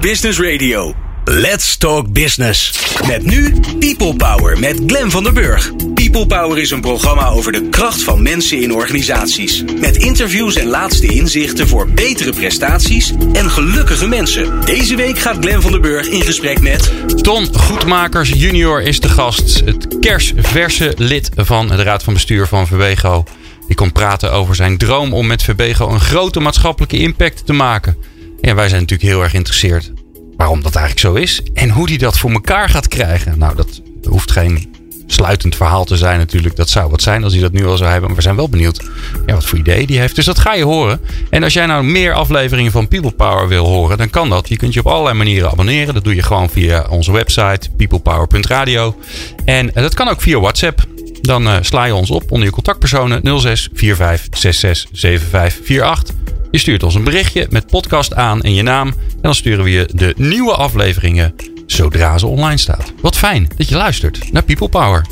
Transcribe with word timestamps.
Business 0.00 0.40
Radio. 0.40 0.94
Let's 1.24 1.76
Talk 1.76 2.12
Business. 2.12 2.72
Met 3.06 3.24
nu 3.24 3.60
People 3.78 4.16
Power 4.16 4.58
met 4.58 4.80
Glen 4.86 5.10
van 5.10 5.22
der 5.22 5.32
Burg. 5.32 5.72
People 5.94 6.26
Power 6.26 6.58
is 6.58 6.70
een 6.70 6.80
programma 6.80 7.28
over 7.28 7.52
de 7.52 7.68
kracht 7.68 8.02
van 8.02 8.22
mensen 8.22 8.60
in 8.60 8.74
organisaties. 8.74 9.64
Met 9.80 9.96
interviews 9.96 10.54
en 10.54 10.66
laatste 10.66 11.06
inzichten 11.06 11.68
voor 11.68 11.90
betere 11.90 12.32
prestaties 12.32 13.12
en 13.32 13.50
gelukkige 13.50 14.08
mensen. 14.08 14.60
Deze 14.64 14.96
week 14.96 15.18
gaat 15.18 15.36
Glen 15.40 15.62
van 15.62 15.70
der 15.70 15.80
Burg 15.80 16.06
in 16.06 16.22
gesprek 16.22 16.60
met... 16.60 16.92
Ton 17.22 17.54
Goedmakers 17.54 18.28
junior 18.28 18.82
is 18.82 19.00
de 19.00 19.08
gast. 19.08 19.62
Het 19.64 19.98
kersverse 20.00 20.92
lid 20.96 21.30
van 21.34 21.66
de 21.66 21.82
Raad 21.82 22.02
van 22.02 22.12
Bestuur 22.12 22.46
van 22.46 22.66
Verbego. 22.66 23.24
Die 23.66 23.76
komt 23.76 23.92
praten 23.92 24.32
over 24.32 24.54
zijn 24.54 24.78
droom 24.78 25.12
om 25.12 25.26
met 25.26 25.42
Verbego 25.42 25.88
een 25.88 26.00
grote 26.00 26.40
maatschappelijke 26.40 26.98
impact 26.98 27.46
te 27.46 27.52
maken. 27.52 27.96
Ja, 28.40 28.54
wij 28.54 28.68
zijn 28.68 28.80
natuurlijk 28.80 29.10
heel 29.10 29.22
erg 29.22 29.30
geïnteresseerd 29.30 29.92
waarom 30.36 30.62
dat 30.62 30.74
eigenlijk 30.74 31.06
zo 31.06 31.22
is. 31.22 31.42
En 31.54 31.70
hoe 31.70 31.88
hij 31.88 31.96
dat 31.96 32.18
voor 32.18 32.30
elkaar 32.30 32.68
gaat 32.68 32.88
krijgen. 32.88 33.38
Nou, 33.38 33.56
dat 33.56 33.80
hoeft 34.08 34.32
geen 34.32 34.74
sluitend 35.06 35.56
verhaal 35.56 35.84
te 35.84 35.96
zijn 35.96 36.18
natuurlijk. 36.18 36.56
Dat 36.56 36.68
zou 36.68 36.90
wat 36.90 37.02
zijn 37.02 37.24
als 37.24 37.32
hij 37.32 37.42
dat 37.42 37.52
nu 37.52 37.66
al 37.66 37.76
zou 37.76 37.90
hebben. 37.90 38.08
Maar 38.08 38.16
we 38.16 38.22
zijn 38.22 38.36
wel 38.36 38.48
benieuwd 38.48 38.84
ja, 39.26 39.34
wat 39.34 39.44
voor 39.44 39.58
idee 39.58 39.86
die 39.86 39.98
heeft. 39.98 40.14
Dus 40.14 40.24
dat 40.24 40.38
ga 40.38 40.54
je 40.54 40.64
horen. 40.64 41.00
En 41.30 41.42
als 41.42 41.52
jij 41.52 41.66
nou 41.66 41.84
meer 41.84 42.12
afleveringen 42.12 42.72
van 42.72 42.88
People 42.88 43.10
Power 43.10 43.48
wil 43.48 43.66
horen, 43.66 43.98
dan 43.98 44.10
kan 44.10 44.28
dat. 44.28 44.48
Je 44.48 44.56
kunt 44.56 44.74
je 44.74 44.80
op 44.80 44.86
allerlei 44.86 45.16
manieren 45.16 45.50
abonneren. 45.50 45.94
Dat 45.94 46.04
doe 46.04 46.14
je 46.14 46.22
gewoon 46.22 46.50
via 46.50 46.86
onze 46.90 47.12
website 47.12 47.70
peoplepower.radio. 47.76 48.96
En 49.44 49.70
dat 49.74 49.94
kan 49.94 50.08
ook 50.08 50.20
via 50.20 50.40
WhatsApp. 50.40 50.84
Dan 51.20 51.42
uh, 51.46 51.56
sla 51.60 51.84
je 51.84 51.94
ons 51.94 52.10
op 52.10 52.32
onder 52.32 52.46
je 52.46 52.52
contactpersonen 52.52 53.40
06 53.40 53.68
45 53.72 54.38
66 54.38 55.00
75 55.00 55.80
48. 55.80 56.14
Je 56.56 56.62
stuurt 56.62 56.82
ons 56.82 56.94
een 56.94 57.04
berichtje 57.04 57.46
met 57.50 57.66
podcast 57.66 58.14
aan 58.14 58.42
en 58.42 58.54
je 58.54 58.62
naam. 58.62 58.88
En 58.88 59.18
dan 59.22 59.34
sturen 59.34 59.64
we 59.64 59.70
je 59.70 59.88
de 59.94 60.14
nieuwe 60.16 60.52
afleveringen 60.54 61.34
zodra 61.66 62.18
ze 62.18 62.26
online 62.26 62.56
staat. 62.56 62.92
Wat 63.00 63.16
fijn 63.16 63.48
dat 63.56 63.68
je 63.68 63.74
luistert 63.76 64.32
naar 64.32 64.42
People 64.42 64.68
Power. 64.68 65.06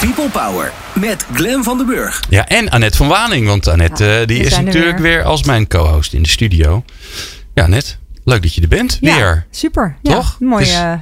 People 0.00 0.28
Power 0.28 0.72
met 0.94 1.26
Glen 1.34 1.64
van 1.64 1.76
den 1.76 1.86
Burg. 1.86 2.22
Ja, 2.28 2.48
en 2.48 2.68
Annette 2.70 2.96
van 2.96 3.08
Waning. 3.08 3.46
Want 3.46 3.68
Annette 3.68 4.04
Ja, 4.04 4.20
eh, 4.20 4.26
die 4.26 4.38
is 4.42 4.56
natuurlijk 4.58 4.98
weer. 4.98 5.16
weer. 5.16 5.24
als 5.24 5.42
mijn 5.44 5.66
co-host 5.68 6.12
in 6.12 6.22
de 6.22 6.28
studio. 6.28 6.84
Ja, 7.54 7.64
Annette, 7.64 7.94
leuk 8.24 8.42
dat 8.42 8.54
je 8.54 8.60
er 8.60 8.68
bent. 8.68 8.98
Ja, 9.00 9.14
Weer. 9.16 9.46
super. 9.50 9.96
Toch? 10.02 10.36
Ja, 10.40 10.46
mooi. 10.46 10.64
Het 10.64 10.72
is- 10.72 10.78
eh, 10.80 10.92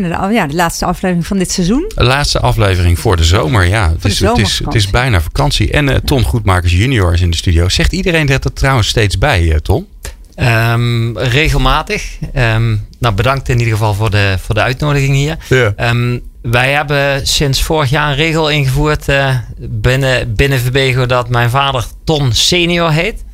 bijna 0.00 0.28
de, 0.28 0.34
ja, 0.34 0.46
de 0.46 0.54
laatste 0.54 0.84
aflevering 0.84 1.26
van 1.26 1.38
dit 1.38 1.50
seizoen. 1.50 1.92
De 1.94 2.04
laatste 2.04 2.40
aflevering 2.40 2.98
voor 2.98 3.16
de 3.16 3.24
zomer. 3.24 3.66
Ja, 3.66 3.88
het, 3.90 4.02
de 4.02 4.08
is, 4.08 4.20
het, 4.20 4.38
is, 4.38 4.60
het 4.64 4.74
is 4.74 4.90
bijna 4.90 5.20
vakantie. 5.20 5.70
En 5.70 5.88
eh, 5.88 5.96
Ton 5.96 6.22
Goedmakers 6.22 6.72
junior 6.72 7.12
is 7.12 7.20
in 7.20 7.30
de 7.30 7.36
studio. 7.36 7.68
Zegt 7.68 7.92
iedereen 7.92 8.26
dat 8.26 8.44
er 8.44 8.52
trouwens 8.52 8.88
steeds 8.88 9.18
bij, 9.18 9.52
eh, 9.52 9.56
Ton? 9.56 9.86
Ehm, 10.34 11.16
regelmatig. 11.16 12.18
Ehm, 12.32 12.76
nou, 12.98 13.14
bedankt 13.14 13.48
in 13.48 13.58
ieder 13.58 13.72
geval 13.72 13.94
voor 13.94 14.10
de, 14.10 14.36
voor 14.40 14.54
de 14.54 14.60
uitnodiging 14.60 15.14
hier. 15.14 15.36
Ja. 15.48 15.72
Ehm, 15.76 16.18
wij 16.42 16.72
hebben 16.72 17.26
sinds 17.26 17.62
vorig 17.62 17.90
jaar 17.90 18.10
een 18.10 18.16
regel 18.16 18.50
ingevoerd 18.50 19.08
eh, 19.08 19.36
binnen, 19.58 20.34
binnen 20.34 20.60
Verbego 20.60 21.06
dat 21.06 21.28
mijn 21.28 21.50
vader 21.50 21.84
Ton 22.04 22.32
senior 22.32 22.90
heet. 22.90 23.24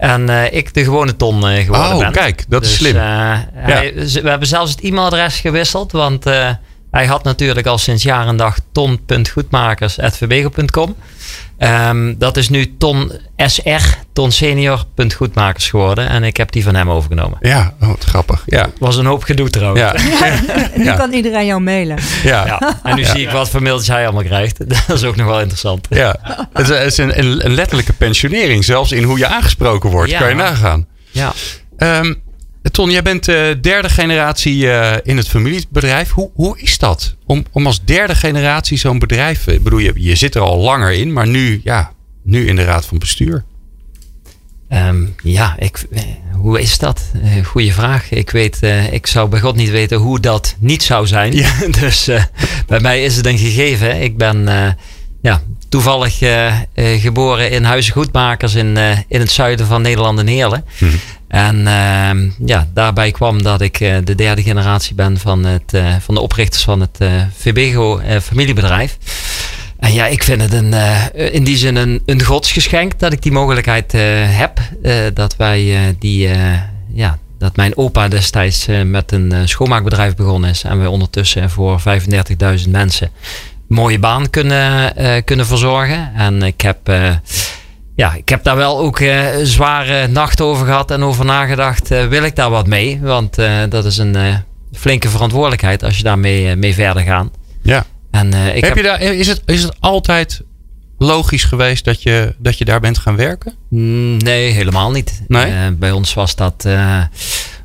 En 0.00 0.28
eh, 0.28 0.52
ik 0.52 0.74
de 0.74 0.84
gewone 0.84 1.16
Ton 1.16 1.48
eh, 1.48 1.64
geworden 1.64 1.92
Oh, 1.92 1.98
ben. 1.98 2.12
kijk, 2.12 2.44
dat 2.48 2.62
is 2.62 2.68
Dus, 2.68 2.78
slim. 2.78 2.96
eh, 2.96 3.02
hij- 3.54 3.92
we 4.22 4.28
hebben 4.28 4.48
zelfs 4.48 4.70
het 4.70 4.80
e-mailadres 4.80 5.40
gewisseld. 5.40 5.92
Want 5.92 6.24
hij 6.90 7.06
had 7.06 7.24
natuurlijk 7.24 7.66
al 7.66 7.78
sinds 7.78 8.02
jaar 8.02 8.26
en 8.26 8.36
dag 8.36 8.56
ton.goedmakers.verbego.com. 8.72 10.96
Ehm, 11.60 12.14
dat 12.18 12.36
is 12.36 12.48
nu 12.48 12.76
ton 12.78 13.12
sr, 13.36 13.80
tonsenior.goedmakers 14.12 15.68
geworden. 15.70 16.08
En 16.08 16.24
ik 16.24 16.36
heb 16.36 16.52
die 16.52 16.62
van 16.64 16.74
hem 16.74 16.90
overgenomen. 16.90 17.38
Ja, 17.40 17.74
oh, 17.80 17.88
wat 17.88 18.04
grappig. 18.04 18.42
Ja, 18.46 18.66
Was 18.78 18.96
een 18.96 19.06
hoop 19.06 19.22
gedoe 19.24 19.50
trouwens. 19.50 20.02
ja, 20.02 20.34
nu 20.76 20.84
Ja. 20.84 20.96
kan 20.96 21.12
iedereen 21.12 21.46
jou 21.46 21.60
mailen. 21.60 21.98
ja. 22.22 22.46
Ja, 22.46 22.78
en 22.82 22.96
nu 22.96 23.04
zie 23.04 23.20
ik 23.20 23.30
wat 23.30 23.50
voor 23.50 23.62
mailtjes 23.62 23.88
hij 23.88 24.04
allemaal 24.04 24.22
krijgt. 24.24 24.58
Dat 24.88 24.96
is 24.96 25.04
ook 25.04 25.16
nog 25.16 25.26
wel 25.26 25.38
interessant. 25.40 25.86
Ja, 25.90 26.16
het 26.52 26.68
is- 26.68 26.96
een, 26.98 27.18
een, 27.18 27.54
letterlijke 27.54 27.92
pensionering, 27.92 28.64
zelfs 28.64 28.92
in 28.92 29.02
hoe 29.02 29.18
je 29.18 29.26
aangesproken 29.26 29.90
wordt. 29.90 30.10
Ja. 30.10 30.18
Kan 30.18 30.28
je 30.28 30.34
nagaan. 30.34 30.86
Ja. 31.10 31.32
Ehm, 31.76 32.14
Ton, 32.62 32.90
jij 32.90 33.02
bent 33.02 33.28
eh, 33.28 33.46
derde 33.60 33.88
generatie 33.88 34.70
eh, 34.70 34.96
in 35.02 35.16
het 35.16 35.28
familiebedrijf. 35.28 36.10
Hoe, 36.10 36.30
hoe 36.34 36.60
is 36.60 36.78
dat? 36.78 37.14
Om, 37.26 37.44
om 37.52 37.66
als 37.66 37.84
derde 37.84 38.14
generatie 38.14 38.78
zo'n 38.78 38.98
bedrijf. 38.98 39.46
Ik 39.46 39.62
bedoel, 39.62 39.78
je, 39.78 39.92
je 39.94 40.14
zit 40.14 40.34
er 40.34 40.40
al 40.40 40.58
langer 40.58 40.92
in, 40.92 41.12
maar 41.12 41.28
nu, 41.28 41.60
ja, 41.64 41.92
nu 42.22 42.46
in 42.46 42.56
de 42.56 42.64
raad 42.64 42.86
van 42.86 42.98
bestuur. 42.98 43.44
Ehm, 44.68 45.04
ja, 45.22 45.56
ik, 45.58 45.86
eh, 45.90 46.02
hoe 46.32 46.60
is 46.60 46.78
dat? 46.78 47.10
Eh, 47.22 47.44
goeie 47.44 47.74
vraag. 47.74 48.10
Ik 48.10 48.30
weet, 48.30 48.58
eh, 48.62 48.92
ik 48.92 49.06
zou 49.06 49.28
bij 49.28 49.40
God 49.40 49.56
niet 49.56 49.70
weten 49.70 49.98
hoe 49.98 50.20
dat 50.20 50.56
niet 50.58 50.82
zou 50.82 51.06
zijn. 51.06 51.32
Ja. 51.32 51.52
dus 51.80 52.08
eh, 52.08 52.24
bij 52.66 52.80
mij 52.80 53.04
is 53.04 53.16
het 53.16 53.26
een 53.26 53.38
gegeven. 53.38 54.02
Ik 54.02 54.16
ben 54.16 54.48
eh, 54.48 54.72
ja, 55.22 55.42
toevallig 55.68 56.20
eh, 56.20 56.46
eh, 56.48 57.00
geboren 57.00 57.50
in 57.50 57.64
Huizen 57.64 57.92
Goedmakers 57.92 58.54
in, 58.54 58.76
eh, 58.76 58.98
in 59.08 59.20
het 59.20 59.30
zuiden 59.30 59.66
van 59.66 59.82
Nederland 59.82 60.18
en 60.18 60.26
Heerlen. 60.26 60.64
En 61.30 61.66
ehm, 61.66 62.28
ja, 62.44 62.68
daarbij 62.74 63.10
kwam 63.10 63.42
dat 63.42 63.60
ik 63.60 63.80
eh, 63.80 63.96
de 64.04 64.14
derde 64.14 64.42
generatie 64.42 64.94
ben 64.94 65.18
van, 65.18 65.44
het, 65.44 65.74
eh, 65.74 65.94
van 66.00 66.14
de 66.14 66.20
oprichters 66.20 66.64
van 66.64 66.80
het 66.80 66.98
Verbego 67.36 67.98
eh, 67.98 68.20
familiebedrijf. 68.20 68.96
En 69.78 69.92
ja, 69.92 70.06
ik 70.06 70.22
vind 70.22 70.42
het 70.42 70.52
een, 70.52 70.74
in 71.32 71.44
die 71.44 71.56
zin 71.56 71.76
een, 71.76 72.02
een 72.06 72.22
godsgeschenk 72.22 72.98
dat 72.98 73.12
ik 73.12 73.22
die 73.22 73.32
mogelijkheid 73.32 73.92
heb. 74.26 74.60
Dat 75.14 75.36
wij 75.36 75.96
die, 75.98 76.28
ja, 76.92 77.18
dat 77.38 77.56
mijn 77.56 77.76
opa 77.76 78.08
destijds 78.08 78.66
met 78.84 79.12
een 79.12 79.48
schoonmaakbedrijf 79.48 80.14
begonnen 80.14 80.50
is. 80.50 80.62
En 80.62 80.82
we 80.82 80.90
ondertussen 80.90 81.50
voor 81.50 81.80
35.000 82.64 82.70
mensen 82.70 83.06
een 83.06 83.74
mooie 83.74 83.98
baan 83.98 84.30
kunnen, 84.30 84.94
kunnen 85.24 85.46
verzorgen. 85.46 86.14
En 86.14 86.42
ik 86.42 86.60
heb, 86.60 86.78
ja, 88.00 88.14
ik 88.14 88.28
heb 88.28 88.44
daar 88.44 88.56
wel 88.56 88.78
ook 88.78 89.00
eh, 89.00 89.26
zware 89.42 90.06
nachten 90.06 90.44
over 90.44 90.66
gehad 90.66 90.90
en 90.90 91.02
over 91.02 91.24
nagedacht. 91.24 91.90
eh, 91.90 92.06
wil 92.06 92.22
ik 92.22 92.36
daar 92.36 92.50
wat 92.50 92.66
mee? 92.66 92.98
Want 93.02 93.38
eh, 93.38 93.58
dat 93.68 93.84
is 93.84 93.98
een 93.98 94.16
flinke 94.72 95.08
verantwoordelijkheid 95.08 95.82
als 95.82 95.96
je 95.96 96.02
daarmee 96.02 96.56
mee 96.56 96.74
verder 96.74 97.02
gaat. 97.02 97.28
Ja. 97.62 97.86
En, 98.10 98.34
ik 98.34 98.64
heb 98.64 98.76
je 98.76 98.82
daar, 98.82 99.00
is, 99.00 99.26
het, 99.26 99.42
is 99.46 99.62
het 99.62 99.74
altijd 99.80 100.42
logisch 100.98 101.44
geweest 101.44 101.84
dat 101.84 102.02
je, 102.02 102.34
dat 102.38 102.58
je 102.58 102.64
daar 102.64 102.80
bent 102.80 102.98
gaan 102.98 103.16
werken? 103.16 103.54
Mm, 103.68 104.16
Nee, 104.16 104.50
helemaal 104.50 104.90
niet. 104.90 105.22
Nee? 105.28 105.70
Bij 105.70 105.90
ons 105.90 106.14
was 106.14 106.36
dat 106.36 106.66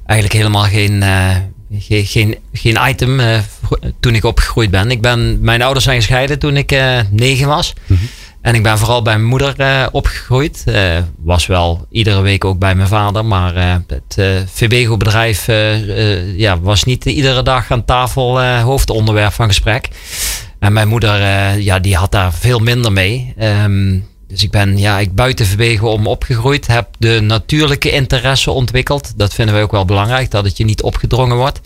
eigenlijk 0.06 0.34
helemaal 0.34 0.63
geen, 0.63 1.03
geen, 1.79 2.06
geen, 2.06 2.38
geen 2.53 2.78
item 2.88 3.22
toen 4.00 4.16
ik 4.16 4.23
opgegroeid 4.23 4.72
ben. 4.72 4.91
ik 4.91 5.02
ben. 5.02 5.41
Mijn 5.41 5.62
ouders 5.62 5.85
zijn 5.85 5.97
gescheiden 5.97 6.40
toen 6.40 6.57
ik 6.57 6.75
negen 7.12 7.47
was. 7.47 7.73
En 8.46 8.56
ik 8.56 8.64
ben 8.64 8.78
vooral 8.78 9.02
bij 9.02 9.14
mijn 9.14 9.30
moeder 9.30 9.60
eh, 9.60 9.86
opgegroeid. 9.92 10.64
Eh, 10.66 10.98
was 11.18 11.46
wel 11.46 11.88
iedere 11.92 12.22
week 12.22 12.46
ook 12.46 12.60
bij 12.60 12.76
mijn 12.76 12.88
vader. 12.88 13.26
Maar 13.26 13.56
eh, 13.56 13.76
het 13.88 14.50
Verbego-bedrijf 14.52 15.48
eh, 15.48 16.38
ja, 16.38 16.60
was 16.60 16.84
niet 16.84 17.06
iedere 17.06 17.44
dag 17.44 17.72
aan 17.72 17.86
tafel 17.86 18.44
hoofdonderwerp 18.44 19.34
van 19.34 19.48
gesprek. 19.48 19.90
En 20.60 20.74
mijn 20.74 20.88
moeder, 20.88 21.20
ja, 21.60 21.80
die 21.80 21.96
had 21.96 22.12
daar 22.12 22.34
veel 22.34 22.60
minder 22.60 22.92
mee. 22.92 23.34
Ehm, 23.38 24.00
dus 24.28 24.44
ik 24.44 24.52
ben 24.52 24.78
ja, 24.78 25.00
ik 25.00 25.16
buiten 25.16 25.46
Verbego 25.46 25.88
om 25.88 26.08
opgegroeid. 26.08 26.68
Heb 26.68 26.88
de 26.98 27.20
natuurlijke 27.22 27.92
interesse 27.92 28.52
ontwikkeld. 28.52 29.14
Dat 29.18 29.34
vinden 29.34 29.54
wij 29.54 29.64
ook 29.64 29.72
wel 29.72 29.86
belangrijk. 29.86 30.32
Dat 30.32 30.46
het 30.46 30.58
je 30.58 30.66
niet 30.66 30.82
opgedrongen 30.82 31.38
wordt. 31.38 31.62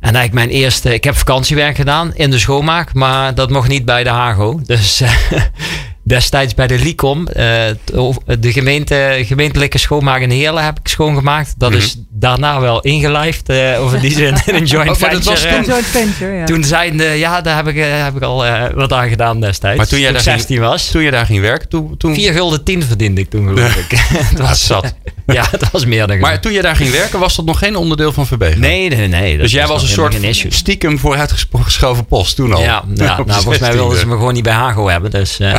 En 0.00 0.14
eigenlijk 0.14 0.32
mijn 0.34 0.60
eerste... 0.62 0.94
Ik 0.94 1.04
heb 1.04 1.16
vakantiewerk 1.16 1.76
gedaan 1.76 2.14
in 2.14 2.30
de 2.30 2.38
schoonmaak. 2.38 2.94
Maar 2.94 3.34
dat 3.34 3.50
mocht 3.50 3.68
niet 3.68 3.84
bij 3.84 4.04
de 4.04 4.10
Hago. 4.10 4.60
Dus 4.64 5.02
destijds 6.08 6.54
bij 6.54 6.66
de 6.66 6.78
Licom. 6.78 7.26
eh, 7.28 7.62
over- 7.94 8.40
de 8.40 8.52
gemeente, 8.52 9.22
gemeentelijke 9.26 9.78
schoonmaak 9.78 10.20
in 10.20 10.30
Heerlen 10.30 10.64
heb 10.64 10.78
ik 10.78 10.88
schoongemaakt. 10.88 11.54
Dat 11.56 11.72
is 11.72 11.96
daarna 12.10 12.60
wel 12.60 12.80
ingelijfd. 12.80 13.48
eh 13.48 13.56
of 13.84 13.92
in 13.94 14.00
die 14.00 14.12
zin 14.12 14.34
in 14.46 14.54
een 14.54 14.64
joint 14.64 14.90
Oh, 14.90 14.96
venture. 14.96 15.24
was 15.30 15.44
eh. 15.44 15.52
toen- 15.54 15.64
Joint 15.64 15.86
venture, 15.86 16.32
ja. 16.32 16.44
Toen 16.44 16.64
zijn 16.64 16.98
ja, 17.18 17.40
daar 17.40 17.56
heb 17.56 17.66
ik, 17.68 17.76
eh, 17.76 18.02
heb 18.04 18.16
ik 18.16 18.22
al 18.22 18.46
eh, 18.46 18.64
wat 18.74 18.92
aan 18.92 19.08
gedaan 19.08 19.40
destijds. 19.40 19.76
Maar 19.78 19.86
toen 19.86 20.00
jij 20.00 20.12
daar 20.12 20.20
ging- 20.20 20.36
16 20.36 20.60
was. 20.60 20.90
Toen 20.90 21.02
je 21.02 21.10
daar 21.10 21.26
ging 21.26 21.40
werken, 21.40 21.68
toen... 21.68 21.96
toen 21.96 22.14
4 22.14 22.32
gulden 22.32 22.64
10 22.64 22.82
verdiende 22.82 23.20
ik 23.20 23.30
toen 23.30 23.48
geloof 23.48 23.76
ik. 23.76 23.90
het 24.30 24.38
was 24.38 24.66
zat. 24.66 24.94
ja, 25.26 25.46
het 25.50 25.70
was 25.70 25.84
meer 25.86 26.06
dan 26.06 26.18
Maar 26.18 26.26
genoeg. 26.26 26.42
toen 26.42 26.52
je 26.52 26.62
daar 26.62 26.76
ging 26.76 26.90
werken, 26.90 27.18
was 27.18 27.36
dat 27.36 27.44
nog 27.44 27.58
geen 27.58 27.76
onderdeel 27.76 28.12
van 28.12 28.26
Verbego? 28.26 28.58
Nee, 28.58 28.88
nee, 28.88 29.08
nee. 29.08 29.32
dat 29.32 29.40
Dus 29.42 29.52
jij 29.52 29.66
was 29.66 29.82
een 29.82 29.88
soort 29.88 30.16
stiekem 30.48 30.98
vooruitgeschoven 30.98 32.06
post 32.06 32.36
toen 32.36 32.52
al? 32.52 32.60
Ja, 32.62 32.82
nou, 32.86 33.22
volgens 33.26 33.58
mij 33.58 33.70
16e. 33.70 33.74
wilden 33.74 33.98
ze 33.98 34.06
me 34.06 34.12
gewoon 34.16 34.34
niet 34.34 34.42
bij 34.42 34.52
Hago 34.52 34.88
hebben. 34.88 35.10
Dus 35.10 35.38
eh 35.38 35.54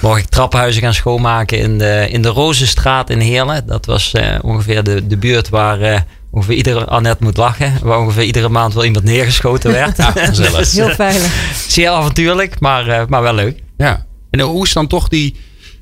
mocht 0.00 0.18
ik 0.18 0.26
trappenhuizen 0.26 0.82
gaan 0.82 0.94
schoonmaken 0.94 1.58
in 1.58 1.78
de, 1.78 2.08
in 2.10 2.22
de 2.22 2.28
Rozenstraat 2.28 3.10
in 3.10 3.18
Heerlen. 3.18 3.66
Dat 3.66 3.86
was 3.86 4.12
eh, 4.12 4.38
ongeveer 4.42 4.82
de, 4.82 5.06
de 5.06 5.16
buurt 5.16 5.48
waar 5.48 5.80
eh, 5.80 6.00
ongeveer 6.30 6.54
iedere, 6.56 6.84
Annette 6.84 7.24
moet 7.24 7.36
lachen, 7.36 7.78
waar 7.82 7.98
ongeveer 7.98 8.24
iedere 8.24 8.48
maand 8.48 8.74
wel 8.74 8.84
iemand 8.84 9.04
neergeschoten 9.04 9.72
werd. 9.72 10.02
gezellig. 10.14 10.58
Dus, 10.58 10.72
Heel 10.72 10.88
veilig. 10.94 11.54
zeer 11.68 11.88
avontuurlijk, 11.88 12.60
maar, 12.60 12.88
eh, 12.88 13.06
maar 13.06 13.22
wel 13.22 13.34
leuk. 13.34 13.62
Ja. 13.76 14.06
En 14.30 14.40
hoe 14.40 14.64
is 14.64 14.72
dan 14.72 14.86
toch 14.86 15.08
die, 15.08 15.36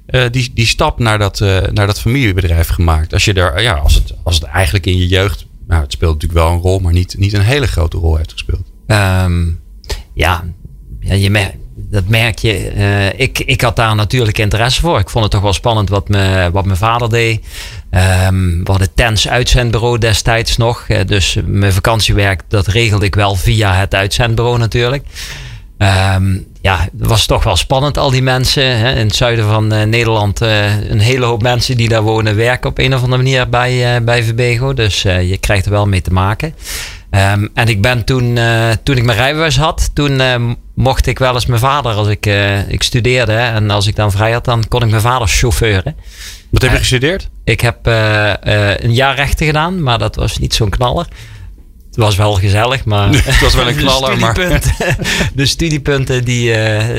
eh, 0.07 0.25
die, 0.31 0.51
die 0.55 0.67
stap 0.67 0.99
naar 0.99 1.19
dat, 1.19 1.41
eh, 1.41 1.61
naar 1.73 1.87
dat 1.87 2.01
familiebedrijf 2.01 2.69
gemaakt? 2.69 3.13
Als, 3.13 3.25
je 3.25 3.35
daar, 3.35 3.63
ja, 3.63 3.73
als, 3.75 3.95
het, 3.95 4.15
als 4.25 4.35
het 4.35 4.45
eigenlijk 4.45 4.87
in 4.87 4.99
je 4.99 5.07
jeugd 5.07 5.47
nou, 5.69 5.83
het 5.83 5.93
speelt 5.93 6.13
natuurlijk 6.13 6.41
wel 6.41 6.53
een 6.53 6.61
rol, 6.61 6.79
maar 6.79 6.93
niet, 6.93 7.19
niet 7.19 7.33
een 7.33 7.41
hele 7.41 7.67
grote 7.67 7.97
rol 7.97 8.17
heeft 8.17 8.33
gespeeld. 8.33 8.73
Ehm, 8.87 9.47
ja, 10.15 10.45
ja 11.01 11.15
je 11.15 11.31
mer- 11.31 11.55
dat 11.91 12.09
merk 12.09 12.39
je. 12.39 12.69
Eh, 12.69 13.21
ik, 13.21 13.39
ik 13.39 13.61
had 13.61 13.77
daar 13.77 13.95
natuurlijk 13.95 14.39
interesse 14.39 14.81
voor. 14.81 14.99
Ik 14.99 15.11
vond 15.11 15.25
het 15.25 15.33
toch 15.33 15.43
wel 15.43 15.53
spannend 15.53 15.89
wat, 15.89 16.09
me, 16.09 16.51
wat 16.53 16.65
mijn 16.65 16.77
vader 16.77 17.09
deed. 17.11 17.47
Ehm, 17.91 18.63
we 18.63 18.71
hadden 18.71 18.95
Tens 18.95 19.29
uitzendbureau 19.29 19.99
destijds 19.99 20.57
nog. 20.57 20.85
Eh, 20.89 21.01
dus 21.07 21.39
mijn 21.45 21.73
vakantiewerk, 21.73 22.43
dat 22.49 22.67
regelde 22.67 23.07
ik 23.07 23.15
wel 23.15 23.35
via 23.35 23.75
het 23.75 23.95
uitzendbureau 23.95 24.59
natuurlijk. 24.59 25.05
Ehm, 25.79 26.37
ja, 26.61 26.89
het 26.99 27.07
was 27.07 27.27
toch 27.27 27.45
wel 27.45 27.57
spannend, 27.57 27.99
al 27.99 28.11
die 28.11 28.23
mensen. 28.23 28.79
Hè. 28.79 28.91
In 28.91 29.07
het 29.07 29.17
zuiden 29.17 29.45
van 29.45 29.73
eh, 29.73 29.87
Nederland, 29.87 30.41
een 30.41 31.01
hele 31.01 31.25
hoop 31.25 31.43
mensen 31.43 31.77
die 31.77 31.89
daar 31.89 32.03
wonen, 32.03 32.37
werken 32.37 32.71
op 32.71 32.79
een 32.79 32.95
of 32.95 33.03
andere 33.03 33.23
manier 33.23 33.49
bij, 33.49 34.05
bij 34.05 34.23
Verbego. 34.23 34.75
Dus 34.75 35.03
je 35.03 35.39
krijgt 35.41 35.65
er 35.65 35.71
wel 35.71 35.87
mee 35.87 36.03
te 36.03 36.13
maken. 36.13 36.55
Ehm, 37.11 37.47
en 37.55 37.69
ik 37.69 37.83
ben 37.83 38.05
toen, 38.05 38.39
toen 38.83 38.97
ik 38.97 39.05
mijn 39.05 39.19
rijbewijs 39.19 39.57
had, 39.57 39.91
toen 39.95 40.21
mocht 40.79 41.07
ik 41.07 41.19
wel 41.19 41.35
eens 41.35 41.47
mijn 41.47 41.61
vader, 41.61 41.93
als 41.93 42.09
ik, 42.09 42.27
eh, 42.27 42.69
ik 42.71 42.83
studeerde 42.83 43.33
en 43.33 43.71
als 43.71 43.87
ik 43.87 43.97
dan 43.97 44.11
vrij 44.13 44.33
had, 44.33 44.45
dan 44.45 44.69
kon 44.69 44.83
ik 44.83 44.91
mijn 44.91 45.03
vader 45.03 45.29
chauffeuren. 45.29 45.97
Wat 46.51 46.63
heb 46.63 46.71
je 46.71 46.77
Eh, 46.77 46.83
gestudeerd? 46.83 47.29
Ik 47.45 47.61
heb 47.61 47.87
eh, 47.87 48.33
een 48.77 48.95
jaar 48.95 49.15
rechten 49.15 49.47
gedaan, 49.47 49.83
maar 49.83 49.99
dat 49.99 50.17
was 50.17 50.39
niet 50.39 50.55
zo'n 50.55 50.69
knaller. 50.71 51.07
Het 51.87 51.97
was 51.97 52.17
wel 52.17 52.35
gezellig, 52.35 52.85
maar... 52.85 53.09
Het 53.25 53.41
was 53.41 53.55
wel 53.55 53.69
een 53.69 53.75
de 53.77 53.81
knaller, 53.83 54.19
maar... 54.19 54.35
studiepunten, 54.35 54.97
de 55.35 55.47
studiepunten 55.47 56.25
die, 56.25 56.53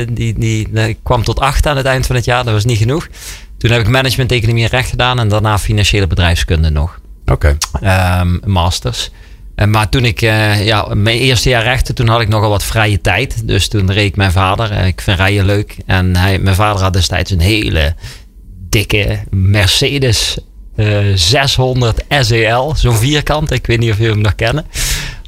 die, 0.05 0.33
die, 0.33 0.69
die- 0.73 0.87
ik 0.87 0.97
kwam 1.03 1.23
tot 1.23 1.39
acht 1.39 1.67
aan 1.67 1.77
het 1.77 1.85
eind 1.85 2.05
van 2.05 2.15
het 2.15 2.25
jaar. 2.25 2.43
Dat 2.43 2.53
was 2.53 2.65
niet 2.65 2.77
genoeg. 2.77 3.07
Toen 3.57 3.71
heb 3.71 3.81
ik 3.81 3.87
management, 3.87 4.31
economie 4.31 4.63
en 4.63 4.69
recht 4.69 4.89
gedaan. 4.89 5.19
En 5.19 5.27
daarna 5.27 5.57
financiële 5.59 6.07
bedrijfskunde 6.07 6.69
nog. 6.69 6.99
Oké. 7.25 7.57
Ehm, 7.81 8.37
masters. 8.45 9.09
En 9.59 9.69
maar 9.69 9.89
toen 9.89 10.05
ik, 10.05 10.21
eh, 10.21 10.65
ja, 10.65 10.87
mijn 10.93 11.17
eerste 11.17 11.49
jaar 11.49 11.63
rechten, 11.63 11.95
toen 11.95 12.07
had 12.07 12.21
ik 12.21 12.27
nogal 12.27 12.49
wat 12.49 12.63
vrije 12.63 13.01
tijd. 13.01 13.47
Dus 13.47 13.67
toen 13.67 13.91
reed 13.91 14.05
ik 14.05 14.15
mijn 14.15 14.31
vader. 14.31 14.71
Eh, 14.71 14.87
ik 14.87 15.01
vind 15.01 15.17
rijden 15.17 15.45
leuk. 15.45 15.77
En 15.85 16.15
hij, 16.15 16.39
mijn 16.39 16.55
vader 16.55 16.81
had 16.81 16.93
destijds 16.93 17.31
een 17.31 17.39
hele 17.39 17.95
dikke 18.69 19.19
Mercedes 19.29 20.37
eh 20.75 20.97
600 21.15 22.03
SEL. 22.19 22.75
Zo'n 22.75 22.95
vierkant. 22.95 23.51
Ik 23.51 23.67
weet 23.67 23.79
niet 23.79 23.91
of 23.91 23.97
jullie 23.97 24.13
hem 24.13 24.21
nog 24.21 24.35
kennen. 24.35 24.65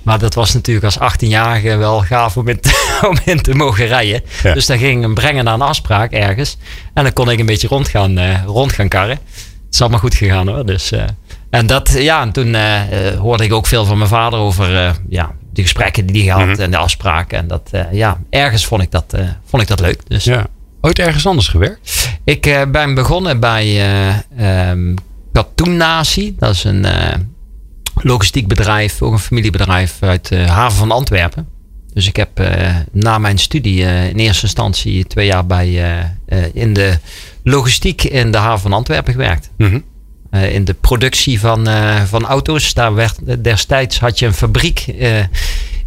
Maar 0.03 0.19
dat 0.19 0.33
was 0.33 0.53
natuurlijk 0.53 0.85
als 0.85 1.13
18-jarige 1.13 1.75
wel 1.75 2.01
gaaf 2.01 2.37
om 2.37 2.47
in, 2.47 2.59
te, 2.59 2.99
om 3.09 3.17
in 3.25 3.41
te 3.41 3.55
mogen 3.55 3.87
rijden. 3.87 4.21
Ja. 4.43 4.53
Dus 4.53 4.65
dan 4.65 4.77
ging 4.77 4.95
ik 4.97 5.01
hem 5.01 5.13
brengen 5.13 5.43
naar 5.43 5.53
een 5.53 5.61
afspraak 5.61 6.11
ergens. 6.11 6.57
En 6.93 7.03
dan 7.03 7.13
kon 7.13 7.29
ik 7.29 7.39
een 7.39 7.45
beetje 7.45 7.67
rond 7.67 7.87
gaan, 7.87 8.17
eh, 8.17 8.43
rond 8.45 8.73
gaan 8.73 8.87
karren. 8.87 9.19
Het 9.35 9.73
is 9.73 9.81
allemaal 9.81 9.99
goed 9.99 10.15
gegaan 10.15 10.47
hoor. 10.47 10.65
Dus, 10.65 10.91
eh, 10.91 11.03
en 11.51 11.67
dat, 11.67 11.91
ja, 11.97 12.21
en 12.21 12.31
toen 12.31 12.55
eh, 12.55 13.07
eh, 13.07 13.19
hoorde 13.19 13.43
ik 13.43 13.53
ook 13.53 13.67
veel 13.67 13.85
van 13.85 13.97
mijn 13.97 14.09
vader 14.09 14.39
over 14.39 14.75
eh, 14.75 14.91
ja, 15.09 15.31
de 15.53 15.61
gesprekken 15.61 16.05
die 16.05 16.29
hij 16.29 16.39
had 16.39 16.47
Mhm. 16.47 16.61
en 16.61 16.71
de 16.71 16.77
afspraken. 16.77 17.37
En 17.37 17.47
dat, 17.47 17.69
ja, 17.91 18.19
ergens 18.29 18.65
vond 18.65 18.81
ik 18.81 18.91
dat, 18.91 19.15
vond 19.45 19.61
ik 19.61 19.67
dat 19.67 19.79
leuk. 19.79 20.01
Dus 20.07 20.23
Ja. 20.23 20.47
Ooit 20.81 20.99
ergens 20.99 21.25
anders 21.27 21.47
gewerkt? 21.47 22.09
ik 22.23 22.65
ben 22.71 22.93
begonnen 22.93 23.39
bij 23.39 23.65
eh 23.65 24.69
ehm 24.69 24.95
Katoen 25.31 25.77
Natie. 25.77 26.35
Dat 26.39 26.53
is 26.53 26.63
een 26.63 26.85
logistiek 27.95 28.47
bedrijf, 28.47 29.01
ook 29.01 29.11
een 29.13 29.19
familiebedrijf 29.19 29.97
uit 30.03 30.27
de 30.27 30.35
haven 30.37 30.77
van 30.77 30.91
Antwerpen. 30.91 31.47
Dus 31.93 32.07
ik 32.07 32.15
heb 32.15 32.29
na 32.91 33.17
mijn 33.17 33.37
studie 33.37 33.81
in 33.83 34.17
eerste 34.17 34.43
instantie 34.43 35.05
twee 35.05 35.25
jaar 35.25 35.45
bij, 35.45 35.95
in 36.53 36.73
de 36.73 36.97
logistiek 37.43 38.03
in 38.03 38.31
de 38.31 38.37
haven 38.37 38.59
van 38.61 38.73
Antwerpen 38.73 39.13
gewerkt. 39.13 39.49
Mhm. 39.57 39.79
Eh, 40.31 40.53
in 40.53 40.65
de 40.65 40.73
productie 40.73 41.39
van, 41.39 41.67
eh, 41.67 42.01
van 42.03 42.25
auto's. 42.25 42.73
Daar 42.73 42.93
werd, 42.93 43.43
destijds 43.43 43.99
had 43.99 44.19
je 44.19 44.25
een 44.25 44.33
fabriek 44.33 44.85
eh, 44.99 45.09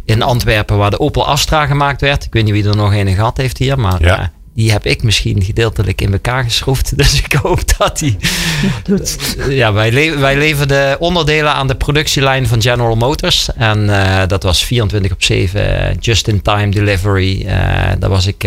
in 0.05 0.21
Antwerpen 0.21 0.77
waar 0.77 0.89
de 0.89 0.99
Opel 0.99 1.27
Astra 1.27 1.65
gemaakt 1.65 2.01
werd. 2.01 2.23
Ik 2.25 2.33
weet 2.33 2.43
niet 2.43 2.53
wie 2.53 2.67
er 2.67 2.75
nog 2.75 2.93
een 2.93 3.15
gehad 3.15 3.37
heeft 3.37 3.57
hier, 3.57 3.79
maar 3.79 4.03
Ja. 4.03 4.31
die 4.53 4.71
heb 4.71 4.85
ik 4.85 5.03
misschien 5.03 5.43
gedeeltelijk 5.43 6.01
in 6.01 6.11
elkaar 6.11 6.43
geschroefd. 6.43 6.97
Dus 6.97 7.21
ik 7.23 7.33
hoop 7.33 7.77
dat 7.77 7.99
die. 7.99 8.17
Doet. 8.83 9.35
Ja, 9.49 9.73
wij, 9.73 9.91
le 9.91 10.17
wij 10.17 10.37
leverden 10.37 10.99
onderdelen 10.99 11.53
aan 11.53 11.67
de 11.67 11.75
productielijn 11.75 12.47
van 12.47 12.61
General 12.61 12.95
Motors. 12.95 13.49
En 13.55 13.89
eh, 13.89 14.27
dat 14.27 14.43
was 14.43 14.65
24 14.65 15.11
op 15.11 15.23
7 15.23 15.89
eh, 15.89 15.95
just-in-time 15.99 16.69
delivery. 16.69 17.45
Eh, 17.45 17.91
daar 17.99 18.09
was 18.09 18.27
ik 18.27 18.45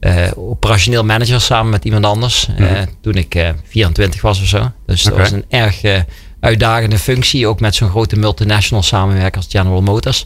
eh, 0.00 0.26
eh, 0.26 0.32
operationeel 0.36 1.04
manager 1.04 1.40
samen 1.40 1.70
met 1.70 1.84
iemand 1.84 2.04
anders. 2.04 2.48
eh, 2.56 2.70
Mhm. 2.70 2.84
toen 3.02 3.14
ik 3.14 3.34
eh, 3.34 3.48
24 3.68 4.20
was 4.22 4.40
of 4.40 4.46
zo. 4.46 4.70
Dus 4.86 5.02
dat 5.02 5.16
was 5.16 5.30
een 5.30 5.44
erg 5.48 5.82
eh, 5.82 6.00
uitdagende 6.40 6.98
functie. 6.98 7.46
Ook 7.46 7.60
met 7.60 7.74
zo'n 7.74 7.90
grote 7.90 8.16
multinational 8.18 8.82
samenwerker 8.82 9.36
als 9.36 9.46
General 9.50 9.82
Motors. 9.82 10.24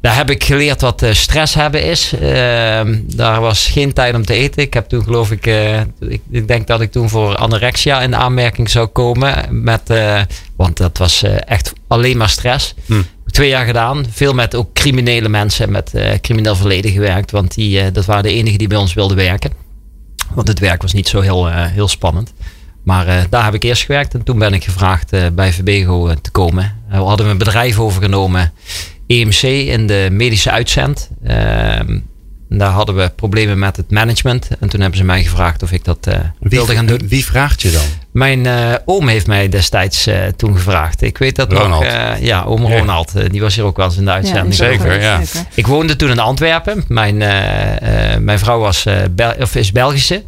Daar 0.00 0.16
heb 0.16 0.30
ik 0.30 0.44
geleerd 0.44 0.80
wat 0.80 1.02
eh, 1.02 1.12
stress 1.12 1.54
hebben 1.54 1.82
is. 1.84 2.12
Ehm, 2.20 3.00
daar 3.06 3.40
was 3.40 3.66
geen 3.66 3.92
tijd 3.92 4.14
om 4.14 4.24
te 4.24 4.34
eten. 4.34 4.62
Ik 4.62 4.74
heb 4.74 4.88
toen 4.88 5.02
geloof 5.02 5.30
ik, 5.30 5.46
eh, 5.46 5.80
ik, 6.00 6.20
ik 6.30 6.48
denk 6.48 6.66
dat 6.66 6.80
ik 6.80 6.92
toen 6.92 7.08
voor 7.08 7.36
anorexia 7.36 8.00
in 8.02 8.16
aanmerking 8.16 8.70
zou 8.70 8.86
komen. 8.86 9.62
Met, 9.62 9.90
eh, 9.90 10.20
want 10.56 10.76
dat 10.76 10.98
was 10.98 11.22
eh, 11.22 11.36
echt 11.46 11.72
alleen 11.88 12.16
maar 12.16 12.28
stress. 12.28 12.74
Hm. 12.86 13.02
Twee 13.34 13.48
jaar 13.48 13.66
gedaan. 13.66 14.04
Veel 14.10 14.32
met 14.32 14.54
ook 14.54 14.72
criminele 14.72 15.28
mensen 15.28 15.70
met 15.70 15.94
eh, 15.94 16.18
crimineel 16.20 16.56
verleden 16.56 16.90
gewerkt. 16.90 17.30
Want 17.30 17.54
die, 17.54 17.80
eh, 17.80 17.92
dat 17.92 18.04
waren 18.04 18.22
de 18.22 18.32
enigen 18.32 18.58
die 18.58 18.68
bij 18.68 18.78
ons 18.78 18.94
wilden 18.94 19.16
werken. 19.16 19.50
Want 20.34 20.48
het 20.48 20.58
werk 20.58 20.82
was 20.82 20.92
niet 20.92 21.08
zo 21.08 21.20
heel, 21.20 21.48
eh, 21.48 21.66
heel 21.66 21.88
spannend. 21.88 22.32
Maar 22.84 23.26
daar 23.30 23.44
heb 23.44 23.54
ik 23.54 23.62
eerst 23.62 23.82
gewerkt. 23.82 24.14
En 24.14 24.22
toen 24.22 24.38
ben 24.38 24.52
ik 24.52 24.64
gevraagd 24.64 25.34
bij 25.34 25.52
Verbego 25.52 26.14
te 26.14 26.30
komen. 26.30 26.76
We 26.88 26.96
hadden 26.96 27.26
een 27.26 27.38
bedrijf 27.38 27.78
overgenomen. 27.78 28.52
EMC 29.06 29.42
in 29.42 29.86
de 29.86 30.08
medische 30.12 30.50
uitzend. 30.50 31.10
Ehm, 31.24 31.98
daar 32.48 32.70
hadden 32.70 32.96
we 32.96 33.12
problemen 33.16 33.58
met 33.58 33.76
het 33.76 33.90
management. 33.90 34.48
En 34.60 34.68
toen 34.68 34.80
hebben 34.80 34.98
ze 34.98 35.04
mij 35.04 35.22
gevraagd 35.22 35.62
of 35.62 35.72
ik 35.72 35.84
dat 35.84 36.08
wilde 36.40 36.74
gaan 36.74 36.86
doen. 36.86 37.08
Wie 37.08 37.24
vraagt 37.24 37.62
je 37.62 37.70
dan? 37.70 38.03
Mijn 38.14 38.46
eh, 38.46 38.72
oom 38.84 39.08
heeft 39.08 39.26
mij 39.26 39.48
destijds 39.48 40.06
eh, 40.06 40.16
toen 40.36 40.54
gevraagd. 40.56 41.02
Ik 41.02 41.18
weet 41.18 41.36
dat 41.36 41.52
Ronald. 41.52 41.82
nog. 41.82 41.92
eh, 41.92 42.22
ja, 42.22 42.42
oom. 42.42 42.66
Ronald. 42.66 43.30
die 43.30 43.40
was 43.40 43.54
hier 43.54 43.64
ook 43.64 43.76
wel 43.76 43.86
eens 43.86 43.96
in 43.96 44.04
de 44.04 44.10
uitzending. 44.10 44.54
Zeker, 44.54 45.00
ja. 45.00 45.24
zeker. 45.24 45.48
Ik 45.54 45.66
woonde 45.66 45.96
toen 45.96 46.10
in 46.10 46.18
Antwerpen. 46.18 46.84
Mijn, 46.88 47.16
mijn 48.24 48.38
vrouw 48.38 48.58
was, 48.58 48.86
eh, 48.86 48.96
Bel- 49.10 49.34
of 49.40 49.54
is 49.54 49.72
Belgische. 49.72 50.22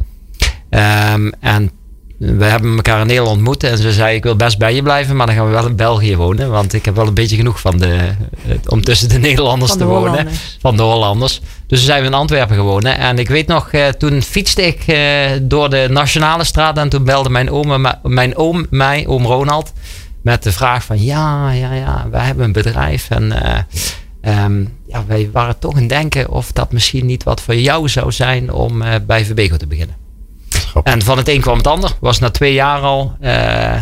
Ehm, 0.69 1.29
en 1.39 1.71
we 2.17 2.45
hebben 2.45 2.75
elkaar 2.75 3.01
in 3.01 3.07
Nederland 3.07 3.35
ontmoet. 3.35 3.63
En 3.63 3.77
ze 3.77 3.91
zei, 3.91 4.15
ik 4.15 4.23
wil 4.23 4.35
best 4.35 4.57
bij 4.57 4.75
je 4.75 4.81
blijven. 4.81 5.15
Maar 5.15 5.25
dan 5.25 5.35
gaan 5.35 5.45
we 5.45 5.51
wel 5.51 5.65
in 5.65 5.75
België 5.75 6.15
wonen. 6.15 6.49
Want 6.49 6.73
ik 6.73 6.85
heb 6.85 6.95
wel 6.95 7.07
een 7.07 7.13
beetje 7.13 7.35
genoeg 7.35 7.59
van 7.59 7.77
de, 7.77 7.95
eh, 8.47 8.55
om 8.67 8.81
tussen 8.83 9.09
de 9.09 9.17
Nederlanders 9.17 9.71
de 9.71 9.77
te 9.77 9.85
wonen. 9.85 10.09
Hollanders. 10.09 10.57
Van 10.59 10.77
de 10.77 10.83
Hollanders. 10.83 11.41
Dus 11.67 11.85
zijn 11.85 12.01
we 12.01 12.07
in 12.07 12.13
Antwerpen 12.13 12.55
gewonnen. 12.55 12.97
En 12.97 13.19
ik 13.19 13.27
weet 13.27 13.47
nog, 13.47 13.71
eh, 13.71 13.87
toen 13.87 14.21
fietste 14.21 14.61
ik 14.61 14.87
eh, 14.87 14.99
door 15.41 15.69
de 15.69 15.87
Nationale 15.89 16.43
Straat. 16.43 16.77
En 16.77 16.89
toen 16.89 17.03
belde 17.03 17.29
mijn 17.29 17.51
oom, 17.51 17.85
mijn 18.03 18.35
oom 18.35 18.65
mij, 18.69 19.07
oom 19.07 19.25
Ronald. 19.25 19.73
Met 20.21 20.43
de 20.43 20.51
vraag 20.51 20.83
van, 20.83 21.03
ja, 21.03 21.51
ja, 21.51 21.73
ja, 21.73 22.07
wij 22.11 22.25
hebben 22.25 22.45
een 22.45 22.51
bedrijf. 22.51 23.09
En 23.09 23.31
eh, 23.31 23.59
ehm, 24.21 24.65
ja, 24.87 25.03
wij 25.07 25.29
waren 25.31 25.59
toch 25.59 25.77
in 25.77 25.87
denken 25.87 26.29
of 26.29 26.51
dat 26.51 26.71
misschien 26.71 27.05
niet 27.05 27.23
wat 27.23 27.41
voor 27.41 27.55
jou 27.55 27.89
zou 27.89 28.11
zijn 28.11 28.51
om 28.51 28.83
bij 29.07 29.25
Verbego 29.25 29.57
te 29.57 29.67
beginnen. 29.67 30.06
Grappig. 30.67 30.93
En 30.93 31.01
van 31.01 31.17
het 31.17 31.27
een 31.27 31.41
kwam 31.41 31.57
het 31.57 31.67
ander. 31.67 31.91
Was 31.99 32.19
na 32.19 32.29
twee 32.29 32.53
jaar 32.53 32.79
al. 32.79 33.15
eh 33.21 33.81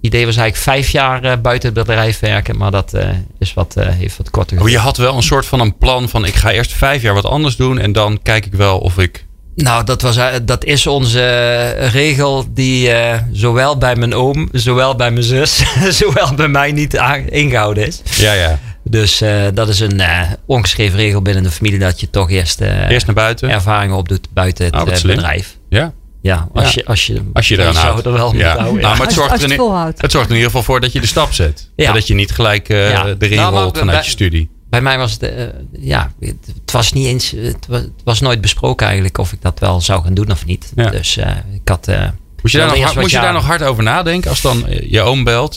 idee 0.00 0.26
was 0.26 0.36
eigenlijk 0.36 0.64
vijf 0.64 0.88
jaar 0.90 1.22
eh, 1.24 1.32
buiten 1.42 1.68
het 1.74 1.86
bedrijf 1.86 2.20
werken. 2.20 2.56
Maar 2.56 2.70
dat 2.70 2.94
eh, 2.94 3.08
is 3.38 3.54
wat, 3.54 3.74
heeft 3.78 4.16
wat 4.16 4.30
korter 4.30 4.60
Oh, 4.60 4.68
je 4.68 4.78
had 4.78 4.96
wel 4.96 5.16
een 5.16 5.22
soort 5.22 5.46
van 5.46 5.60
een 5.60 5.78
plan 5.78 6.08
van 6.08 6.24
ik 6.24 6.34
ga 6.34 6.50
eerst 6.50 6.72
vijf 6.72 7.02
jaar 7.02 7.14
wat 7.14 7.24
anders 7.24 7.56
doen 7.56 7.78
en 7.78 7.92
dan 7.92 8.18
kijk 8.22 8.46
ik 8.46 8.54
wel 8.54 8.78
of 8.78 8.98
ik... 8.98 9.26
Nou, 9.54 9.84
dat, 9.84 10.02
was, 10.02 10.18
dat 10.44 10.64
is 10.64 10.86
onze 10.86 11.68
regel 11.92 12.44
die 12.54 12.90
zowel 13.32 13.78
bij 13.78 13.96
mijn 13.96 14.14
oom, 14.14 14.48
zowel 14.52 14.94
bij 14.96 15.10
mijn 15.10 15.24
zus, 15.24 15.62
zowel 16.00 16.34
bij 16.34 16.48
mij 16.48 16.72
niet 16.72 17.00
ingehouden 17.28 17.86
is. 17.86 18.02
Ja, 18.16 18.32
ja. 18.32 18.58
Dus 18.82 19.22
dat 19.54 19.68
is 19.68 19.80
een 19.80 20.02
ongeschreven 20.46 20.98
regel 20.98 21.22
binnen 21.22 21.42
de 21.42 21.50
familie 21.50 21.78
dat 21.78 22.00
je 22.00 22.10
toch 22.10 22.30
eerst, 22.30 22.60
Eerst 22.60 23.06
naar 23.06 23.14
buiten. 23.14 23.50
ervaringen 23.50 23.96
opdoet 23.96 24.28
buiten 24.32 24.64
het 24.64 24.74
Oh, 24.74 24.94
slim. 24.94 25.14
bedrijf. 25.16 25.56
Ja, 25.68 25.92
Ja, 26.24 26.48
als, 26.54 26.64
Ja. 26.64 26.70
Je, 26.74 26.86
als 26.86 27.06
je, 27.06 27.22
als 27.32 27.48
je 27.48 27.58
eraan 27.58 27.74
houdt. 27.74 28.06
er 28.06 28.12
wel 28.12 28.34
ja. 28.34 28.56
houden. 28.58 28.82
Nou, 28.82 28.96
maar 28.96 29.06
het 29.06 29.14
zorgt, 29.14 29.30
als 29.32 29.42
er 29.42 29.52
in, 29.52 29.60
het 29.96 30.10
zorgt 30.12 30.28
in 30.28 30.34
ieder 30.34 30.50
geval 30.50 30.62
voor 30.62 30.80
dat 30.80 30.92
je 30.92 31.00
de 31.00 31.06
stap 31.06 31.32
zet. 31.32 31.70
Ja. 31.76 31.86
En 31.88 31.94
dat 31.94 32.06
je 32.06 32.14
niet 32.14 32.30
gelijk 32.30 32.68
eh, 32.68 32.90
Ja. 32.90 33.14
erin 33.18 33.36
Nou, 33.36 33.54
rolt 33.54 33.78
vanuit 33.78 33.96
bij- 33.96 34.04
je 34.06 34.10
studie. 34.10 34.50
Bij 34.70 34.80
mij 34.80 34.98
was 34.98 35.12
het, 35.12 35.22
eh, 35.22 35.44
ja, 35.72 36.12
het, 36.20 36.34
het 36.62 36.70
was 36.72 36.92
niet 36.92 37.06
eens, 37.06 37.30
het 37.30 37.66
was, 37.68 37.80
het 37.80 37.90
was 38.04 38.20
nooit 38.20 38.40
besproken 38.40 38.86
eigenlijk 38.86 39.18
of 39.18 39.32
ik 39.32 39.42
dat 39.42 39.58
wel 39.58 39.80
zou 39.80 40.02
gaan 40.02 40.14
doen 40.14 40.30
of 40.30 40.46
niet. 40.46 40.72
Ja. 40.76 40.90
Dus 40.90 41.16
eh, 41.16 41.30
ik 41.52 41.68
had. 41.68 41.88
eh, 41.88 42.08
Moest 42.42 42.54
je, 42.54 42.60
daar 42.60 42.68
nog, 42.68 42.78
hard- 42.84 42.94
moest 42.96 43.10
je 43.10 43.20
daar 43.20 43.32
nog 43.32 43.46
hard 43.46 43.62
over 43.62 43.82
nadenken 43.82 44.30
als 44.30 44.40
dan 44.40 44.64
je 44.86 45.00
oom 45.00 45.24
belt? 45.24 45.52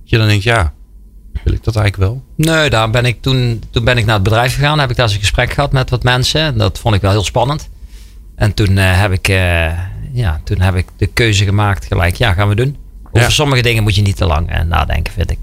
Dat 0.00 0.10
je 0.10 0.18
dan 0.18 0.26
denkt, 0.28 0.42
ja, 0.44 0.72
wil 1.44 1.52
ik 1.54 1.64
dat 1.64 1.76
eigenlijk 1.76 2.10
wel? 2.10 2.22
Nee, 2.36 2.70
daar 2.70 2.90
ben 2.90 3.04
ik 3.04 3.22
toen, 3.22 3.62
toen 3.70 3.84
ben 3.84 3.98
ik 3.98 4.04
naar 4.04 4.14
het 4.14 4.22
bedrijf 4.24 4.54
gegaan. 4.54 4.78
Heb 4.78 4.90
ik 4.90 4.96
daar 4.96 5.04
eens 5.06 5.14
een 5.14 5.20
gesprek 5.20 5.52
gehad 5.52 5.72
met 5.72 5.90
wat 5.90 6.02
mensen. 6.02 6.40
En 6.40 6.58
dat 6.58 6.78
vond 6.78 6.94
ik 6.94 7.00
wel 7.00 7.10
heel 7.10 7.24
spannend. 7.24 7.68
En 8.36 8.54
toen 8.54 8.78
eh, 8.78 9.00
heb 9.00 9.12
ik, 9.12 9.28
eh, 9.28 9.66
ja, 10.16 10.40
toen 10.44 10.60
heb 10.60 10.74
ik 10.74 10.86
de 10.96 11.06
keuze 11.06 11.44
gemaakt 11.44 11.84
gelijk. 11.86 12.14
Ja, 12.16 12.32
gaan 12.32 12.48
we 12.48 12.54
doen. 12.54 12.76
Over 13.04 13.20
Ja. 13.20 13.28
sommige 13.28 13.62
dingen 13.62 13.82
moet 13.82 13.94
je 13.94 14.02
niet 14.02 14.16
te 14.16 14.24
lang 14.26 14.50
eh, 14.50 14.60
nadenken, 14.62 15.12
vind 15.12 15.30
ik. 15.30 15.38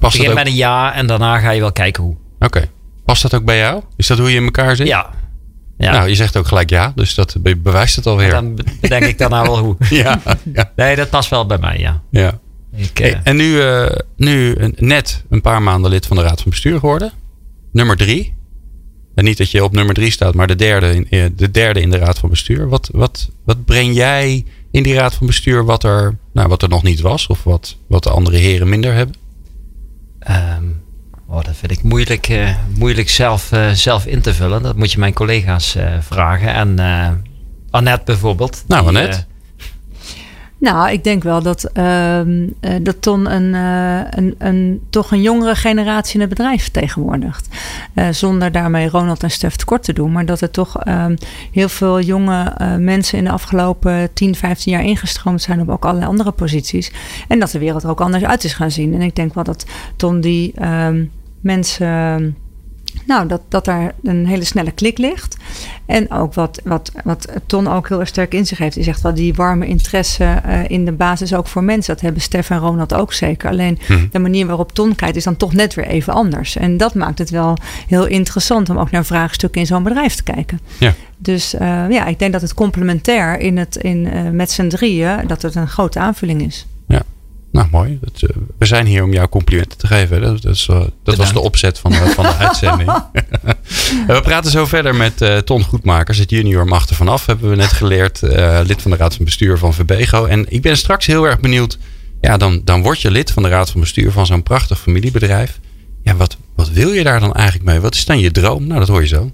Past 0.00 0.16
Begin 0.18 0.34
met 0.34 0.46
een 0.46 0.54
ja 0.54 0.94
en 0.94 1.06
daarna 1.06 1.38
ga 1.38 1.50
je 1.50 1.60
wel 1.60 1.72
kijken 1.72 2.02
hoe. 2.02 2.16
Oké. 2.38 2.68
Past 3.04 3.22
dat 3.22 3.34
ook 3.34 3.44
bij 3.44 3.58
jou? 3.58 3.82
Is 3.96 4.06
dat 4.06 4.18
hoe 4.18 4.30
je 4.30 4.36
in 4.36 4.44
elkaar 4.44 4.76
zit? 4.76 4.86
Ja. 4.86 5.10
ja. 5.78 5.90
Nou, 5.92 6.08
je 6.08 6.14
zegt 6.14 6.36
ook 6.36 6.46
gelijk 6.46 6.70
ja, 6.70 6.92
dus 6.94 7.14
dat 7.14 7.36
be- 7.40 7.56
bewijst 7.56 7.96
het 7.96 8.06
alweer. 8.06 8.30
Dan 8.30 8.54
be- 8.54 8.64
bedenk 8.80 9.04
ik 9.04 9.18
daarna 9.18 9.42
wel 9.42 9.58
hoe. 9.58 9.76
Ja, 9.90 10.20
ja, 10.52 10.72
Nee, 10.76 10.96
dat 10.96 11.10
past 11.10 11.30
wel 11.30 11.46
bij 11.46 11.58
mij, 11.58 11.78
ja. 11.78 12.02
ja. 12.10 12.38
Ik, 12.76 12.98
Hey, 12.98 13.12
eh, 13.12 13.20
en 13.24 13.36
nu, 13.36 13.60
eh, 13.62 13.96
nu 14.16 14.56
net 14.76 15.24
een 15.30 15.40
paar 15.40 15.62
maanden 15.62 15.90
lid 15.90 16.06
van 16.06 16.16
de 16.16 16.22
Raad 16.22 16.40
van 16.42 16.50
Bestuur 16.50 16.78
geworden. 16.78 17.12
Nummer 17.72 17.96
drie. 17.96 18.34
En 19.18 19.24
niet 19.24 19.38
dat 19.38 19.50
je 19.50 19.64
op 19.64 19.72
nummer 19.72 19.94
drie 19.94 20.10
staat, 20.10 20.34
maar 20.34 20.46
de 20.46 20.56
derde 20.56 20.94
in, 20.94 21.06
eh, 21.10 21.24
de, 21.36 21.50
derde 21.50 21.80
in 21.80 21.90
de 21.90 21.98
Raad 21.98 22.18
van 22.18 22.28
Bestuur. 22.28 22.68
Wat, 22.68 22.88
wat, 22.92 23.28
wat 23.44 23.64
breng 23.64 23.94
jij 23.94 24.44
in 24.70 24.82
die 24.82 24.94
Raad 24.94 25.14
van 25.14 25.26
Bestuur 25.26 25.64
wat 25.64 25.84
er, 25.84 26.18
nou, 26.32 26.48
wat 26.48 26.62
er 26.62 26.68
nog 26.68 26.82
niet 26.82 27.00
was? 27.00 27.26
Of 27.26 27.44
wat, 27.44 27.76
wat 27.86 28.02
de 28.02 28.10
andere 28.10 28.36
heren 28.36 28.68
minder 28.68 28.94
hebben? 28.94 29.14
ehm, 30.18 30.64
oh, 31.26 31.44
dat 31.44 31.56
vind 31.56 31.72
ik 31.72 31.82
moeilijk, 31.82 32.28
eh, 32.28 32.54
moeilijk 32.74 33.08
zelf, 33.08 33.52
eh, 33.52 33.70
zelf 33.70 34.06
in 34.06 34.20
te 34.20 34.34
vullen. 34.34 34.62
Dat 34.62 34.76
moet 34.76 34.92
je 34.92 34.98
mijn 34.98 35.12
collega's 35.12 35.76
vragen. 36.00 36.54
En 36.54 37.24
Annette 37.70 38.04
bijvoorbeeld. 38.04 38.64
Nou, 38.66 38.80
die, 38.80 38.88
Annette. 38.88 39.24
Nou, 40.60 40.90
ik 40.90 41.04
denk 41.04 41.22
wel 41.22 41.42
dat, 41.42 41.64
ehm, 41.64 42.48
eh, 42.60 42.74
dat 42.82 43.02
Ton 43.02 43.32
een, 43.32 43.54
eh, 43.54 44.10
een, 44.10 44.34
een, 44.38 44.80
toch 44.90 45.10
een 45.10 45.22
jongere 45.22 45.54
generatie 45.54 46.14
in 46.14 46.20
het 46.20 46.28
bedrijf 46.28 46.62
vertegenwoordigt. 46.62 47.48
Eh, 47.94 48.08
zonder 48.08 48.52
daarmee 48.52 48.88
Ronald 48.88 49.22
en 49.22 49.30
Stef 49.30 49.56
tekort 49.56 49.82
te 49.82 49.92
doen. 49.92 50.12
Maar 50.12 50.26
dat 50.26 50.40
er 50.40 50.50
toch 50.50 50.82
ehm, 50.82 51.16
heel 51.52 51.68
veel 51.68 52.00
jonge 52.00 52.52
mensen 52.78 53.18
in 53.18 53.24
de 53.24 53.30
afgelopen 53.30 54.12
10, 54.12 54.34
15 54.34 54.72
jaar 54.72 54.84
ingestroomd 54.84 55.42
zijn 55.42 55.60
op 55.60 55.68
ook 55.68 55.84
allerlei 55.84 56.10
andere 56.10 56.30
posities. 56.30 56.92
En 57.28 57.38
dat 57.38 57.50
de 57.50 57.58
wereld 57.58 57.82
er 57.82 57.90
ook 57.90 58.00
anders 58.00 58.24
uit 58.24 58.44
is 58.44 58.54
gaan 58.54 58.70
zien. 58.70 58.94
En 58.94 59.00
ik 59.00 59.16
denk 59.16 59.34
wel 59.34 59.44
dat 59.44 59.66
Ton 59.96 60.20
die 60.20 60.52
ehm, 60.54 61.04
mensen. 61.40 62.36
Nou, 63.08 63.26
dat, 63.26 63.40
dat 63.48 63.64
daar 63.64 63.92
een 64.02 64.26
hele 64.26 64.44
snelle 64.44 64.70
klik 64.70 64.98
ligt. 64.98 65.36
En 65.86 66.10
ook 66.10 66.34
wat, 66.34 66.60
wat, 66.64 66.92
wat 67.04 67.28
Ton 67.46 67.68
ook 67.68 67.88
heel 67.88 68.00
erg 68.00 68.08
sterk 68.08 68.34
in 68.34 68.46
zich 68.46 68.58
heeft. 68.58 68.74
Die 68.74 68.84
zegt 68.84 69.00
wel 69.00 69.14
die 69.14 69.34
warme 69.34 69.66
interesse 69.66 70.24
eh, 70.24 70.68
in 70.68 70.84
de 70.84 70.92
basis 70.92 71.34
ook 71.34 71.46
voor 71.46 71.64
mensen. 71.64 71.94
Dat 71.94 72.02
hebben 72.02 72.22
Stef 72.22 72.50
en 72.50 72.58
Ronald 72.58 72.94
ook 72.94 73.12
zeker. 73.12 73.50
Alleen 73.50 73.78
Mhm. 73.88 74.06
de 74.10 74.18
manier 74.18 74.46
waarop 74.46 74.72
Ton 74.72 74.94
kijkt 74.94 75.16
is 75.16 75.24
dan 75.24 75.36
toch 75.36 75.52
net 75.52 75.74
weer 75.74 75.86
even 75.86 76.12
anders. 76.12 76.56
En 76.56 76.76
dat 76.76 76.94
maakt 76.94 77.18
het 77.18 77.30
wel 77.30 77.56
heel 77.86 78.06
interessant 78.06 78.70
om 78.70 78.78
ook 78.78 78.90
naar 78.90 79.04
vraagstukken 79.04 79.60
in 79.60 79.66
zo'n 79.66 79.82
bedrijf 79.82 80.14
te 80.14 80.22
kijken. 80.22 80.60
Ja. 80.78 80.94
Dus 81.18 81.54
eh, 81.54 81.84
ja, 81.88 82.06
ik 82.06 82.18
denk 82.18 82.32
dat 82.32 82.42
het 82.42 82.54
complementair 82.54 83.38
in 83.40 83.56
het, 83.56 83.76
in, 83.76 84.10
eh, 84.12 84.30
met 84.30 84.50
z'n 84.50 84.68
drieën, 84.68 85.26
dat 85.26 85.42
het 85.42 85.54
een 85.54 85.68
grote 85.68 85.98
aanvulling 85.98 86.42
is. 86.42 86.66
Nou, 87.52 87.68
mooi. 87.70 87.98
Dat, 88.00 88.30
eh, 88.30 88.36
we 88.58 88.66
zijn 88.66 88.86
hier 88.86 89.02
om 89.02 89.12
jou 89.12 89.28
complimenten 89.28 89.78
te 89.78 89.86
geven. 89.86 90.20
Dat, 90.20 90.42
dat, 90.42 90.54
is, 90.54 90.66
eh, 90.70 90.80
dat 91.04 91.16
was 91.16 91.32
de 91.32 91.40
opzet 91.40 91.78
van 91.78 91.90
de, 91.90 91.96
van 92.14 92.24
de 92.24 92.34
uitzending. 92.46 92.90
En 94.06 94.14
we 94.14 94.20
praten 94.22 94.50
zo 94.50 94.66
verder 94.66 94.94
met 94.94 95.20
eh, 95.22 95.36
Ton 95.36 95.64
Goedmakers, 95.64 96.18
het 96.18 96.30
junior 96.30 96.64
macht 96.66 96.90
er 96.90 96.96
vanaf, 96.96 97.26
hebben 97.26 97.50
we 97.50 97.56
net 97.56 97.72
geleerd. 97.72 98.22
eh, 98.22 98.60
lid 98.66 98.82
van 98.82 98.90
de 98.90 98.96
Raad 98.96 99.14
van 99.14 99.24
Bestuur 99.24 99.58
van 99.58 99.74
Verbego. 99.74 100.24
En 100.24 100.46
ik 100.48 100.62
ben 100.62 100.76
straks 100.76 101.06
heel 101.06 101.24
erg 101.24 101.40
benieuwd. 101.40 101.78
Ja, 102.20 102.36
dan, 102.36 102.60
dan 102.64 102.82
word 102.82 103.00
je 103.00 103.10
lid 103.10 103.30
van 103.30 103.42
de 103.42 103.48
Raad 103.48 103.70
van 103.70 103.80
Bestuur 103.80 104.12
van 104.12 104.26
zo'n 104.26 104.42
prachtig 104.42 104.80
familiebedrijf. 104.80 105.58
Ja, 106.02 106.16
wat, 106.16 106.36
wat 106.54 106.70
wil 106.70 106.92
je 106.92 107.02
daar 107.04 107.20
dan 107.20 107.34
eigenlijk 107.34 107.68
mee? 107.68 107.80
Wat 107.80 107.94
is 107.94 108.04
dan 108.04 108.18
je 108.18 108.30
droom? 108.30 108.66
Nou, 108.66 108.78
dat 108.80 108.88
hoor 108.88 109.00
je 109.00 109.06
zo. 109.06 109.30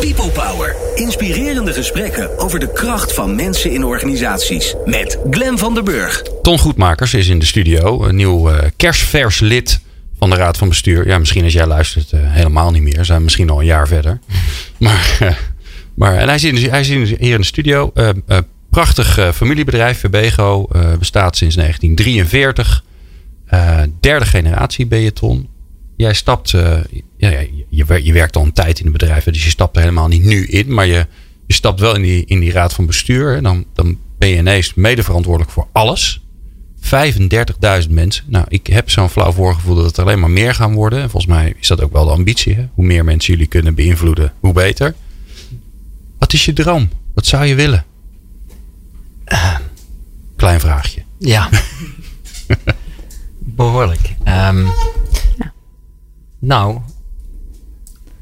People 0.00 0.30
Power. 0.30 0.76
Inspirerende 0.94 1.72
gesprekken 1.72 2.38
over 2.38 2.58
de 2.58 2.72
kracht 2.72 3.14
van 3.14 3.34
mensen 3.34 3.70
in 3.72 3.84
organisaties. 3.84 4.74
Met 4.84 5.18
Glen 5.30 5.58
van 5.58 5.74
der 5.74 5.82
Burg. 5.82 6.22
Ton 6.42 6.58
Goedmakers 6.58 7.14
is 7.14 7.28
in 7.28 7.38
de 7.38 7.46
studio. 7.46 8.04
Een 8.04 8.16
nieuw 8.16 8.50
eh, 8.50 8.68
kerstvers 8.76 9.40
lid 9.40 9.80
van 10.18 10.30
de 10.30 10.36
Raad 10.36 10.56
van 10.56 10.68
Bestuur. 10.68 11.06
Ja, 11.06 11.18
misschien 11.18 11.44
als 11.44 11.52
jij 11.52 11.66
luistert 11.66 12.12
eh, 12.12 12.20
helemaal 12.22 12.70
niet 12.70 12.82
meer. 12.82 13.04
Zijn 13.04 13.18
we 13.18 13.24
misschien 13.24 13.50
al 13.50 13.58
een 13.60 13.66
jaar 13.66 13.88
verder. 13.88 14.18
Maar, 14.78 15.16
eh, 15.20 15.34
maar 15.94 16.16
en 16.16 16.28
hij, 16.28 16.38
zit, 16.38 16.70
hij 16.70 16.84
zit 16.84 17.08
hier 17.08 17.32
in 17.34 17.40
de 17.40 17.44
studio. 17.46 17.90
Eh, 17.94 18.08
eh, 18.26 18.38
prachtig 18.70 19.18
familiebedrijf, 19.34 19.98
Verbego. 19.98 20.66
eh, 20.72 20.92
bestaat 20.98 21.36
sinds 21.36 21.54
1943. 21.56 22.84
Eh, 23.46 23.80
derde 24.00 24.26
generatie 24.26 24.86
ben 24.86 25.00
je, 25.00 25.12
Ton. 25.12 25.48
Jij 25.96 26.12
stapt... 26.14 26.54
eh, 27.18 27.30
ja, 27.30 27.40
ja, 27.40 27.46
je, 27.68 28.04
je 28.04 28.12
werkt 28.12 28.36
al 28.36 28.42
een 28.44 28.52
tijd 28.52 28.78
in 28.78 28.84
het 28.84 28.92
bedrijf. 28.98 29.24
hè, 29.24 29.32
Dus 29.32 29.44
je 29.44 29.50
stapt 29.50 29.76
er 29.76 29.82
helemaal 29.82 30.08
niet 30.08 30.24
nu 30.24 30.46
in. 30.46 30.74
Maar 30.74 30.86
je, 30.86 31.06
je 31.46 31.54
stapt 31.54 31.80
wel 31.80 31.94
in 31.94 32.02
die, 32.02 32.24
in 32.26 32.40
die 32.40 32.52
Raad 32.52 32.74
van 32.74 32.86
Bestuur. 32.86 33.34
hè. 33.34 33.40
Dan, 33.42 33.64
dan 33.74 33.98
ben 34.18 34.28
je 34.28 34.36
ineens 34.36 34.74
mede 34.74 35.02
verantwoordelijk 35.02 35.52
voor 35.52 35.66
alles. 35.72 36.20
35.000 37.84 37.90
mensen. 37.90 38.24
Nou, 38.26 38.44
ik 38.48 38.66
heb 38.66 38.90
zo'n 38.90 39.08
flauw 39.08 39.32
voorgevoel 39.32 39.74
dat 39.74 39.84
het 39.84 39.98
alleen 39.98 40.20
maar 40.20 40.30
meer 40.30 40.54
gaan 40.54 40.74
worden. 40.74 41.02
En 41.02 41.10
volgens 41.10 41.32
mij 41.32 41.54
is 41.60 41.68
dat 41.68 41.80
ook 41.82 41.92
wel 41.92 42.04
de 42.04 42.10
ambitie. 42.10 42.54
Hè? 42.54 42.68
Hoe 42.74 42.84
meer 42.84 43.04
mensen 43.04 43.32
jullie 43.32 43.48
kunnen 43.48 43.74
beïnvloeden, 43.74 44.32
hoe 44.40 44.52
beter. 44.52 44.94
Wat 46.18 46.32
is 46.32 46.44
je 46.44 46.52
droom? 46.52 46.88
Wat 47.14 47.26
zou 47.26 47.44
je 47.44 47.54
willen? 47.54 47.84
Klein 50.36 50.60
vraagje. 50.60 51.02
Ja. 51.18 51.48
Behoorlijk. 53.38 54.14
Ehm, 54.24 54.66
Nou, 56.38 56.78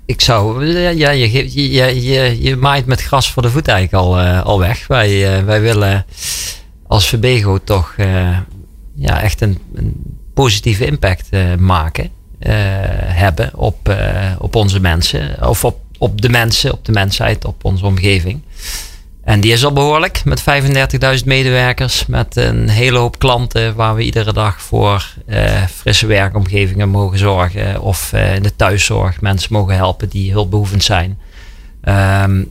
ik 0.06 0.20
zou. 0.20 0.66
Ja, 0.66 1.10
je, 1.10 1.32
je, 1.32 2.02
je, 2.02 2.42
je, 2.42 2.56
maait 2.56 2.86
met 2.86 3.02
gras 3.02 3.30
voor 3.30 3.42
de 3.42 3.50
voet 3.50 3.68
eigenlijk 3.68 4.04
al, 4.04 4.18
eh, 4.18 4.44
al 4.44 4.58
weg. 4.58 4.86
Wij, 4.86 5.36
eh, 5.36 5.44
wij 5.44 5.60
willen 5.60 6.06
als 6.86 7.08
Verbego 7.08 7.58
toch 7.58 7.94
eh, 7.96 8.38
ja, 8.94 9.22
echt 9.22 9.40
een, 9.40 9.58
een 9.74 9.94
positieve 10.34 10.86
impact 10.86 11.28
maken. 11.58 12.10
hebben 13.04 13.50
op, 13.54 13.94
op 14.38 14.54
onze 14.54 14.80
mensen. 14.80 15.48
Of 15.48 15.64
op, 15.64 15.80
op 15.98 16.20
de 16.20 16.28
mensen, 16.28 16.72
op 16.72 16.84
de 16.84 16.92
mensheid, 16.92 17.44
op 17.44 17.64
onze 17.64 17.86
omgeving. 17.86 18.40
En 19.24 19.40
die 19.40 19.52
is 19.52 19.64
al 19.64 19.72
behoorlijk 19.72 20.24
met 20.24 20.42
35.000 21.20 21.24
medewerkers, 21.24 22.06
met 22.06 22.36
een 22.36 22.68
hele 22.68 22.98
hoop 22.98 23.18
klanten 23.18 23.74
waar 23.74 23.94
we 23.94 24.02
iedere 24.02 24.32
dag 24.32 24.62
voor 24.62 25.14
eh, 25.26 25.62
frisse 25.66 26.06
werkomgevingen 26.06 26.88
mogen 26.88 27.18
zorgen 27.18 27.80
of 27.80 28.12
eh, 28.12 28.34
in 28.34 28.42
de 28.42 28.56
thuiszorg 28.56 29.20
mensen 29.20 29.52
mogen 29.52 29.74
helpen 29.74 30.08
die 30.08 30.32
hulpbehoevend 30.32 30.84
zijn. 30.84 31.18
Ehm, 31.80 32.44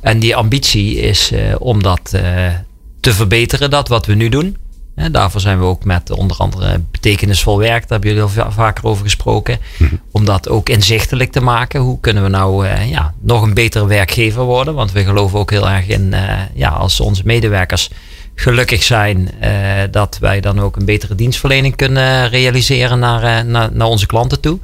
en 0.00 0.18
die 0.18 0.36
ambitie 0.36 0.96
is 0.96 1.32
eh, 1.32 1.54
om 1.58 1.82
dat 1.82 2.10
te 3.00 3.12
verbeteren, 3.14 3.70
dat 3.70 3.88
wat 3.88 4.06
we 4.06 4.14
nu 4.14 4.28
doen. 4.28 4.56
Hè, 5.00 5.10
daarvoor 5.10 5.40
zijn 5.40 5.58
we 5.58 5.64
ook 5.64 5.84
met 5.84 6.10
onder 6.10 6.36
andere 6.36 6.80
betekenisvol 6.90 7.58
werk, 7.58 7.80
daar 7.80 7.88
hebben 7.88 8.08
jullie 8.08 8.22
al 8.24 8.28
va- 8.28 8.50
vaker 8.50 8.84
over 8.84 9.04
gesproken. 9.04 9.58
Om 10.10 10.24
dat 10.24 10.48
ook 10.48 10.68
inzichtelijk 10.68 11.32
te 11.32 11.40
maken. 11.40 11.80
Hoe 11.80 12.00
kunnen 12.00 12.22
we 12.22 12.28
nou 12.28 12.66
eh, 12.66 12.90
ja, 12.90 13.14
nog 13.20 13.42
een 13.42 13.54
betere 13.54 13.86
werkgever 13.86 14.42
worden? 14.42 14.74
Want 14.74 14.92
we 14.92 15.04
geloven 15.04 15.38
ook 15.38 15.50
heel 15.50 15.68
erg 15.70 15.86
in, 15.86 16.12
eh, 16.12 16.38
ja, 16.54 16.68
als 16.68 17.00
onze 17.00 17.22
medewerkers 17.24 17.90
gelukkig 18.34 18.82
zijn, 18.82 19.30
eh, 19.40 19.50
dat 19.90 20.18
wij 20.20 20.40
dan 20.40 20.60
ook 20.60 20.76
een 20.76 20.84
betere 20.84 21.14
dienstverlening 21.14 21.76
kunnen 21.76 22.28
realiseren 22.28 22.98
naar, 22.98 23.44
naar, 23.44 23.68
naar 23.72 23.86
onze 23.86 24.06
klanten 24.06 24.40
toe. 24.40 24.58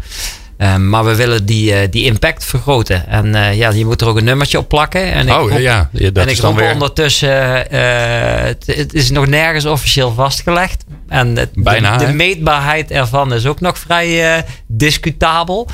Eh, 0.57 0.77
maar 0.77 1.05
we 1.05 1.15
willen 1.15 1.47
die, 1.47 1.73
eh, 1.75 1.89
die 1.91 2.05
impact 2.05 2.45
vergroten. 2.45 3.07
En 3.09 3.35
eh, 3.35 3.57
ja, 3.57 3.71
je 3.71 3.85
moet 3.85 4.01
er 4.01 4.07
ook 4.07 4.17
een 4.17 4.25
nummertje 4.25 4.59
op 4.59 4.69
plakken. 4.69 5.13
En 5.13 5.29
ik 5.29 5.35
oh 5.35 5.51
roep- 5.51 5.59
ja, 5.59 5.89
ja, 5.93 6.11
dat 6.11 6.25
en 6.25 6.31
is 6.31 6.37
ik 6.37 6.41
dan 6.41 6.51
roep 6.51 6.61
weer... 6.61 6.73
ondertussen, 6.73 7.71
eh, 7.71 8.45
het, 8.47 8.67
het 8.67 8.95
is 8.95 9.11
nog 9.11 9.27
nergens 9.27 9.65
officieel 9.67 10.13
vastgelegd. 10.13 10.85
En 11.09 11.37
het, 11.37 11.51
Bijna, 11.55 11.97
de, 11.97 12.07
de 12.07 12.13
meetbaarheid 12.13 12.91
ervan 12.91 13.33
is 13.35 13.47
ook 13.47 13.61
nog 13.61 13.79
vrij 13.79 14.37
eh, 14.37 14.43
discutabel. 14.67 15.69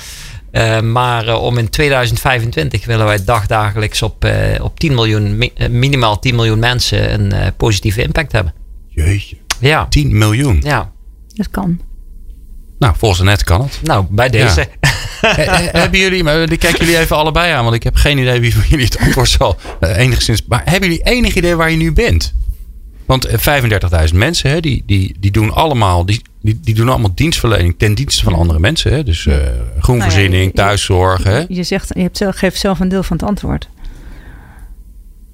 Eh, 0.51 0.81
maar 0.81 1.37
om 1.39 1.59
in 1.59 1.71
2025 1.71 2.85
willen 2.87 3.07
wij 3.07 3.25
dagdagelijks 3.25 4.03
op, 4.03 4.25
eh, 4.25 4.65
op 4.65 4.79
10 4.81 4.95
miljoen, 4.95 5.39
mi- 5.39 5.53
minimaal 5.71 6.19
10 6.19 6.35
miljoen 6.35 6.59
mensen 6.59 7.13
een 7.13 7.33
eh, 7.33 7.47
positieve 7.57 8.03
impact 8.03 8.33
hebben. 8.33 8.55
Jeetje, 8.89 9.37
Ja, 9.61 9.87
10 9.89 10.19
miljoen. 10.19 10.61
ja. 10.65 10.91
Dat 11.35 11.51
kan. 11.51 11.81
Nou, 12.83 12.95
volgens 12.99 13.21
net 13.21 13.45
kan 13.45 13.61
het. 13.61 13.79
nou 13.83 14.05
bij 14.11 14.29
deze. 14.29 14.69
Eh, 15.23 15.39
eh, 15.39 15.73
hebben 15.73 16.01
jullie, 16.01 16.25
maar 16.25 16.53
ik 16.53 16.59
kijk 16.59 16.79
jullie 16.79 16.99
even 16.99 17.17
allebei 17.17 17.53
aan, 17.53 17.63
want 17.63 17.77
ik 17.77 17.83
heb 17.83 17.95
geen 17.95 18.19
idee 18.19 18.41
wie 18.41 18.55
van 18.55 18.63
jullie 18.69 18.85
het 18.85 18.99
antwoord 18.99 19.29
zal 19.29 19.57
eh, 19.81 19.97
enigszins. 19.97 20.43
Maar 20.47 20.63
hebben 20.65 20.89
jullie 20.89 21.05
enig 21.05 21.35
idee 21.35 21.57
waar 21.57 21.71
je 21.71 21.77
nu 21.77 21.93
bent? 21.93 22.33
Want 23.07 23.25
eh, 23.25 24.09
35.000 24.09 24.15
mensen, 24.15 24.51
hè, 24.51 24.61
die, 24.61 24.83
die, 24.87 25.17
die, 25.21 25.31
doen 25.31 25.53
allemaal, 25.53 26.07
die, 26.07 26.23
die, 26.41 26.61
die 26.63 26.75
doen 26.75 26.89
allemaal 26.89 27.15
dienstverlening 27.15 27.75
ten 27.79 27.95
dienste 27.95 28.25
van 28.25 28.35
andere 28.35 28.59
mensen. 28.59 28.93
Hè? 28.93 29.05
Dus 29.05 29.27
eh 29.27 29.37
groenvoorziening, 29.79 30.43
Nou 30.43 30.55
thuiszorg. 30.55 31.25
Hè? 31.25 31.45
Je, 31.49 31.63
zegt, 31.63 31.91
je 31.95 32.03
hebt 32.03 32.17
zelf, 32.17 32.37
geeft 32.37 32.61
zelf 32.61 32.81
een 32.81 32.89
deel 32.89 33.03
van 33.03 33.17
het 33.17 33.27
antwoord. 33.27 33.69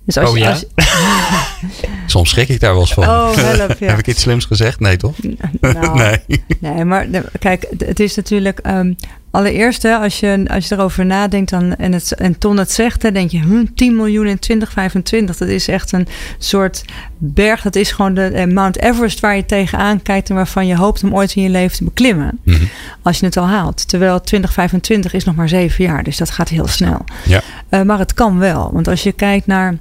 Dus 0.08 0.16
als 0.18 0.30
Oh 0.30 0.36
je, 0.36 0.42
ja? 0.42 0.50
als- 0.50 0.64
Soms 2.06 2.30
schrik 2.30 2.48
ik 2.48 2.60
daar 2.60 2.72
wel 2.72 2.80
eens 2.80 2.92
van. 2.92 3.04
Oh, 3.04 3.34
help, 3.36 3.76
ja. 3.80 3.86
Heb 3.86 3.98
ik 3.98 4.06
iets 4.06 4.20
slims 4.20 4.44
gezegd? 4.44 4.80
Nee, 4.80 4.96
toch? 4.96 5.14
nou, 5.60 5.96
nee. 6.26 6.42
Nee, 6.60 6.84
maar 6.84 7.06
kijk, 7.38 7.66
het- 7.78 8.00
is 8.00 8.14
natuurlijk. 8.16 8.58
ehm, 8.58 8.92
allereerst, 9.30 9.82
hè, 9.82 9.94
als, 9.96 10.20
je, 10.20 10.44
als 10.50 10.68
je 10.68 10.74
erover 10.74 11.06
nadenkt 11.06 11.50
dan, 11.50 11.76
en, 11.76 11.92
het, 11.92 12.12
en 12.14 12.38
Ton 12.38 12.56
het 12.56 12.72
zegt, 12.72 13.00
dan 13.02 13.12
denk 13.12 13.30
je 13.30 13.38
hm, 13.40 13.64
10 13.74 13.96
miljoen 13.96 14.26
in 14.26 14.38
2025. 14.38 15.36
Dat 15.36 15.48
is 15.48 15.68
echt 15.68 15.92
een 15.92 16.06
soort 16.38 16.84
berg. 17.18 17.62
Dat 17.62 17.76
is 17.76 17.90
gewoon 17.92 18.14
de 18.14 18.24
eh, 18.26 18.46
Mount 18.46 18.80
Everest 18.82 19.20
waar 19.20 19.36
je 19.36 19.46
tegenaan 19.46 20.02
kijkt 20.02 20.28
en 20.28 20.34
waarvan 20.34 20.66
je 20.66 20.76
hoopt 20.76 21.02
om 21.04 21.14
ooit 21.14 21.34
in 21.34 21.42
je 21.42 21.48
leven 21.50 21.76
te 21.76 21.84
beklimmen. 21.84 22.38
Mhm. 22.42 22.64
Als 23.02 23.18
je 23.18 23.26
het 23.26 23.36
al 23.36 23.46
haalt. 23.46 23.88
Terwijl 23.88 24.20
2025 24.20 25.12
is 25.12 25.24
nog 25.24 25.34
maar 25.34 25.48
zeven 25.48 25.84
jaar, 25.84 26.02
dus 26.02 26.16
dat 26.16 26.30
gaat 26.30 26.48
heel 26.48 26.66
snel. 26.68 27.04
Ja. 27.24 27.40
Uh, 27.70 27.82
maar 27.82 27.98
het 27.98 28.14
kan 28.14 28.38
wel. 28.38 28.70
Want 28.72 28.88
als 28.88 29.02
je 29.02 29.12
kijkt 29.12 29.46
naar 29.46 29.76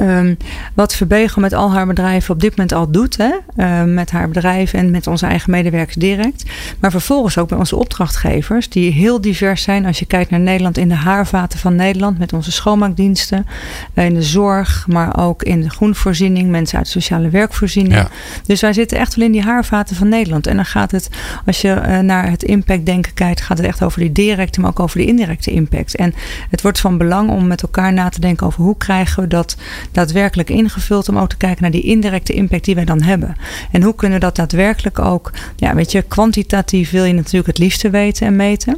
Um, 0.00 0.36
wat 0.74 0.94
Verbego 0.94 1.40
met 1.40 1.52
al 1.52 1.72
haar 1.72 1.86
bedrijven 1.86 2.34
op 2.34 2.40
dit 2.40 2.50
moment 2.50 2.72
al 2.72 2.90
doet. 2.90 3.16
Hè? 3.16 3.30
Uh, 3.56 3.82
met 3.94 4.10
haar 4.10 4.28
bedrijf 4.28 4.72
en 4.72 4.90
met 4.90 5.06
onze 5.06 5.26
eigen 5.26 5.50
medewerkers 5.50 5.96
direct. 5.96 6.44
Maar 6.78 6.90
vervolgens 6.90 7.38
ook 7.38 7.48
bij 7.48 7.58
onze 7.58 7.76
opdrachtgevers. 7.76 8.68
Die 8.68 8.92
heel 8.92 9.20
divers 9.20 9.62
zijn. 9.62 9.86
Als 9.86 9.98
je 9.98 10.06
kijkt 10.06 10.30
naar 10.30 10.40
Nederland 10.40 10.78
in 10.78 10.88
de 10.88 10.94
haarvaten 10.94 11.58
van 11.58 11.74
Nederland. 11.76 12.18
Met 12.18 12.32
onze 12.32 12.52
schoonmaakdiensten. 12.52 13.46
Uh, 13.94 14.04
in 14.04 14.14
de 14.14 14.22
zorg. 14.22 14.84
Maar 14.88 15.18
ook 15.18 15.42
in 15.42 15.60
de 15.60 15.70
groenvoorziening. 15.70 16.50
Mensen 16.50 16.76
uit 16.78 16.86
de 16.86 16.92
sociale 16.92 17.28
werkvoorziening. 17.28 17.94
Ja. 17.94 18.08
Dus 18.46 18.60
wij 18.60 18.72
zitten 18.72 18.98
echt 18.98 19.14
wel 19.14 19.24
in 19.26 19.32
die 19.32 19.42
haarvaten 19.42 19.96
van 19.96 20.08
Nederland. 20.08 20.46
En 20.46 20.56
dan 20.56 20.66
gaat 20.66 20.90
het. 20.90 21.08
Als 21.46 21.60
je 21.60 21.82
uh, 21.86 21.98
naar 21.98 22.30
het 22.30 22.42
impact 22.42 22.86
denken 22.86 23.14
kijkt. 23.14 23.40
Gaat 23.40 23.58
het 23.58 23.66
echt 23.66 23.82
over 23.82 24.00
die 24.00 24.12
directe. 24.12 24.60
Maar 24.60 24.70
ook 24.70 24.80
over 24.80 24.98
de 24.98 25.06
indirecte 25.06 25.50
impact. 25.50 25.96
En 25.96 26.14
het 26.50 26.62
wordt 26.62 26.80
van 26.80 26.98
belang 26.98 27.30
om 27.30 27.46
met 27.46 27.62
elkaar 27.62 27.92
na 27.92 28.08
te 28.08 28.20
denken 28.20 28.46
over 28.46 28.62
hoe 28.62 28.76
krijgen 28.76 29.22
we 29.22 29.28
dat 29.28 29.56
daadwerkelijk 29.92 30.50
ingevuld 30.50 31.08
om 31.08 31.18
ook 31.18 31.28
te 31.28 31.36
kijken 31.36 31.62
naar 31.62 31.70
die 31.70 31.82
indirecte 31.82 32.32
impact 32.32 32.64
die 32.64 32.74
wij 32.74 32.84
dan 32.84 33.02
hebben. 33.02 33.36
En 33.72 33.82
hoe 33.82 33.94
kunnen 33.94 34.18
we 34.18 34.24
dat 34.24 34.36
daadwerkelijk 34.36 34.98
ook, 34.98 35.32
ja, 35.56 35.74
weet 35.74 35.92
je, 35.92 36.02
kwantitatief 36.02 36.90
wil 36.90 37.04
je 37.04 37.12
natuurlijk 37.12 37.46
het 37.46 37.58
liefste 37.58 37.90
weten 37.90 38.26
en 38.26 38.36
meten. 38.36 38.76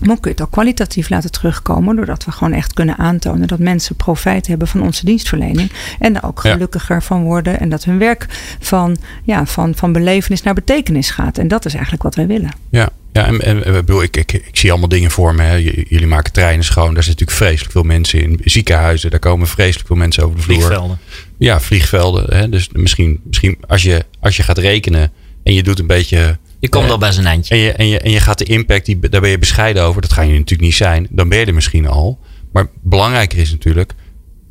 Maar 0.00 0.20
kun 0.20 0.30
je 0.30 0.36
het 0.36 0.40
ook 0.40 0.50
kwalitatief 0.50 1.08
laten 1.08 1.30
terugkomen, 1.30 1.96
doordat 1.96 2.24
we 2.24 2.32
gewoon 2.32 2.52
echt 2.52 2.72
kunnen 2.72 2.96
aantonen 2.98 3.48
dat 3.48 3.58
mensen 3.58 3.96
profijt 3.96 4.46
hebben 4.46 4.68
van 4.68 4.82
onze 4.82 5.04
dienstverlening. 5.04 5.72
En 5.98 6.12
daar 6.12 6.24
ook 6.24 6.40
gelukkiger 6.40 6.94
ja. 6.94 7.00
van 7.00 7.22
worden. 7.22 7.60
En 7.60 7.68
dat 7.68 7.84
hun 7.84 7.98
werk 7.98 8.26
van, 8.60 8.96
ja, 9.24 9.46
van, 9.46 9.74
van 9.74 9.92
belevenis 9.92 10.42
naar 10.42 10.54
betekenis 10.54 11.10
gaat. 11.10 11.38
En 11.38 11.48
dat 11.48 11.64
is 11.64 11.72
eigenlijk 11.72 12.02
wat 12.02 12.14
wij 12.14 12.26
willen. 12.26 12.50
Ja, 12.70 12.88
ja, 13.12 13.26
en, 13.26 13.64
en 13.64 13.72
bedoel, 13.72 14.02
ik, 14.02 14.16
ik, 14.16 14.32
ik 14.32 14.56
zie 14.56 14.70
allemaal 14.70 14.88
dingen 14.88 15.10
voor 15.10 15.34
me. 15.34 15.42
Hè. 15.42 15.54
Jullie 15.88 16.06
maken 16.06 16.32
treinen 16.32 16.64
schoon. 16.64 16.94
Daar 16.94 17.02
zitten 17.02 17.26
natuurlijk 17.26 17.38
vreselijk 17.38 17.72
veel 17.72 17.82
mensen 17.82 18.22
in. 18.22 18.40
Ziekenhuizen, 18.44 19.10
daar 19.10 19.20
komen 19.20 19.46
vreselijk 19.46 19.86
veel 19.86 19.96
mensen 19.96 20.24
over 20.24 20.36
de 20.36 20.42
vloer. 20.42 20.56
Vliegvelden. 20.56 20.98
Ja, 21.38 21.60
vliegvelden. 21.60 22.36
Hè. 22.36 22.48
Dus 22.48 22.68
misschien, 22.72 23.20
misschien 23.24 23.58
als, 23.66 23.82
je, 23.82 24.04
als 24.20 24.36
je 24.36 24.42
gaat 24.42 24.58
rekenen 24.58 25.12
en 25.42 25.54
je 25.54 25.62
doet 25.62 25.78
een 25.78 25.86
beetje. 25.86 26.38
Je 26.58 26.68
komt 26.68 26.90
al 26.90 26.98
bij 26.98 27.12
zijn 27.12 27.26
eindje. 27.26 27.54
En 27.54 27.60
je, 27.60 27.72
en, 27.72 27.86
je, 27.86 27.98
en 27.98 28.10
je 28.10 28.20
gaat 28.20 28.38
de 28.38 28.44
impact, 28.44 28.86
die, 28.86 28.98
daar 28.98 29.20
ben 29.20 29.30
je 29.30 29.38
bescheiden 29.38 29.82
over. 29.82 30.02
Dat 30.02 30.12
ga 30.12 30.22
je 30.22 30.30
natuurlijk 30.30 30.60
niet 30.60 30.74
zijn. 30.74 31.06
Dan 31.10 31.28
ben 31.28 31.38
je 31.38 31.46
er 31.46 31.54
misschien 31.54 31.86
al. 31.86 32.18
Maar 32.52 32.66
belangrijker 32.82 33.38
is 33.38 33.50
natuurlijk, 33.50 33.92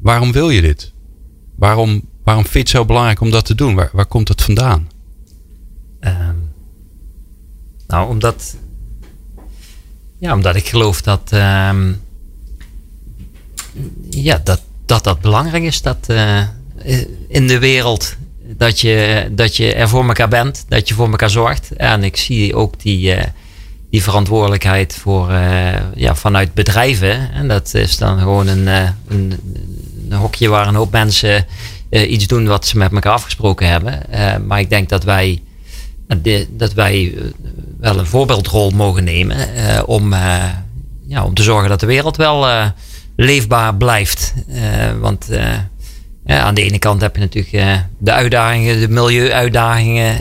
waarom 0.01 0.31
wil 0.31 0.49
je 0.49 0.61
dit? 0.61 0.93
Waarom, 1.55 2.09
waarom 2.23 2.43
vind 2.43 2.53
je 2.53 2.59
het 2.59 2.69
zo 2.69 2.85
belangrijk 2.85 3.21
om 3.21 3.29
dat 3.29 3.45
te 3.45 3.55
doen? 3.55 3.75
Waar, 3.75 3.89
waar 3.93 4.05
komt 4.05 4.27
het 4.27 4.41
vandaan? 4.41 4.87
Um. 6.01 6.38
Nou, 7.89 8.10
omdat. 8.10 8.55
Ja, 10.17 10.34
omdat 10.34 10.55
ik 10.55 10.67
geloof 10.67 11.01
dat. 11.01 11.29
Uh, 11.34 11.72
ja, 14.10 14.41
dat, 14.43 14.62
dat 14.86 15.03
dat 15.03 15.22
belangrijk 15.22 15.63
is. 15.63 15.81
Dat 15.81 16.08
uh, 16.08 16.41
in 17.27 17.48
de 17.48 17.60
wereld. 17.60 18.15
Dat 18.58 18.79
je, 18.79 19.27
dat 19.31 19.55
je 19.58 19.74
er 19.74 19.89
voor 19.89 20.08
elkaar 20.08 20.27
bent. 20.27 20.65
Dat 20.67 20.88
je 20.88 20.93
voor 20.93 21.10
elkaar 21.10 21.29
zorgt. 21.29 21.72
En 21.75 22.03
ik 22.03 22.17
zie 22.17 22.55
ook 22.55 22.79
die, 22.79 23.15
uh, 23.15 23.24
die 23.89 24.03
verantwoordelijkheid 24.03 24.96
voor, 24.96 25.31
ja, 25.96 26.15
vanuit 26.15 26.53
bedrijven. 26.53 27.31
En 27.31 27.48
dat 27.48 27.74
is 27.74 27.98
dan 27.98 28.19
gewoon 28.19 28.48
een, 28.48 28.67
een, 29.08 29.39
een 30.10 30.17
hokje 30.17 30.48
waar 30.48 30.67
een 30.67 30.75
hoop 30.75 30.91
mensen 30.91 31.46
iets 31.89 32.27
doen 32.27 32.48
wat 32.48 32.67
ze 32.67 32.77
met 32.77 32.91
elkaar 32.91 33.13
afgesproken 33.13 33.67
hebben. 33.67 34.01
maar 34.48 34.60
ik 34.60 34.69
denk 34.69 34.89
dat 34.89 35.03
wij. 35.03 35.41
Dat 36.50 36.74
wij 36.74 37.13
wel 37.79 38.00
een 38.00 38.05
voorbeeldrol 38.05 38.69
mogen 38.69 39.03
nemen 39.03 39.38
uh, 39.55 39.81
om, 39.86 40.13
uh, 40.13 40.43
ja, 41.07 41.24
om 41.25 41.33
te 41.33 41.43
zorgen 41.43 41.69
dat 41.69 41.79
de 41.79 41.86
wereld 41.86 42.17
wel 42.17 42.48
uh, 42.48 42.65
leefbaar 43.15 43.75
blijft. 43.75 44.34
want 44.99 45.30
aan 46.25 46.53
de 46.53 46.63
ene 46.63 46.80
kant 46.80 47.01
heb 47.01 47.15
je 47.15 47.21
natuurlijk 47.21 47.84
de 47.97 48.12
uitdagingen, 48.12 48.80
de 48.80 48.89
milieuuitdagingen, 48.89 50.17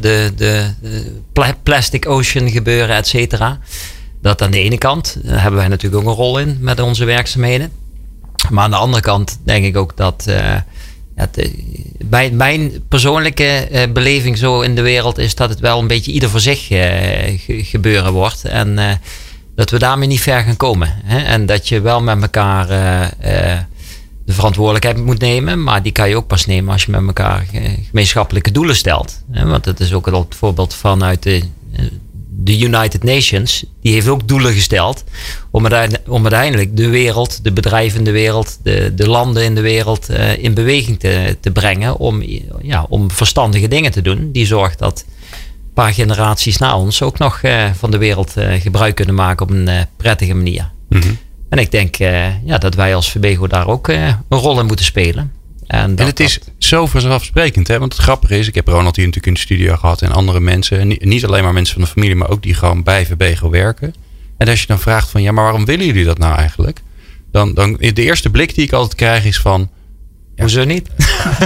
de, 0.00 0.32
de, 0.36 0.70
plastic 1.62 2.08
ocean 2.08 2.50
gebeuren, 2.50 2.96
et 2.96 3.06
cetera. 3.06 3.58
Dat 4.20 4.42
aan 4.42 4.50
de 4.50 4.58
ene 4.58 4.78
kant 4.78 5.18
hebben 5.26 5.60
wij 5.60 5.68
natuurlijk 5.68 6.02
ook 6.02 6.08
een 6.08 6.16
rol 6.16 6.38
in 6.38 6.58
met 6.60 6.80
onze 6.80 7.04
werkzaamheden. 7.04 7.72
Maar 8.50 8.64
aan 8.64 8.70
de 8.70 8.76
andere 8.76 9.02
kant 9.02 9.38
denk 9.44 9.64
ik 9.64 9.76
ook 9.76 9.96
dat 9.96 10.26
ja, 11.34 11.44
bij 12.04 12.30
mijn 12.30 12.72
persoonlijke 12.88 13.68
uh, 13.72 13.82
beleving 13.92 14.38
zo 14.38 14.60
in 14.60 14.74
de 14.74 14.82
wereld 14.82 15.18
is 15.18 15.34
dat 15.34 15.48
het 15.48 15.60
wel 15.60 15.78
een 15.78 15.86
beetje 15.86 16.12
ieder 16.12 16.30
voor 16.30 16.40
zich 16.40 16.70
uh, 16.70 16.80
gebeuren 17.46 18.12
wordt. 18.12 18.44
En 18.44 19.00
dat 19.54 19.70
we 19.70 19.78
daarmee 19.78 20.08
niet 20.08 20.20
ver 20.20 20.42
gaan 20.42 20.56
komen. 20.56 20.94
Hè? 21.04 21.18
En 21.18 21.46
dat 21.46 21.68
je 21.68 21.80
wel 21.80 22.02
met 22.02 22.22
elkaar 22.22 22.66
de 24.24 24.32
verantwoordelijkheid 24.32 24.96
moet 24.96 25.20
nemen. 25.20 25.62
Maar 25.62 25.82
die 25.82 25.92
kan 25.92 26.08
je 26.08 26.16
ook 26.16 26.26
pas 26.26 26.46
nemen 26.46 26.72
als 26.72 26.84
je 26.84 26.90
met 26.90 27.06
elkaar 27.06 27.46
gemeenschappelijke 27.88 28.50
doelen 28.50 28.76
stelt. 28.76 29.22
Hè? 29.30 29.46
Want 29.46 29.64
dat 29.64 29.80
is 29.80 29.92
ook 29.92 30.06
het 30.06 30.34
voorbeeld 30.34 30.74
vanuit 30.74 31.22
de 31.22 31.42
de 32.44 32.58
United 32.58 33.04
Nations, 33.04 33.64
die 33.80 33.92
heeft 33.92 34.08
ook 34.08 34.28
doelen 34.28 34.52
gesteld 34.52 35.04
om, 35.50 35.66
om 36.06 36.22
uiteindelijk 36.22 36.76
de 36.76 36.88
wereld, 36.88 37.44
de 37.44 37.52
bedrijven 37.52 37.98
in 37.98 38.04
de 38.04 38.10
wereld, 38.10 38.58
de, 38.62 38.92
de 38.94 39.08
landen 39.08 39.44
in 39.44 39.54
de 39.54 39.60
wereld 39.60 40.10
uh, 40.10 40.38
in 40.38 40.54
beweging 40.54 41.00
te, 41.00 41.36
te 41.40 41.50
brengen 41.50 41.96
om, 41.96 42.22
ja, 42.62 42.86
om 42.88 43.10
verstandige 43.10 43.68
dingen 43.68 43.90
te 43.90 44.02
doen. 44.02 44.32
Die 44.32 44.46
zorgt 44.46 44.78
dat 44.78 45.04
een 45.08 45.72
paar 45.74 45.92
generaties 45.92 46.56
na 46.56 46.78
ons 46.78 47.02
ook 47.02 47.18
nog 47.18 47.42
uh, 47.42 47.70
van 47.74 47.90
de 47.90 47.98
wereld 47.98 48.36
uh, 48.38 48.60
gebruik 48.60 48.94
kunnen 48.94 49.14
maken 49.14 49.46
op 49.46 49.52
een 49.52 49.68
prettige 49.96 50.34
manier. 50.34 50.70
Mm 50.88 51.00
-hmm. 51.00 51.18
En 51.48 51.58
ik 51.58 51.70
denk 51.70 51.96
ja, 52.44 52.58
dat 52.58 52.74
wij 52.74 52.94
als 52.94 53.10
Verbego 53.10 53.46
daar 53.46 53.66
ook 53.66 53.88
een 53.88 54.16
rol 54.28 54.60
in 54.60 54.66
moeten 54.66 54.84
spelen. 54.84 55.32
En, 55.72 55.96
en 55.96 56.06
het 56.06 56.20
is 56.20 56.38
zo 56.58 56.86
vanzelfsprekend, 56.86 57.68
hè? 57.68 57.78
Want 57.78 57.92
het 57.92 58.02
grappige 58.02 58.38
is, 58.38 58.48
ik 58.48 58.54
heb 58.54 58.68
Ronald 58.68 58.96
hier 58.96 59.06
natuurlijk 59.06 59.26
in 59.26 59.34
de 59.34 59.54
studio 59.54 59.76
gehad 59.76 60.02
en 60.02 60.12
andere 60.12 60.40
mensen. 60.40 60.78
En 60.78 61.08
niet 61.08 61.24
alleen 61.24 61.42
maar 61.42 61.52
mensen 61.52 61.74
van 61.74 61.82
de 61.82 61.88
familie, 61.88 62.16
maar 62.16 62.30
ook 62.30 62.42
die 62.42 62.54
gewoon 62.54 62.82
bij 62.82 63.06
Verbego 63.06 63.50
werken. 63.50 63.94
En 64.36 64.48
als 64.48 64.60
je 64.60 64.66
dan 64.66 64.78
vraagt 64.78 65.10
van, 65.10 65.22
ja, 65.22 65.32
maar 65.32 65.44
waarom 65.44 65.64
willen 65.64 65.86
jullie 65.86 66.04
dat 66.04 66.18
nou 66.18 66.36
eigenlijk? 66.36 66.80
Dan, 67.30 67.54
dan 67.54 67.72
de 67.72 68.02
eerste 68.02 68.30
blik 68.30 68.54
die 68.54 68.64
ik 68.64 68.72
altijd 68.72 68.94
krijg 68.94 69.24
is 69.24 69.38
van... 69.38 69.70
Ja, 70.34 70.42
Hoezo 70.42 70.64
niet? 70.64 70.88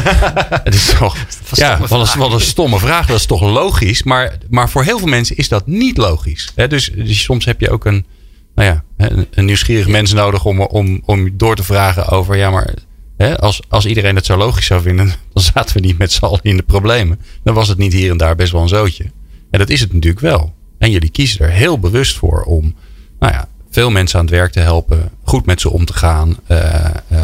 het 0.64 0.74
is 0.74 0.94
toch... 0.98 1.16
ja, 1.52 1.78
wat 1.78 2.14
een, 2.14 2.20
wat 2.20 2.32
een 2.32 2.40
stomme 2.40 2.78
vraag. 2.78 3.06
Dat 3.06 3.18
is 3.18 3.26
toch 3.26 3.40
logisch. 3.40 4.02
Maar, 4.02 4.38
maar 4.50 4.70
voor 4.70 4.84
heel 4.84 4.98
veel 4.98 5.08
mensen 5.08 5.36
is 5.36 5.48
dat 5.48 5.66
niet 5.66 5.96
logisch. 5.96 6.52
Hè? 6.54 6.68
Dus, 6.68 6.90
dus 6.94 7.22
soms 7.22 7.44
heb 7.44 7.60
je 7.60 7.70
ook 7.70 7.84
een, 7.84 8.06
nou 8.54 8.68
ja, 8.68 8.84
een, 8.96 9.26
een 9.30 9.44
nieuwsgierig 9.44 9.88
mens 9.88 10.12
nodig 10.12 10.44
om, 10.44 10.60
om, 10.60 11.02
om 11.04 11.36
door 11.36 11.56
te 11.56 11.62
vragen 11.62 12.08
over... 12.08 12.36
Ja, 12.36 12.50
maar 12.50 12.74
Hè, 13.16 13.38
als, 13.38 13.60
als 13.68 13.86
iedereen 13.86 14.16
het 14.16 14.26
zo 14.26 14.36
logisch 14.36 14.66
zou 14.66 14.82
vinden, 14.82 15.06
dan 15.32 15.42
zaten 15.42 15.74
we 15.74 15.86
niet 15.86 15.98
met 15.98 16.12
z'n 16.12 16.24
allen 16.24 16.40
in 16.42 16.56
de 16.56 16.62
problemen. 16.62 17.20
Dan 17.42 17.54
was 17.54 17.68
het 17.68 17.78
niet 17.78 17.92
hier 17.92 18.10
en 18.10 18.16
daar 18.16 18.36
best 18.36 18.52
wel 18.52 18.62
een 18.62 18.68
zootje. 18.68 19.04
En 19.50 19.58
dat 19.58 19.70
is 19.70 19.80
het 19.80 19.92
natuurlijk 19.92 20.20
wel. 20.20 20.54
En 20.78 20.90
jullie 20.90 21.10
kiezen 21.10 21.40
er 21.40 21.52
heel 21.52 21.78
bewust 21.78 22.16
voor 22.16 22.42
om 22.42 22.74
nou 23.18 23.32
ja, 23.32 23.48
veel 23.70 23.90
mensen 23.90 24.18
aan 24.18 24.24
het 24.24 24.34
werk 24.34 24.52
te 24.52 24.60
helpen, 24.60 25.10
goed 25.22 25.46
met 25.46 25.60
ze 25.60 25.70
om 25.70 25.84
te 25.84 25.92
gaan, 25.92 26.36
uh, 26.48 26.84
uh, 27.12 27.20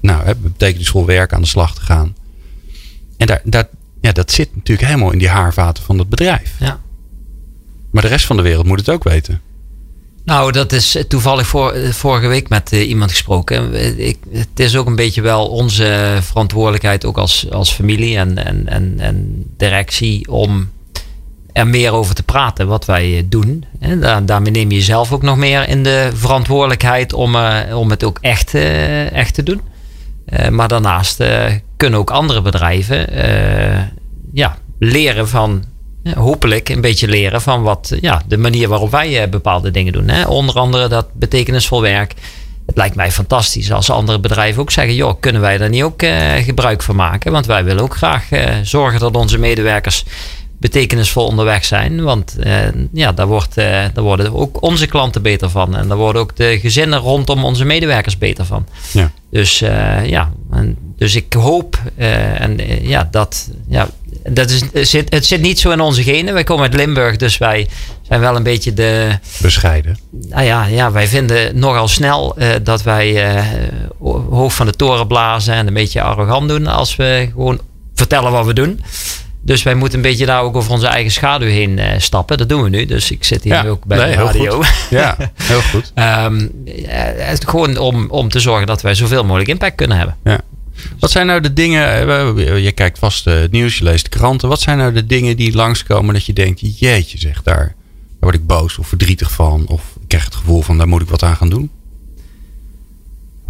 nou, 0.00 0.34
betekenisvol 0.34 1.06
werk 1.06 1.32
aan 1.32 1.40
de 1.40 1.46
slag 1.46 1.74
te 1.74 1.80
gaan. 1.80 2.16
En 3.16 3.26
daar, 3.26 3.40
daar, 3.44 3.68
ja, 4.00 4.12
dat 4.12 4.30
zit 4.30 4.54
natuurlijk 4.54 4.88
helemaal 4.88 5.12
in 5.12 5.18
die 5.18 5.28
haarvaten 5.28 5.84
van 5.84 5.98
het 5.98 6.08
bedrijf. 6.08 6.54
Ja. 6.58 6.80
Maar 7.90 8.02
de 8.02 8.08
rest 8.08 8.26
van 8.26 8.36
de 8.36 8.42
wereld 8.42 8.66
moet 8.66 8.78
het 8.78 8.88
ook 8.88 9.04
weten. 9.04 9.40
Nou, 10.24 10.52
dat 10.52 10.72
is 10.72 11.04
toevallig 11.08 11.46
voor, 11.46 11.76
vorige 11.90 12.26
week 12.26 12.48
met 12.48 12.72
uh, 12.72 12.88
iemand 12.88 13.10
gesproken. 13.10 13.74
Ik, 14.06 14.18
het 14.32 14.60
is 14.60 14.76
ook 14.76 14.86
een 14.86 14.96
beetje 14.96 15.22
wel 15.22 15.48
onze 15.48 16.18
verantwoordelijkheid, 16.20 17.04
ook 17.04 17.18
als, 17.18 17.50
als 17.50 17.72
familie 17.72 18.16
en, 18.16 18.44
en, 18.46 18.68
en, 18.68 18.94
en 18.98 19.44
directie, 19.56 20.30
om 20.30 20.70
er 21.52 21.66
meer 21.66 21.92
over 21.92 22.14
te 22.14 22.22
praten 22.22 22.66
wat 22.66 22.84
wij 22.84 23.26
doen. 23.28 23.64
En 23.80 24.00
daar, 24.00 24.26
daarmee 24.26 24.52
neem 24.52 24.70
je 24.70 24.76
jezelf 24.76 25.12
ook 25.12 25.22
nog 25.22 25.36
meer 25.36 25.68
in 25.68 25.82
de 25.82 26.10
verantwoordelijkheid 26.14 27.12
om, 27.12 27.36
om 27.74 27.90
het 27.90 28.04
ook 28.04 28.18
echt, 28.20 28.54
echt 29.12 29.34
te 29.34 29.42
doen. 29.42 29.60
maar 30.50 30.68
daarnaast 30.68 31.24
kunnen 31.76 31.98
ook 31.98 32.10
andere 32.10 32.42
bedrijven 32.42 33.06
ja, 34.32 34.58
leren 34.78 35.28
van 35.28 35.64
hopelijk 36.14 36.68
een 36.68 36.80
beetje 36.80 37.08
leren 37.08 37.42
van 37.42 37.62
wat, 37.62 37.92
ja, 38.00 38.22
de 38.26 38.38
manier 38.38 38.68
waarop 38.68 38.90
wij 38.90 39.28
bepaalde 39.28 39.70
dingen 39.70 39.92
doen. 39.92 40.08
Hè. 40.08 40.24
Onder 40.24 40.54
andere 40.54 40.88
dat 40.88 41.06
betekenisvol 41.12 41.82
werk. 41.82 42.14
Het 42.66 42.76
lijkt 42.76 42.94
mij 42.94 43.10
fantastisch 43.10 43.72
als 43.72 43.90
andere 43.90 44.20
bedrijven 44.20 44.62
ook 44.62 44.70
zeggen: 44.70 44.94
joh, 44.94 45.20
kunnen 45.20 45.40
wij 45.42 45.58
daar 45.58 45.68
niet 45.68 45.82
ook 45.82 46.02
uh, 46.02 46.32
gebruik 46.32 46.82
van 46.82 46.96
maken? 46.96 47.32
Want 47.32 47.46
wij 47.46 47.64
willen 47.64 47.82
ook 47.82 47.96
graag 47.96 48.30
uh, 48.30 48.44
zorgen 48.62 49.00
dat 49.00 49.16
onze 49.16 49.38
medewerkers 49.38 50.04
betekenisvol 50.58 51.26
onderweg 51.26 51.64
zijn. 51.64 52.02
Want 52.02 52.36
uh, 52.40 52.58
ja, 52.92 53.12
daar, 53.12 53.26
wordt, 53.26 53.54
daar 53.54 54.02
worden 54.02 54.34
ook 54.34 54.62
onze 54.62 54.86
klanten 54.86 55.22
beter 55.22 55.50
van. 55.50 55.76
En 55.76 55.88
daar 55.88 55.96
worden 55.96 56.22
ook 56.22 56.36
de 56.36 56.58
gezinnen 56.60 56.98
rondom 56.98 57.44
onze 57.44 57.64
medewerkers 57.64 58.18
beter 58.18 58.44
van. 58.44 58.66
Ja. 58.92 59.10
Dus 59.30 59.58
ja, 60.04 60.32
en, 60.50 60.76
dus 60.96 61.14
ik 61.14 61.32
hoop 61.32 61.78
en 61.96 62.58
ja, 62.82 63.08
dat, 63.10 63.50
ja, 63.68 63.88
dat 64.28 64.50
is, 64.50 64.62
het, 64.72 64.88
zit, 64.88 65.14
het 65.14 65.26
zit 65.26 65.40
niet 65.40 65.60
zo 65.60 65.70
in 65.70 65.80
onze 65.80 66.02
genen. 66.02 66.34
Wij 66.34 66.44
komen 66.44 66.64
uit 66.64 66.74
Limburg, 66.74 67.16
dus 67.16 67.38
wij 67.38 67.68
zijn 68.02 68.20
wel 68.20 68.36
een 68.36 68.42
beetje 68.42 68.74
de. 68.74 69.18
Bescheiden. 69.40 69.98
Nou 70.10 70.44
ja, 70.44 70.66
ja 70.66 70.92
wij 70.92 71.06
vinden 71.06 71.58
nogal 71.58 71.88
snel 71.88 72.34
uh, 72.38 72.48
dat 72.62 72.82
wij 72.82 73.34
uh, 73.34 73.44
hoog 74.30 74.54
van 74.54 74.66
de 74.66 74.72
toren 74.72 75.06
blazen 75.06 75.54
en 75.54 75.66
een 75.66 75.74
beetje 75.74 76.02
arrogant 76.02 76.48
doen 76.48 76.66
als 76.66 76.96
we 76.96 77.28
gewoon 77.32 77.60
vertellen 77.94 78.32
wat 78.32 78.46
we 78.46 78.54
doen. 78.54 78.80
Dus 79.44 79.62
wij 79.62 79.74
moeten 79.74 79.98
een 79.98 80.04
beetje 80.04 80.26
daar 80.26 80.42
ook 80.42 80.56
over 80.56 80.72
onze 80.72 80.86
eigen 80.86 81.12
schaduw 81.12 81.48
heen 81.48 81.78
uh, 81.78 81.86
stappen. 81.98 82.38
Dat 82.38 82.48
doen 82.48 82.62
we 82.62 82.68
nu. 82.68 82.84
Dus 82.84 83.10
ik 83.10 83.24
zit 83.24 83.42
hier 83.42 83.52
ja, 83.52 83.66
ook 83.66 83.84
bij 83.84 83.98
nee, 83.98 84.16
de 84.16 84.22
radio. 84.22 84.62
Heel 84.62 84.64
ja, 84.98 85.16
heel 85.34 85.60
goed. 85.60 85.92
um, 85.94 86.50
gewoon 87.46 87.76
om, 87.78 88.10
om 88.10 88.28
te 88.28 88.40
zorgen 88.40 88.66
dat 88.66 88.82
wij 88.82 88.94
zoveel 88.94 89.24
mogelijk 89.24 89.48
impact 89.50 89.74
kunnen 89.74 89.96
hebben. 89.96 90.16
Ja. 90.24 90.40
Wat 90.98 91.10
zijn 91.10 91.26
nou 91.26 91.40
de 91.40 91.52
dingen, 91.52 92.62
je 92.62 92.72
kijkt 92.72 92.98
vast 92.98 93.24
het 93.24 93.52
nieuws, 93.52 93.78
je 93.78 93.84
leest 93.84 94.04
de 94.04 94.18
kranten. 94.18 94.48
Wat 94.48 94.60
zijn 94.60 94.78
nou 94.78 94.92
de 94.92 95.06
dingen 95.06 95.36
die 95.36 95.54
langskomen 95.54 96.14
dat 96.14 96.26
je 96.26 96.32
denkt, 96.32 96.78
jeetje 96.78 97.18
zeg, 97.18 97.42
daar, 97.42 97.56
daar 97.56 97.74
word 98.20 98.34
ik 98.34 98.46
boos 98.46 98.78
of 98.78 98.88
verdrietig 98.88 99.32
van. 99.32 99.66
Of 99.66 99.82
ik 100.00 100.08
krijg 100.08 100.24
het 100.24 100.34
gevoel 100.34 100.62
van, 100.62 100.78
daar 100.78 100.88
moet 100.88 101.02
ik 101.02 101.08
wat 101.08 101.22
aan 101.22 101.36
gaan 101.36 101.50
doen? 101.50 101.70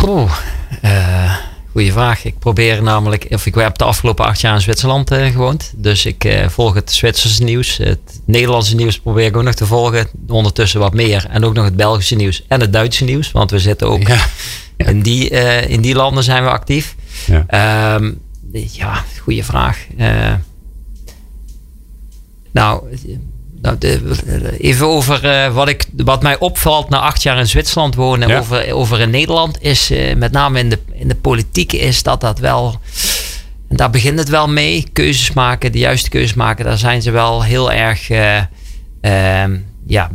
Oeh, 0.07 0.33
uh, 0.85 1.37
goeie 1.73 1.93
vraag. 1.93 2.25
Ik 2.25 2.39
probeer 2.39 2.83
namelijk, 2.83 3.27
of 3.31 3.47
ik 3.47 3.55
heb 3.55 3.79
de 3.79 3.85
afgelopen 3.85 4.25
acht 4.25 4.41
jaar 4.41 4.55
in 4.55 4.61
Zwitserland 4.61 5.13
uh, 5.13 5.27
gewoond. 5.27 5.73
Dus 5.77 6.07
ik 6.07 6.25
uh, 6.25 6.49
volg 6.49 6.75
het 6.75 6.93
Zwitserse 6.93 7.43
nieuws. 7.43 7.77
Het 7.77 8.21
Nederlandse 8.25 8.75
nieuws 8.75 8.99
probeer 9.01 9.27
ik 9.27 9.37
ook 9.37 9.43
nog 9.43 9.55
te 9.55 9.67
volgen. 9.67 10.09
Ondertussen 10.29 10.81
wat 10.81 10.95
meer. 10.95 11.27
En 11.31 11.45
ook 11.45 11.55
nog 11.55 11.65
het 11.65 11.77
Belgische 11.77 12.15
nieuws 12.15 12.45
en 12.49 12.61
het 12.61 12.73
Duitse 12.73 13.05
nieuws. 13.05 13.33
Want 13.33 13.51
we 13.51 13.59
zitten 13.59 13.89
ook. 13.89 14.07
Ja. 14.09 14.27
In, 14.77 15.03
die, 15.03 15.29
in 15.69 15.81
die 15.81 15.95
landen 15.95 16.25
zijn 16.25 16.43
we 16.43 16.51
actief. 16.51 16.95
Ja, 17.27 17.95
um, 17.95 18.21
ja 18.51 19.05
goede 19.21 19.45
vraag. 19.45 19.87
Uh, 19.99 20.35
nou, 22.53 22.83
nou 23.61 23.79
de, 23.79 24.57
even 24.59 24.87
over 24.87 25.25
uh, 25.25 25.55
wat, 25.55 25.69
ik, 25.69 25.85
wat 25.97 26.23
mij 26.23 26.39
opvalt 26.39 26.89
na 26.89 26.99
acht 26.99 27.23
jaar 27.23 27.39
in 27.39 27.47
Zwitserland 27.47 27.95
wonen. 27.95 28.29
Ja. 28.29 28.39
Over, 28.39 28.73
over 28.73 29.01
in 29.01 29.11
Nederland 29.11 29.63
is 29.63 29.91
uh, 29.91 30.15
met 30.15 30.33
name 30.33 30.59
in 30.59 30.71
de, 30.71 30.79
in 30.93 31.09
de 31.09 31.15
politiek 31.15 31.73
is 31.73 32.03
dat 32.03 32.21
dat 32.21 32.39
wel. 32.39 32.81
En 33.69 33.77
daar 33.77 33.91
begint 33.91 34.19
het 34.19 34.29
wel 34.29 34.49
mee. 34.49 34.87
Keuzes 34.93 35.33
maken, 35.33 35.73
de 35.73 35.79
juiste 35.79 36.11
keuzes 36.11 36.35
maken. 36.35 36.65
Daar 36.65 36.79
zijn 36.79 37.03
ze 37.03 37.11
wel 37.11 37.43
heel 37.43 37.73
erg 37.73 38.09
ja, 39.87 40.11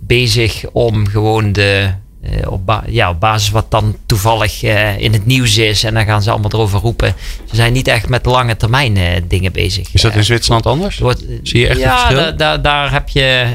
bezig 0.00 0.64
om 0.72 1.06
gewoon 1.06 1.52
de, 1.52 1.90
uh, 2.30 2.52
op, 2.52 2.66
ba 2.66 2.84
ja, 2.88 3.10
op 3.10 3.20
basis 3.20 3.50
wat 3.50 3.70
dan 3.70 3.96
toevallig 4.06 4.62
uh, 4.62 4.98
in 4.98 5.12
het 5.12 5.26
nieuws 5.26 5.58
is. 5.58 5.84
En 5.84 5.94
dan 5.94 6.04
gaan 6.04 6.22
ze 6.22 6.30
allemaal 6.30 6.50
erover 6.50 6.80
roepen. 6.80 7.14
Ze 7.50 7.56
zijn 7.56 7.72
niet 7.72 7.88
echt 7.88 8.08
met 8.08 8.26
lange 8.26 8.56
termijn 8.56 8.96
uh, 8.96 9.08
dingen 9.28 9.52
bezig. 9.52 9.88
Is 9.92 10.00
dat 10.00 10.14
in 10.14 10.24
Zwitserland 10.24 10.66
anders? 10.66 10.98
Wordt, 10.98 11.24
Zie 11.42 11.60
je 11.60 11.68
echt 11.68 11.78
ja, 11.78 11.92
een 11.92 12.16
verschil? 12.16 12.36
Da 12.36 12.58
daar 12.58 12.92
heb 12.92 13.08
je 13.08 13.46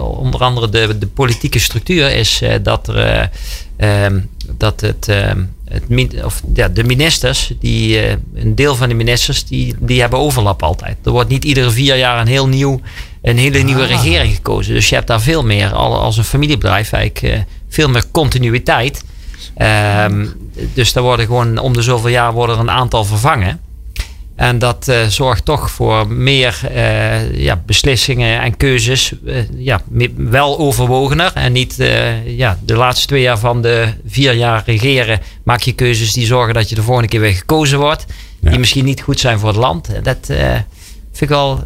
onder 0.00 0.40
andere 0.40 0.68
de, 0.68 0.98
de 0.98 1.06
politieke 1.06 1.58
structuur 1.58 2.10
is 2.10 2.42
dat 2.62 2.88
er 2.88 3.30
um, 3.78 4.30
dat 4.56 4.80
het, 4.80 5.08
um, 5.08 5.54
het 5.64 6.24
of, 6.24 6.42
ja, 6.54 6.68
de 6.68 6.84
ministers, 6.84 7.52
die, 7.60 8.00
een 8.34 8.54
deel 8.54 8.76
van 8.76 8.88
de 8.88 8.94
ministers, 8.94 9.44
die, 9.44 9.74
die 9.78 10.00
hebben 10.00 10.18
overlap 10.18 10.62
altijd. 10.62 10.96
Er 11.04 11.10
wordt 11.10 11.28
niet 11.28 11.44
iedere 11.44 11.70
vier 11.70 11.96
jaar 11.96 12.20
een 12.20 12.26
heel 12.26 12.48
nieuw 12.48 12.80
een 13.22 13.38
hele 13.38 13.58
nieuwe 13.58 13.82
ah. 13.82 13.88
regering 13.88 14.34
gekozen. 14.34 14.74
Dus 14.74 14.88
je 14.88 14.94
hebt 14.94 15.06
daar 15.06 15.20
veel 15.20 15.44
meer, 15.44 15.72
als 15.72 16.16
een 16.16 16.24
familiebedrijf, 16.24 16.92
eigenlijk 16.92 17.44
veel 17.72 17.88
meer 17.88 18.04
continuïteit. 18.10 19.04
Um, 20.06 20.50
dus 20.74 20.92
daar 20.92 21.02
worden 21.02 21.26
gewoon 21.26 21.58
om 21.58 21.72
de 21.72 21.82
zoveel 21.82 22.10
jaar 22.10 22.32
worden 22.32 22.56
er 22.56 22.62
een 22.62 22.70
aantal 22.70 23.04
vervangen. 23.04 23.60
En 24.36 24.58
dat 24.58 24.88
uh, 24.88 25.06
zorgt 25.06 25.44
toch 25.44 25.70
voor 25.70 26.08
meer 26.08 26.60
uh, 26.70 27.36
ja, 27.36 27.62
beslissingen 27.66 28.40
en 28.40 28.56
keuzes. 28.56 29.12
Uh, 29.24 29.36
ja, 29.56 29.80
wel 30.16 30.58
overwogener. 30.58 31.30
En 31.34 31.52
niet 31.52 31.76
ja, 32.24 32.58
de 32.64 32.76
laatste 32.76 33.06
twee 33.06 33.22
jaar 33.22 33.38
van 33.38 33.62
de 33.62 33.88
vier 34.06 34.32
jaar 34.32 34.62
regeren. 34.66 35.20
Maak 35.44 35.60
je 35.60 35.72
keuzes 35.72 36.12
die 36.12 36.26
zorgen 36.26 36.54
dat 36.54 36.68
je 36.68 36.74
de 36.74 36.82
volgende 36.82 37.08
keer 37.08 37.20
weer 37.20 37.32
gekozen 37.32 37.78
wordt. 37.78 38.04
Ja. 38.40 38.50
Die 38.50 38.58
misschien 38.58 38.84
niet 38.84 39.00
goed 39.00 39.20
zijn 39.20 39.38
voor 39.38 39.48
het 39.48 39.58
land. 39.58 39.88
Dat 40.02 40.18
vind 40.26 41.20
ik 41.20 41.28
wel. 41.28 41.64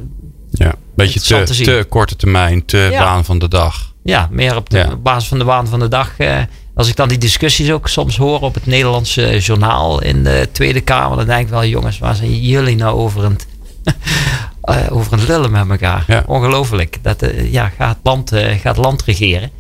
Ja, 0.51 0.75
beetje 0.95 1.21
te, 1.21 1.43
te, 1.43 1.63
te, 1.63 1.87
korte 1.89 2.17
termijn, 2.17 2.65
te 2.65 2.89
ja. 2.91 3.03
baan 3.03 3.25
van 3.25 3.39
de 3.39 3.49
dag. 3.49 3.95
Ja, 4.07 4.29
meer 4.31 4.57
op 4.57 4.71
de 4.71 4.79
ja. 4.79 4.97
basis 4.97 5.29
van 5.29 5.39
de 5.39 5.45
waan 5.45 5.67
van 5.67 5.79
de 5.79 5.89
dag. 5.89 6.19
Uh, 6.19 6.39
als 6.75 6.89
ik 6.89 6.97
dan 6.97 7.09
die 7.09 7.19
discussies 7.19 7.71
ook 7.71 7.89
soms 7.89 8.17
hoor 8.17 8.41
op 8.41 8.55
het 8.55 8.67
Nederlandse 8.67 9.39
journaal 9.39 10.03
in 10.03 10.25
de 10.25 10.49
Tweede 10.53 10.81
Kamer, 10.81 11.17
dan 11.17 11.27
denk 11.27 11.41
ik 11.41 11.49
wel, 11.49 11.65
jongens, 11.65 11.99
waar 11.99 12.15
zijn 12.15 12.41
jullie 12.41 12.77
nou 12.77 12.99
over 12.99 13.25
een, 13.25 13.39
uh, 14.65 14.77
over 14.97 15.13
een 15.13 15.27
lullen 15.27 15.51
met 15.51 15.71
elkaar? 15.71 16.05
Ja. 16.07 16.25
Ongelooflijk. 16.27 16.99
Dat 17.03 17.23
uh, 17.23 17.53
ja, 17.53 17.69
gaat, 17.69 17.99
land, 18.03 18.33
gaat 18.61 18.77
land 18.77 19.03
regeren. 19.03 19.51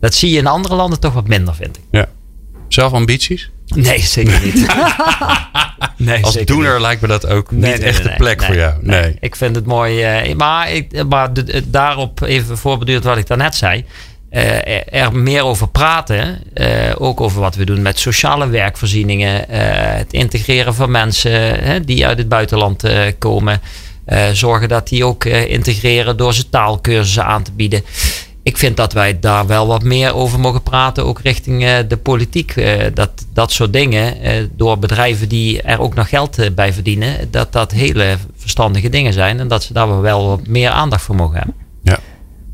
Dat 0.00 0.14
zie 0.14 0.30
je 0.30 0.38
in 0.38 0.46
andere 0.46 0.74
landen 0.74 1.00
toch 1.00 1.12
wat 1.12 1.28
minder, 1.28 1.54
vind 1.54 1.76
ik. 1.76 1.82
Ja. 1.90 2.08
Zelf 2.68 2.92
ambities? 2.92 3.50
Nee, 3.66 3.98
zeker 4.00 4.40
niet. 4.44 4.66
nee, 5.96 6.24
Als 6.24 6.32
zeker 6.32 6.54
doener 6.54 6.72
niet. 6.72 6.80
lijkt 6.80 7.00
me 7.00 7.08
dat 7.08 7.26
ook 7.26 7.50
nee, 7.50 7.70
niet 7.70 7.80
nee, 7.80 7.88
echt 7.88 8.02
de 8.02 8.14
plek 8.16 8.42
voor 8.42 8.54
jou. 8.54 8.74
Nee. 8.80 9.16
Ik 9.20 9.36
vind 9.36 9.54
het 9.54 9.66
mooi. 9.66 10.26
Uh, 10.28 10.34
maar 10.34 10.72
ik, 10.72 11.04
maar 11.08 11.32
de, 11.32 11.70
daarop 11.70 12.22
even 12.22 12.58
voorbeduurd 12.58 13.04
wat 13.04 13.16
ik 13.16 13.26
daarnet 13.26 13.54
zei. 13.54 13.84
Uh, 14.30 15.02
er 15.02 15.16
meer 15.16 15.44
over 15.44 15.68
praten. 15.68 16.42
Uh, 16.54 16.68
ook 16.98 17.20
over 17.20 17.40
wat 17.40 17.54
we 17.54 17.64
doen 17.64 17.82
met 17.82 17.98
sociale 17.98 18.48
werkvoorzieningen. 18.48 19.44
het 19.96 20.12
integreren 20.12 20.74
van 20.74 20.90
mensen 20.90 21.86
die 21.86 22.06
uit 22.06 22.18
het 22.18 22.28
buitenland 22.28 22.82
komen. 23.18 23.60
zorgen 24.32 24.68
dat 24.68 24.88
die 24.88 25.04
ook 25.04 25.24
integreren 25.24 26.16
door 26.16 26.34
ze 26.34 26.48
taalkursussen 26.48 27.24
aan 27.24 27.42
te 27.42 27.52
bieden 27.52 27.84
ik 28.44 28.58
vind 28.58 28.76
dat 28.76 28.92
wij 28.92 29.20
daar 29.20 29.46
wel 29.46 29.66
wat 29.66 29.82
meer 29.82 30.14
over 30.14 30.40
mogen 30.40 30.62
praten, 30.62 31.04
ook 31.04 31.20
richting 31.20 31.62
uh, 31.62 31.78
de 31.88 31.96
politiek. 31.96 32.56
Uh, 32.56 32.82
dat 32.94 33.10
dat 33.32 33.52
soort 33.52 33.72
dingen, 33.72 34.26
uh, 34.26 34.48
door 34.56 34.78
bedrijven 34.78 35.28
die 35.28 35.62
er 35.62 35.80
ook 35.80 35.94
nog 35.94 36.08
geld 36.08 36.54
bij 36.54 36.72
verdienen, 36.72 37.30
dat 37.30 37.52
dat 37.52 37.70
hele 37.70 38.16
verstandige 38.36 38.88
dingen 38.88 39.12
zijn 39.12 39.40
en 39.40 39.48
dat 39.48 39.62
ze 39.62 39.72
daar 39.72 40.00
wel 40.00 40.26
wat 40.26 40.46
meer 40.46 40.70
aandacht 40.70 41.02
voor 41.02 41.14
mogen 41.14 41.36
hebben. 41.36 41.63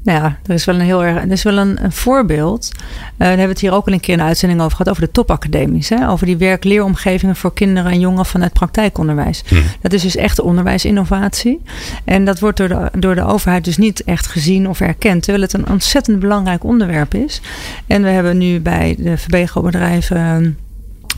Nou 0.02 0.22
ja, 0.22 0.38
er 0.46 0.54
is 0.54 0.64
wel 0.64 0.74
een 0.74 0.80
heel 0.80 1.04
erg. 1.04 1.22
Er 1.22 1.30
is 1.30 1.42
wel 1.42 1.58
een, 1.58 1.84
een 1.84 1.92
voorbeeld. 1.92 2.70
Uh, 2.72 2.80
daar 3.16 3.28
hebben 3.28 3.46
we 3.46 3.52
het 3.52 3.60
hier 3.60 3.72
ook 3.72 3.86
al 3.86 3.92
een 3.92 4.00
keer 4.00 4.14
een 4.14 4.22
uitzending 4.22 4.60
over 4.60 4.76
gehad. 4.76 4.88
Over 4.88 5.02
de 5.02 5.10
topacademies. 5.10 5.88
Hè? 5.88 6.08
Over 6.08 6.26
die 6.26 6.36
werkleeromgevingen 6.36 7.36
voor 7.36 7.52
kinderen 7.52 7.92
en 7.92 8.00
jongeren 8.00 8.26
vanuit 8.26 8.52
praktijkonderwijs. 8.52 9.42
Hmm. 9.46 9.62
Dat 9.80 9.92
is 9.92 10.02
dus 10.02 10.16
echt 10.16 10.40
onderwijsinnovatie. 10.40 11.62
En 12.04 12.24
dat 12.24 12.40
wordt 12.40 12.56
door 12.56 12.68
de, 12.68 12.90
door 12.98 13.14
de 13.14 13.24
overheid 13.24 13.64
dus 13.64 13.76
niet 13.76 14.04
echt 14.04 14.26
gezien 14.26 14.68
of 14.68 14.80
erkend. 14.80 15.22
Terwijl 15.22 15.44
het 15.44 15.52
een 15.52 15.68
ontzettend 15.68 16.18
belangrijk 16.18 16.64
onderwerp 16.64 17.14
is. 17.14 17.40
En 17.86 18.02
we 18.02 18.08
hebben 18.08 18.38
nu 18.38 18.60
bij 18.60 18.94
de 18.98 19.18
VBGO-bedrijven 19.18 20.56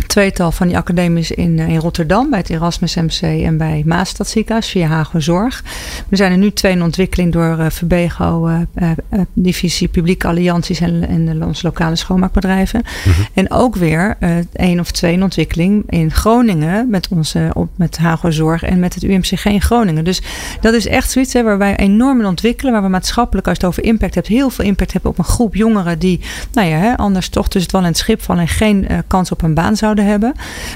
tweetal 0.07 0.53
van 0.53 0.67
die 0.67 0.77
academies 0.77 1.31
in, 1.31 1.59
in 1.59 1.77
Rotterdam, 1.77 2.31
bij 2.31 2.39
het 2.39 2.51
Erasmus 2.51 2.95
MC 2.95 3.21
en 3.21 3.57
bij 3.57 3.83
Maastad 3.87 4.29
ziekenhuis 4.29 4.69
via 4.69 4.87
Hago 4.87 5.21
Zorg. 5.21 5.65
Er 6.09 6.17
zijn 6.17 6.33
er 6.33 6.39
nu 6.39 6.53
twee 6.53 6.73
in 6.73 6.83
ontwikkeling 6.83 7.33
door 7.33 7.59
uh, 7.59 7.67
Verbego, 7.69 8.49
uh, 8.49 8.61
uh, 8.83 9.21
divisie 9.33 9.89
publieke 9.89 10.27
allianties 10.27 10.81
en, 10.81 11.09
en 11.09 11.45
onze 11.45 11.67
lokale 11.67 11.97
schoonmaakbedrijven. 11.97 12.83
Mhm. 13.05 13.21
En 13.35 13.51
ook 13.51 13.77
weer 13.77 14.17
één 14.53 14.81
of 14.81 14.91
twee 14.91 15.13
in 15.13 15.23
ontwikkeling 15.23 15.85
in 15.89 16.11
Groningen 16.11 16.91
met 16.91 17.09
onze 17.09 17.51
op, 17.53 17.69
met 17.77 17.99
Hago 17.99 18.31
Zorg 18.31 18.63
en 18.63 18.79
met 18.81 18.95
het 18.95 19.03
UMCG 19.03 19.45
in 19.45 19.61
Groningen. 19.61 20.05
Dus 20.05 20.23
dat 20.61 20.75
is 20.75 20.87
echt 20.87 21.11
zoiets 21.11 21.33
hè, 21.33 21.43
waar 21.43 21.59
wij 21.59 21.77
enorm 21.77 22.21
in 22.21 22.27
ontwikkelen, 22.27 22.73
waar 22.73 22.83
we 22.83 22.89
maatschappelijk 22.89 23.49
als 23.49 23.57
je 23.57 23.67
het 23.67 23.73
over 23.73 23.89
impact 23.89 24.15
hebt, 24.15 24.27
heel 24.27 24.51
veel 24.51 24.65
impact 24.65 24.93
hebben 24.93 25.11
op 25.11 25.19
een 25.19 25.25
groep 25.25 25.55
jongeren 25.55 25.99
die, 25.99 26.21
nou 26.53 26.69
ja, 26.69 26.77
hè, 26.77 26.97
anders 26.97 27.29
toch 27.29 27.49
tussen 27.49 27.63
het 27.63 27.73
wel 27.73 27.81
en 27.81 27.87
het 27.87 27.99
schip 27.99 28.23
vallen 28.23 28.43
en 28.43 28.49
geen 28.49 28.87
kans 29.07 29.33
op 29.33 29.43
een 29.43 29.55
baan 29.55 29.77
zouden 29.83 30.07
hebben. 30.07 30.33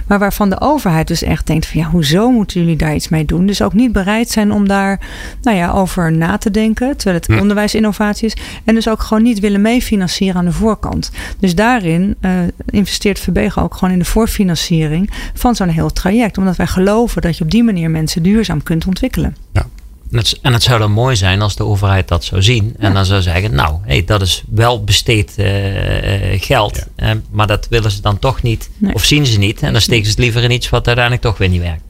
Maar 0.07 0.19
waarvan 0.19 0.51
de 0.51 0.61
overheid 0.61 1.09
dus 1.09 1.23
echt 1.23 1.47
denkt 1.47 1.67
van 1.67 1.81
ja, 1.81 1.87
hoezo 1.87 2.31
moeten 2.31 2.61
jullie 2.61 2.77
daar 2.77 2.95
iets 2.95 3.09
mee 3.09 3.25
doen? 3.25 3.47
Dus 3.47 3.63
ook 3.63 3.73
niet 3.73 3.93
bereid 3.93 4.29
zijn 4.29 4.53
om 4.53 4.69
daar 4.69 5.01
nou 5.43 5.57
ja, 5.57 5.71
over 5.73 6.13
na 6.13 6.39
te 6.39 6.51
denken. 6.51 6.97
Terwijl 6.97 7.17
het 7.17 7.27
Hm. 7.27 7.39
onderwijsinnovatie 7.39 8.27
is. 8.27 8.37
En 8.65 8.75
dus 8.75 8.89
ook 8.89 9.01
gewoon 9.01 9.23
niet 9.23 9.41
willen 9.41 9.61
meefinancieren 9.61 10.37
aan 10.37 10.45
de 10.45 10.53
voorkant. 10.53 11.11
Dus 11.39 11.55
daarin 11.55 12.17
uh, 12.21 12.31
investeert 12.71 13.19
Verbego 13.19 13.63
ook 13.63 13.75
gewoon 13.75 13.93
in 13.93 13.99
de 13.99 14.05
voorfinanciering 14.05 15.11
van 15.35 15.55
zo'n 15.55 15.69
heel 15.69 15.93
traject. 15.93 16.39
Omdat 16.39 16.57
wij 16.57 16.67
geloven 16.67 17.23
dat 17.23 17.39
je 17.39 17.45
op 17.45 17.51
die 17.51 17.65
manier 17.65 17.91
mensen 17.91 18.23
duurzaam 18.23 18.63
kunt 18.63 18.87
ontwikkelen. 18.87 19.37
Ja. 19.53 19.67
En 20.11 20.19
het, 20.19 20.39
en 20.43 20.53
het 20.53 20.63
zou 20.63 20.79
dan 20.79 20.93
mooi 20.93 21.17
zijn 21.17 21.43
als 21.43 21.57
de 21.57 21.65
overheid 21.65 22.09
dat 22.09 22.25
zou 22.25 22.43
zien. 22.43 22.75
En 22.79 22.89
Ja. 22.89 22.95
dan 22.95 23.05
zou 23.05 23.23
zeggen, 23.23 23.55
nou, 23.55 23.79
hey, 23.83 24.05
dat 24.05 24.23
is 24.23 24.43
wel 24.49 24.85
besteed 24.85 25.35
eh, 25.37 26.33
eh, 26.33 26.43
geld. 26.43 26.87
Eh, 26.97 27.11
maar 27.31 27.47
dat 27.47 27.69
willen 27.69 27.91
ze 27.91 28.01
dan 28.01 28.19
toch 28.19 28.43
niet. 28.43 28.71
Nee. 28.79 28.95
Of 28.95 29.05
zien 29.05 29.27
ze 29.27 29.39
niet. 29.39 29.63
En 29.63 29.73
dan 29.73 29.81
steken 29.81 30.05
ze 30.05 30.11
het 30.11 30.19
liever 30.19 30.43
in 30.43 30.51
iets 30.51 30.69
wat 30.69 30.87
uiteindelijk 30.87 31.25
toch 31.25 31.39
weer 31.39 31.49
niet 31.49 31.61
werkt. 31.61 31.83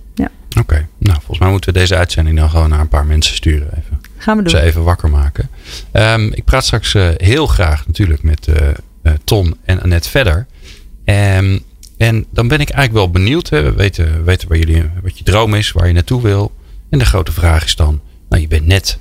Oké, 0.60 0.88
nou 0.98 1.16
volgens 1.16 1.38
mij 1.38 1.50
moeten 1.50 1.72
we 1.72 1.78
deze 1.78 1.96
uitzending 1.96 2.38
dan 2.38 2.50
gewoon 2.50 2.68
naar 2.68 2.80
een 2.80 2.88
paar 2.88 3.06
mensen 3.06 3.34
sturen. 3.34 3.68
Even. 3.70 4.00
Gaan 4.16 4.36
we 4.36 4.42
doen. 4.42 4.50
Ze 4.50 4.60
even 4.60 4.82
wakker 4.82 5.10
maken. 5.10 5.48
Ehm, 5.92 6.26
ik 6.32 6.44
praat 6.44 6.64
straks 6.64 6.94
uh, 6.94 7.08
heel 7.16 7.46
graag 7.46 7.86
natuurlijk 7.86 8.22
met 8.22 8.46
uh, 8.46 8.56
uh, 9.02 9.12
Ton 9.24 9.56
en 9.64 9.82
Annette 9.82 10.08
verder. 10.08 10.46
Um, 11.04 11.60
en 11.96 12.26
dan 12.30 12.48
ben 12.48 12.60
ik 12.60 12.70
eigenlijk 12.70 12.92
wel 12.92 13.10
benieuwd. 13.10 13.48
Hè. 13.48 13.62
We 13.62 13.72
weten, 13.72 14.24
weten 14.24 14.48
waar 14.48 14.58
jullie, 14.58 14.82
wat 15.02 15.18
je 15.18 15.24
droom 15.24 15.54
is, 15.54 15.72
waar 15.72 15.86
je 15.86 15.92
naartoe 15.92 16.22
wil. 16.22 16.52
En 16.90 16.98
de 16.98 17.04
grote 17.04 17.32
vraag 17.32 17.64
is 17.64 17.76
dan, 17.76 18.00
nou 18.28 18.42
je 18.42 18.48
bent 18.48 18.66
net, 18.66 18.98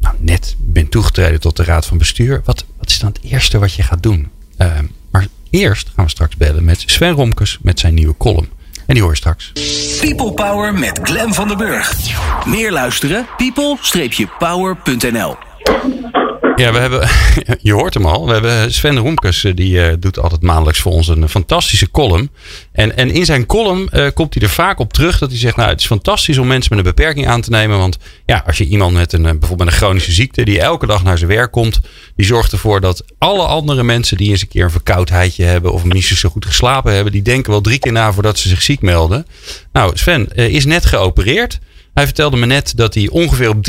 nou 0.00 0.14
net 0.18 0.56
bent 0.58 0.90
toegetreden 0.90 1.40
tot 1.40 1.56
de 1.56 1.64
raad 1.64 1.86
van 1.86 1.98
bestuur. 1.98 2.40
Wat, 2.44 2.64
wat 2.78 2.88
is 2.88 2.98
dan 2.98 3.12
het 3.12 3.32
eerste 3.32 3.58
wat 3.58 3.74
je 3.74 3.82
gaat 3.82 4.02
doen? 4.02 4.30
Ehm, 4.56 4.84
maar 5.10 5.26
eerst 5.50 5.90
gaan 5.94 6.04
we 6.04 6.10
straks 6.10 6.36
bellen 6.36 6.64
met 6.64 6.82
Sven 6.86 7.12
Romkes 7.12 7.58
met 7.62 7.80
zijn 7.80 7.94
nieuwe 7.94 8.16
column. 8.16 8.48
En 8.86 8.94
die 8.94 9.02
hoor 9.02 9.12
je 9.12 9.16
straks. 9.16 9.52
People 10.00 10.32
Power 10.32 10.74
met 10.74 11.00
Glen 11.02 11.34
van 11.34 11.48
der 11.48 11.56
Burg. 11.56 11.96
Meer 12.46 12.72
luisteren? 12.72 13.26
people-power.nl 13.36 15.36
ja, 16.56 16.72
we 16.72 16.78
hebben, 16.78 17.08
je 17.68 17.72
hoort 17.72 17.94
hem 17.94 18.06
al. 18.06 18.26
We 18.26 18.32
hebben 18.32 18.72
Sven 18.72 18.98
Romkes, 18.98 19.44
eh, 19.44 19.52
die 19.54 19.74
uh, 19.74 19.92
doet 19.98 20.18
altijd 20.18 20.42
maandelijks 20.42 20.80
voor 20.80 20.92
ons 20.92 21.08
een 21.08 21.28
fantastische 21.28 21.90
column. 21.90 22.30
En, 22.72 22.96
en 22.96 23.10
in 23.10 23.24
zijn 23.24 23.46
column 23.46 23.88
uh, 23.92 24.06
komt 24.14 24.34
hij 24.34 24.42
er 24.42 24.48
vaak 24.48 24.78
op 24.78 24.92
terug 24.92 25.18
dat 25.18 25.30
hij 25.30 25.38
zegt: 25.38 25.56
Nou, 25.56 25.68
het 25.68 25.80
is 25.80 25.86
fantastisch 25.86 26.38
om 26.38 26.46
mensen 26.46 26.76
met 26.76 26.86
een 26.86 26.94
beperking 26.94 27.26
aan 27.26 27.40
te 27.40 27.50
nemen. 27.50 27.78
Want 27.78 27.98
ja, 28.26 28.42
als 28.46 28.58
je 28.58 28.66
iemand 28.66 28.92
met 28.92 29.12
een, 29.12 29.22
bijvoorbeeld 29.22 29.70
een 29.70 29.76
chronische 29.76 30.12
ziekte, 30.12 30.44
die 30.44 30.60
elke 30.60 30.86
dag 30.86 31.02
naar 31.02 31.18
zijn 31.18 31.30
werk 31.30 31.52
komt, 31.52 31.80
die 32.16 32.26
zorgt 32.26 32.52
ervoor 32.52 32.80
dat 32.80 33.04
alle 33.18 33.46
andere 33.46 33.82
mensen 33.82 34.16
die 34.16 34.30
eens 34.30 34.42
een 34.42 34.48
keer 34.48 34.64
een 34.64 34.70
verkoudheidje 34.70 35.44
hebben 35.44 35.72
of 35.72 35.84
niet 35.84 36.04
zo 36.04 36.28
goed 36.28 36.46
geslapen 36.46 36.94
hebben, 36.94 37.12
die 37.12 37.22
denken 37.22 37.50
wel 37.50 37.60
drie 37.60 37.78
keer 37.78 37.92
na 37.92 38.12
voordat 38.12 38.38
ze 38.38 38.48
zich 38.48 38.62
ziek 38.62 38.80
melden. 38.80 39.26
Nou, 39.72 39.96
Sven 39.96 40.34
is 40.34 40.64
net 40.64 40.86
geopereerd. 40.86 41.60
Hij 41.94 42.04
vertelde 42.04 42.36
me 42.36 42.46
net 42.46 42.76
dat 42.76 42.94
hij 42.94 43.08
ongeveer 43.12 43.48
op 43.48 43.56
43% 43.56 43.60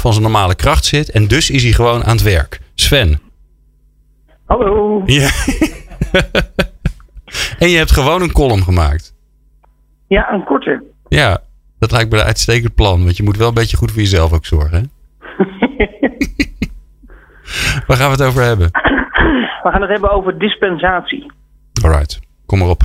van 0.00 0.12
zijn 0.12 0.22
normale 0.22 0.54
kracht 0.54 0.84
zit. 0.84 1.10
En 1.10 1.28
dus 1.28 1.50
is 1.50 1.62
hij 1.62 1.72
gewoon 1.72 2.04
aan 2.04 2.16
het 2.16 2.22
werk. 2.22 2.60
Sven. 2.74 3.20
Hallo. 4.46 5.02
Ja. 5.06 5.18
en 7.58 7.68
je 7.68 7.76
hebt 7.76 7.92
gewoon 7.92 8.22
een 8.22 8.32
column 8.32 8.62
gemaakt. 8.62 9.14
Ja, 10.08 10.32
een 10.32 10.44
korte. 10.44 10.82
Ja, 11.08 11.38
dat 11.78 11.90
lijkt 11.90 12.10
me 12.10 12.18
een 12.18 12.24
uitstekend 12.24 12.74
plan. 12.74 13.04
Want 13.04 13.16
je 13.16 13.22
moet 13.22 13.36
wel 13.36 13.48
een 13.48 13.54
beetje 13.54 13.76
goed 13.76 13.90
voor 13.90 14.00
jezelf 14.00 14.32
ook 14.32 14.46
zorgen. 14.46 14.78
Hè? 14.78 14.82
Waar 17.86 17.96
gaan 17.96 18.10
we 18.10 18.16
het 18.16 18.22
over 18.22 18.42
hebben? 18.42 18.68
We 19.62 19.70
gaan 19.70 19.80
het 19.80 19.90
hebben 19.90 20.10
over 20.10 20.38
dispensatie. 20.38 21.32
Alright, 21.82 22.20
kom 22.46 22.58
maar 22.58 22.68
op. 22.68 22.82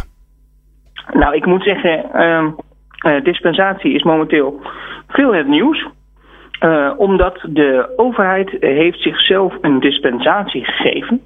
Nou, 1.13 1.35
ik 1.35 1.45
moet 1.45 1.63
zeggen, 1.63 2.21
um, 2.21 2.55
uh, 3.05 3.23
dispensatie 3.23 3.93
is 3.93 4.03
momenteel 4.03 4.61
veel 5.07 5.33
het 5.33 5.47
nieuws. 5.47 5.87
Uh, 6.63 6.93
omdat 6.97 7.39
de 7.43 7.93
overheid 7.95 8.55
heeft 8.59 9.01
zichzelf 9.01 9.53
een 9.61 9.79
dispensatie 9.79 10.65
gegeven. 10.65 11.21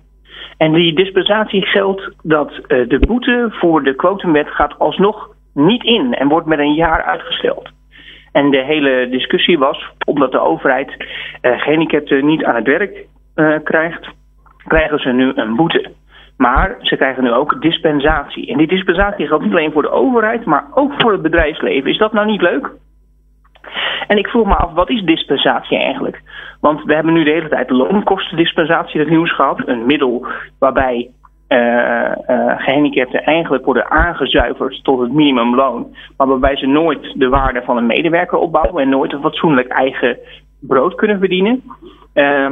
En 0.58 0.74
die 0.74 0.96
dispensatie 0.96 1.66
geldt 1.66 2.12
dat 2.24 2.52
uh, 2.52 2.88
de 2.88 3.00
boete 3.00 3.48
voor 3.52 3.84
de 3.84 3.96
quotumwet 3.96 4.48
gaat 4.48 4.80
alsnog 4.80 5.30
niet 5.54 5.84
in 5.84 6.14
en 6.14 6.28
wordt 6.28 6.48
met 6.48 6.60
een 6.60 6.74
jaar 6.74 7.04
uitgesteld. 7.04 7.70
En 8.32 8.50
de 8.50 8.64
hele 8.64 9.08
discussie 9.10 9.58
was, 9.58 9.90
omdat 10.06 10.32
de 10.32 10.40
overheid 10.40 10.96
gehandicapten 11.42 12.26
niet 12.26 12.44
aan 12.44 12.56
het 12.56 12.66
werk 12.66 13.06
krijgt, 13.64 14.08
krijgen 14.68 15.00
ze 15.00 15.10
nu 15.10 15.32
een 15.36 15.56
boete. 15.56 15.92
Maar 16.38 16.76
ze 16.80 16.96
krijgen 16.96 17.24
nu 17.24 17.32
ook 17.32 17.62
dispensatie. 17.62 18.48
En 18.48 18.58
die 18.58 18.68
dispensatie 18.68 19.28
geldt 19.28 19.44
niet 19.44 19.54
alleen 19.54 19.72
voor 19.72 19.82
de 19.82 19.92
overheid, 19.92 20.46
maar 20.46 20.66
ook 20.74 20.94
voor 20.98 21.12
het 21.12 21.22
bedrijfsleven. 21.22 21.90
Is 21.90 21.98
dat 21.98 22.14
nou 22.14 22.26
niet 22.28 22.42
leuk? 22.42 22.72
En 24.08 24.18
ik 24.18 24.28
vroeg 24.28 24.48
me 24.48 24.56
af, 24.56 24.74
wat 24.74 24.90
is 24.90 25.02
dispensatie 25.02 25.78
eigenlijk? 25.78 26.22
Want 26.62 26.84
we 26.84 26.94
hebben 26.94 27.14
nu 27.14 27.24
de 27.24 27.32
hele 27.32 27.50
tijd 27.50 27.70
loonkostendispensatie 27.70 29.00
het 29.00 29.10
nieuws 29.10 29.36
gehad. 29.36 29.62
Een 29.66 29.86
middel 29.86 30.28
waarbij 30.60 31.10
uh, 31.50 32.12
uh, 32.28 32.54
gehandicapten 32.58 33.24
eigenlijk 33.24 33.66
worden 33.66 33.92
aangezuiverd 33.92 34.84
tot 34.84 35.00
het 35.00 35.14
minimumloon. 35.14 35.96
Maar 36.18 36.28
waarbij 36.28 36.58
ze 36.58 36.66
nooit 36.66 37.14
de 37.20 37.30
waarde 37.30 37.62
van 37.62 37.78
een 37.78 37.86
medewerker 37.86 38.38
opbouwen 38.38 38.84
en 38.84 38.90
nooit 38.90 39.14
een 39.14 39.22
fatsoenlijk 39.22 39.68
eigen 39.68 40.18
brood 40.60 40.96
kunnen 40.96 41.20
verdienen. 41.20 41.64
Uh, 42.14 42.52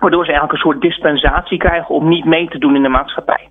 Waardoor 0.00 0.24
ze 0.24 0.30
eigenlijk 0.30 0.52
een 0.52 0.70
soort 0.70 0.80
dispensatie 0.80 1.58
krijgen 1.58 1.94
om 1.94 2.08
niet 2.08 2.24
mee 2.24 2.48
te 2.48 2.58
doen 2.58 2.76
in 2.76 2.82
de 2.82 2.88
maatschappij. 2.88 3.48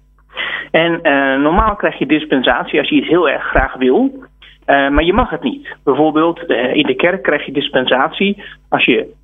En 0.72 1.00
uh, 1.04 1.42
normaal 1.42 1.76
krijg 1.76 1.98
je 1.98 2.06
dispensatie 2.06 2.80
als 2.80 2.90
je 2.90 2.96
iets 2.96 3.08
heel 3.08 3.30
erg 3.30 3.44
graag 3.44 3.76
wil. 3.76 4.28
Uh, 4.66 4.90
maar 4.90 5.04
je 5.04 5.14
mag 5.14 5.30
het 5.30 5.44
niet. 5.44 5.76
Bijvoorbeeld 5.84 6.44
uh, 6.48 6.74
in 6.74 6.86
de 6.86 6.96
kerk 6.96 7.24
krijg 7.24 7.46
je 7.46 7.52
dispensatie 7.52 8.44
als 8.70 8.86
je 8.86 9.18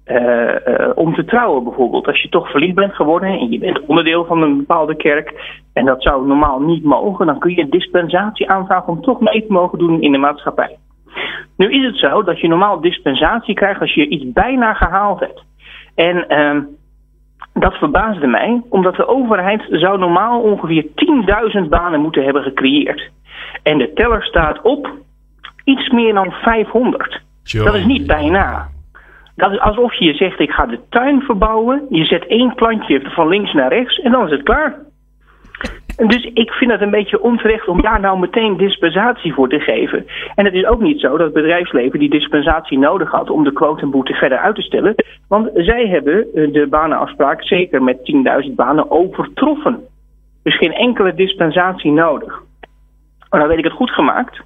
om 0.96 1.14
te 1.14 1.26
trouwen 1.26 1.64
bijvoorbeeld. 1.64 2.08
Als 2.08 2.22
je 2.22 2.30
toch 2.30 2.50
verliefd 2.50 2.76
bent 2.76 2.96
geworden 2.96 3.30
en 3.30 3.52
je 3.52 3.60
bent 3.60 3.86
onderdeel 3.86 4.26
van 4.26 4.42
een 4.42 4.58
bepaalde 4.58 4.96
kerk. 4.96 5.34
En 5.74 5.86
dat 5.86 6.04
zou 6.04 6.28
normaal 6.28 6.60
niet 6.60 6.84
mogen. 6.84 7.26
Dan 7.26 7.40
kun 7.40 7.56
je 7.56 7.70
dispensatie 7.70 8.50
aanvragen 8.50 8.88
om 8.88 9.02
toch 9.02 9.20
mee 9.20 9.46
te 9.46 9.52
mogen 9.54 9.78
doen 9.78 10.02
in 10.02 10.12
de 10.12 10.18
maatschappij. 10.18 10.78
Nu 11.58 11.70
is 11.70 11.86
het 11.86 11.98
zo 11.98 12.24
dat 12.24 12.40
je 12.40 12.48
normaal 12.48 12.82
dispensatie 12.82 13.56
krijgt 13.56 13.82
als 13.82 13.94
je 13.94 14.08
iets 14.08 14.32
bijna 14.34 14.74
gehaald 14.74 15.20
hebt. 15.20 15.44
En 15.96 16.28
ehm, 16.28 16.62
dat 17.54 17.74
verbaasde 17.74 18.28
mij, 18.28 18.62
omdat 18.70 18.96
de 18.96 19.08
overheid 19.08 19.66
zou 19.70 20.00
normaal 20.00 20.42
ongeveer 20.42 20.86
10.000 21.64 21.70
banen 21.70 22.02
moeten 22.02 22.24
hebben 22.24 22.44
gecreëerd. 22.44 23.10
En 23.64 23.78
de 23.78 23.94
teller 23.94 24.24
staat 24.24 24.62
op 24.62 24.92
iets 25.64 25.90
meer 25.90 26.14
dan 26.14 26.32
500. 26.32 27.22
Dat 27.44 27.76
is 27.76 27.86
niet 27.86 28.08
bijna. 28.08 28.68
Dat 29.36 29.52
is 29.52 29.60
alsof 29.60 29.94
je 29.94 30.14
zegt, 30.14 30.40
ik 30.40 30.52
ga 30.52 30.66
de 30.66 30.80
tuin 30.90 31.22
verbouwen. 31.22 31.86
Je 31.90 32.06
zet 32.06 32.28
één 32.28 32.56
plantje 32.56 33.02
van 33.04 33.28
links 33.28 33.54
naar 33.54 33.74
rechts 33.74 34.00
en 34.00 34.12
dan 34.12 34.26
is 34.26 34.32
het 34.32 34.44
klaar. 34.44 34.85
Dus 35.96 36.24
ik 36.34 36.52
vind 36.52 36.72
het 36.72 36.82
een 36.82 36.90
beetje 36.90 37.22
onterecht 37.22 37.68
om 37.68 37.82
daar 37.82 38.00
nou 38.00 38.20
meteen 38.20 38.58
dispensatie 38.58 39.34
voor 39.34 39.50
te 39.50 39.60
geven. 39.60 40.06
En 40.36 40.46
het 40.46 40.54
is 40.54 40.66
ook 40.66 40.82
niet 40.82 41.00
zo 41.00 41.10
dat 41.10 41.20
het 41.20 41.34
bedrijfsleven 41.34 42.00
die 42.00 42.10
dispensatie 42.10 42.80
nodig 42.80 43.12
had 43.12 43.30
om 43.30 43.44
de 43.44 43.54
quotumboete 43.54 44.14
verder 44.14 44.38
uit 44.38 44.56
te 44.56 44.62
stellen. 44.62 44.96
Want 45.28 45.50
zij 45.54 45.88
hebben 45.88 46.26
eh, 46.34 46.54
de 46.54 46.68
banenafspraak 46.68 47.44
zeker 47.44 47.84
met 47.84 47.98
10.000 48.48 48.54
banen 48.56 48.92
overtroffen. 48.92 49.80
Dus 50.44 50.58
geen 50.58 50.74
enkele 50.74 51.14
dispensatie 51.14 51.92
nodig. 51.92 52.42
Maar 53.30 53.40
dan 53.40 53.50
weet 53.50 53.58
ik 53.58 53.64
het 53.64 53.74
goed 53.74 53.92
gemaakt. 53.92 54.42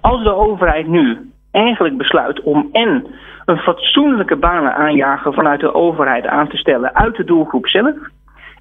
Als 0.00 0.22
de 0.22 0.34
overheid 0.34 0.86
nu 0.86 1.30
eigenlijk 1.50 1.96
besluit 1.96 2.42
om 2.42 2.68
en 2.72 3.06
een 3.44 3.58
fatsoenlijke 3.58 4.36
banenaanjager 4.36 5.32
vanuit 5.34 5.60
de 5.60 5.74
overheid 5.74 6.26
aan 6.26 6.48
te 6.48 6.56
stellen 6.56 6.94
uit 6.94 7.16
de 7.16 7.24
doelgroep 7.24 7.66
zelf 7.66 7.94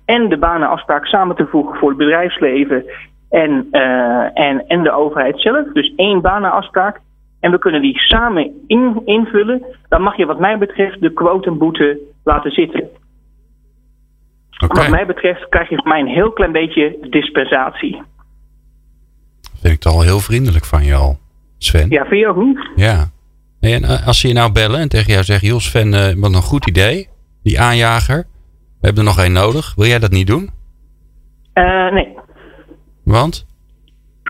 en 0.05 0.29
de 0.29 0.37
banenafspraak 0.37 1.05
samen 1.05 1.35
te 1.35 1.45
voegen 1.45 1.77
voor 1.79 1.89
het 1.89 1.97
bedrijfsleven 1.97 2.85
en, 3.29 3.67
uh, 3.71 4.39
en, 4.39 4.67
en 4.67 4.83
de 4.83 4.91
overheid 4.91 5.41
zelf. 5.41 5.67
Dus 5.73 5.93
één 5.95 6.21
banenafspraak. 6.21 6.99
En 7.39 7.51
we 7.51 7.59
kunnen 7.59 7.81
die 7.81 7.99
samen 7.99 8.63
in, 8.67 9.01
invullen. 9.05 9.65
Dan 9.89 10.01
mag 10.01 10.17
je 10.17 10.25
wat 10.25 10.39
mij 10.39 10.57
betreft 10.57 11.01
de 11.01 11.13
quotumboete 11.13 11.99
laten 12.23 12.51
zitten. 12.51 12.89
Okay. 14.63 14.83
Wat 14.83 14.89
mij 14.89 15.05
betreft 15.05 15.49
krijg 15.49 15.69
je 15.69 15.75
van 15.75 15.87
mij 15.87 15.99
een 15.99 16.07
heel 16.07 16.31
klein 16.31 16.51
beetje 16.51 16.97
dispensatie. 17.09 18.01
Vind 19.59 19.73
ik 19.73 19.83
het 19.83 19.93
al 19.93 20.01
heel 20.01 20.19
vriendelijk 20.19 20.65
van 20.65 20.93
al, 20.93 21.17
Sven. 21.57 21.89
Ja, 21.89 22.05
vind 22.05 22.21
je 22.21 22.27
ook 22.27 22.43
niet? 22.43 22.69
Ja. 22.75 23.05
En 23.59 23.83
als 24.05 24.19
ze 24.19 24.27
je 24.27 24.33
nou 24.33 24.51
bellen 24.51 24.79
en 24.79 24.89
tegen 24.89 25.11
jou 25.11 25.23
zeggen... 25.23 25.47
joh 25.47 25.59
Sven, 25.59 25.93
uh, 25.93 26.13
wat 26.15 26.33
een 26.33 26.41
goed 26.41 26.67
idee, 26.67 27.09
die 27.43 27.61
aanjager... 27.61 28.25
We 28.83 28.89
hebben 28.89 29.07
er 29.07 29.15
nog 29.15 29.23
één 29.23 29.33
nodig. 29.33 29.73
Wil 29.75 29.85
jij 29.85 29.99
dat 29.99 30.11
niet 30.11 30.27
doen? 30.27 30.49
Uh, 31.53 31.91
nee. 31.91 32.07
Want? 33.03 33.45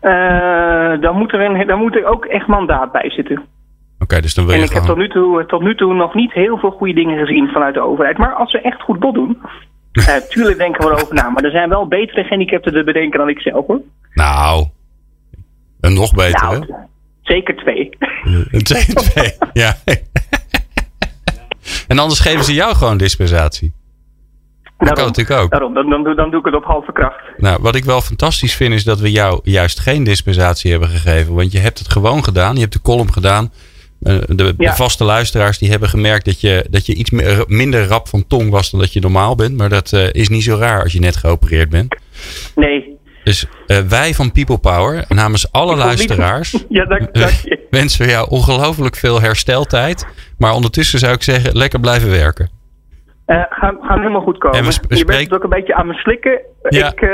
Uh, 0.01 1.01
dan, 1.01 1.17
moet 1.17 1.33
er 1.33 1.41
een, 1.41 1.67
dan 1.67 1.79
moet 1.79 1.95
er 1.95 2.05
ook 2.05 2.25
echt 2.25 2.47
mandaat 2.47 2.91
bij 2.91 3.09
zitten. 3.09 3.35
Oké, 3.35 3.47
okay, 3.99 4.21
dus 4.21 4.33
dan 4.33 4.45
wil 4.45 4.53
en 4.53 4.59
je 4.59 4.65
ik 4.65 4.71
gewoon... 4.71 4.87
heb 4.87 4.95
tot 4.95 5.03
nu, 5.03 5.13
toe, 5.13 5.45
tot 5.45 5.61
nu 5.61 5.75
toe 5.75 5.93
nog 5.93 6.13
niet 6.13 6.33
heel 6.33 6.57
veel 6.57 6.71
goede 6.71 6.93
dingen 6.93 7.17
gezien 7.17 7.47
vanuit 7.47 7.73
de 7.73 7.79
overheid. 7.79 8.17
Maar 8.17 8.33
als 8.33 8.51
ze 8.51 8.61
echt 8.61 8.81
goed 8.81 8.99
bod 8.99 9.13
doen... 9.13 9.37
uh, 9.91 10.15
tuurlijk 10.29 10.57
denken 10.57 10.87
we 10.87 10.93
erover 10.93 11.15
na. 11.15 11.29
Maar 11.29 11.43
er 11.43 11.51
zijn 11.51 11.69
wel 11.69 11.87
betere 11.87 12.23
gehandicapten 12.23 12.73
te 12.73 12.83
bedenken 12.83 13.19
dan 13.19 13.29
ik 13.29 13.39
zelf 13.39 13.67
hoor. 13.67 13.81
Nou, 14.13 14.67
een 15.79 15.93
nog 15.93 16.13
betere. 16.13 16.59
Nou, 16.59 16.73
zeker 17.21 17.55
twee. 17.55 17.89
Zeker 18.51 18.95
twee, 18.95 19.33
ja. 19.53 19.73
en 21.87 21.99
anders 21.99 22.19
geven 22.19 22.43
ze 22.43 22.53
jou 22.53 22.75
gewoon 22.75 22.97
dispensatie. 22.97 23.73
Dat 24.85 24.97
kan 24.97 25.05
natuurlijk 25.05 25.39
ook. 25.39 25.51
Daarom, 25.51 25.73
dan, 25.73 25.89
dan, 25.89 26.15
dan 26.15 26.29
doe 26.31 26.39
ik 26.39 26.45
het 26.45 26.55
op 26.55 26.63
halve 26.63 26.91
kracht. 26.91 27.21
Nou, 27.37 27.57
wat 27.61 27.75
ik 27.75 27.83
wel 27.85 28.01
fantastisch 28.01 28.55
vind 28.55 28.73
is 28.73 28.83
dat 28.83 28.99
we 28.99 29.11
jou 29.11 29.39
juist 29.43 29.79
geen 29.79 30.03
dispensatie 30.03 30.71
hebben 30.71 30.89
gegeven. 30.89 31.33
Want 31.33 31.51
je 31.51 31.59
hebt 31.59 31.79
het 31.79 31.91
gewoon 31.91 32.23
gedaan. 32.23 32.53
Je 32.55 32.61
hebt 32.61 32.73
de 32.73 32.81
column 32.81 33.13
gedaan. 33.13 33.51
De, 33.99 34.53
Ja. 34.57 34.69
de 34.69 34.75
vaste 34.75 35.03
luisteraars 35.03 35.57
die 35.57 35.69
hebben 35.69 35.89
gemerkt 35.89 36.25
dat 36.25 36.41
je, 36.41 36.65
dat 36.69 36.85
je 36.85 36.93
iets 36.95 37.09
meer- 37.09 37.43
minder 37.47 37.87
rap 37.87 38.07
van 38.07 38.27
tong 38.27 38.49
was 38.49 38.71
dan 38.71 38.79
dat 38.79 38.93
je 38.93 38.99
normaal 38.99 39.35
bent. 39.35 39.57
Maar 39.57 39.69
dat 39.69 39.93
eh, 39.93 40.13
is 40.13 40.29
niet 40.29 40.43
zo 40.43 40.55
raar 40.57 40.83
als 40.83 40.93
je 40.93 40.99
net 40.99 41.15
geopereerd 41.15 41.69
bent. 41.69 41.95
Nee, 42.55 42.97
Dus 43.23 43.45
uh, 43.67 43.77
wij 43.77 44.13
van 44.13 44.31
People 44.31 44.57
Power, 44.57 45.05
namens 45.09 45.51
alle 45.51 45.75
luisteraars, 45.75 46.51
ja, 46.69 46.85
dank, 46.85 47.13
dank 47.13 47.31
je. 47.43 47.59
wensen 47.69 48.05
we 48.05 48.11
jou 48.11 48.29
ongelooflijk 48.29 48.95
veel 48.95 49.21
hersteltijd. 49.21 50.05
Maar 50.37 50.53
ondertussen 50.53 50.99
zou 50.99 51.13
ik 51.13 51.23
zeggen, 51.23 51.57
lekker 51.57 51.79
blijven 51.79 52.09
werken. 52.09 52.49
Uh, 53.27 53.43
gaan, 53.49 53.77
gaan 53.81 53.99
helemaal 53.99 54.21
goed 54.21 54.37
komen. 54.37 54.59
En 54.59 54.65
we 54.65 54.71
sp- 54.71 54.93
je 54.93 55.05
bent 55.05 55.33
ook 55.33 55.43
een 55.43 55.49
beetje 55.49 55.75
aan 55.75 55.87
me 55.87 55.93
slikken. 55.93 56.39
Ja. 56.69 56.91
Ik, 56.91 57.01
uh, 57.01 57.09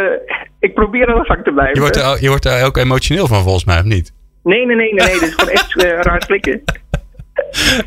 ik 0.59 0.73
probeer 0.73 1.07
aan 1.07 1.19
de 1.19 1.25
gang 1.25 1.43
te 1.43 1.51
blijven. 1.51 1.73
Je 1.75 1.79
wordt, 1.79 1.95
er, 1.95 2.21
je 2.21 2.27
wordt 2.27 2.45
er 2.45 2.65
ook 2.65 2.77
emotioneel 2.77 3.27
van 3.27 3.43
volgens 3.43 3.65
mij, 3.65 3.77
of 3.77 3.83
niet? 3.83 4.13
Nee, 4.43 4.65
nee, 4.65 4.75
nee, 4.75 4.93
nee. 4.93 5.05
nee. 5.05 5.19
Dit 5.19 5.27
is 5.27 5.33
gewoon 5.35 5.53
echt 5.53 5.83
uh, 5.83 6.01
raar 6.01 6.21
slikken. 6.21 6.61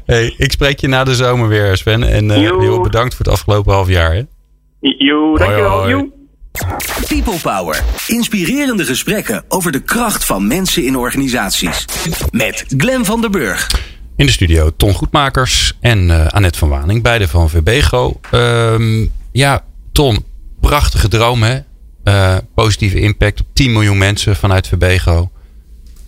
Hey, 0.06 0.34
ik 0.36 0.52
spreek 0.52 0.78
je 0.78 0.88
na 0.88 1.04
de 1.04 1.14
zomer 1.14 1.48
weer, 1.48 1.76
Sven. 1.76 2.02
En 2.02 2.30
heel 2.30 2.80
bedankt 2.80 3.14
voor 3.14 3.24
het 3.24 3.34
afgelopen 3.34 3.72
half 3.72 3.88
jaar. 3.88 4.12
Hè? 4.12 4.22
Jo, 4.80 5.36
dankjewel. 5.36 5.82
Hoi. 5.82 6.10
People 7.08 7.38
Power. 7.42 7.82
Inspirerende 8.06 8.84
gesprekken 8.84 9.44
over 9.48 9.72
de 9.72 9.82
kracht 9.82 10.26
van 10.26 10.46
mensen 10.46 10.84
in 10.84 10.96
organisaties. 10.96 11.84
Met 12.30 12.64
Glen 12.76 13.04
van 13.04 13.20
der 13.20 13.30
Burg. 13.30 13.70
In 14.22 14.28
de 14.28 14.34
studio 14.34 14.70
Ton 14.76 14.94
Goedmakers 14.94 15.72
en 15.80 16.08
uh, 16.08 16.26
Annette 16.26 16.58
van 16.58 16.68
Waning, 16.68 17.02
beide 17.02 17.28
van 17.28 17.50
Verbego. 17.50 18.20
Um, 18.34 19.12
ja, 19.32 19.64
Ton, 19.92 20.24
prachtige 20.60 21.08
droom 21.08 21.42
hè? 21.42 21.58
Uh, 22.04 22.36
positieve 22.54 23.00
impact 23.00 23.40
op 23.40 23.46
10 23.52 23.72
miljoen 23.72 23.98
mensen 23.98 24.36
vanuit 24.36 24.68
Verbego. 24.68 25.30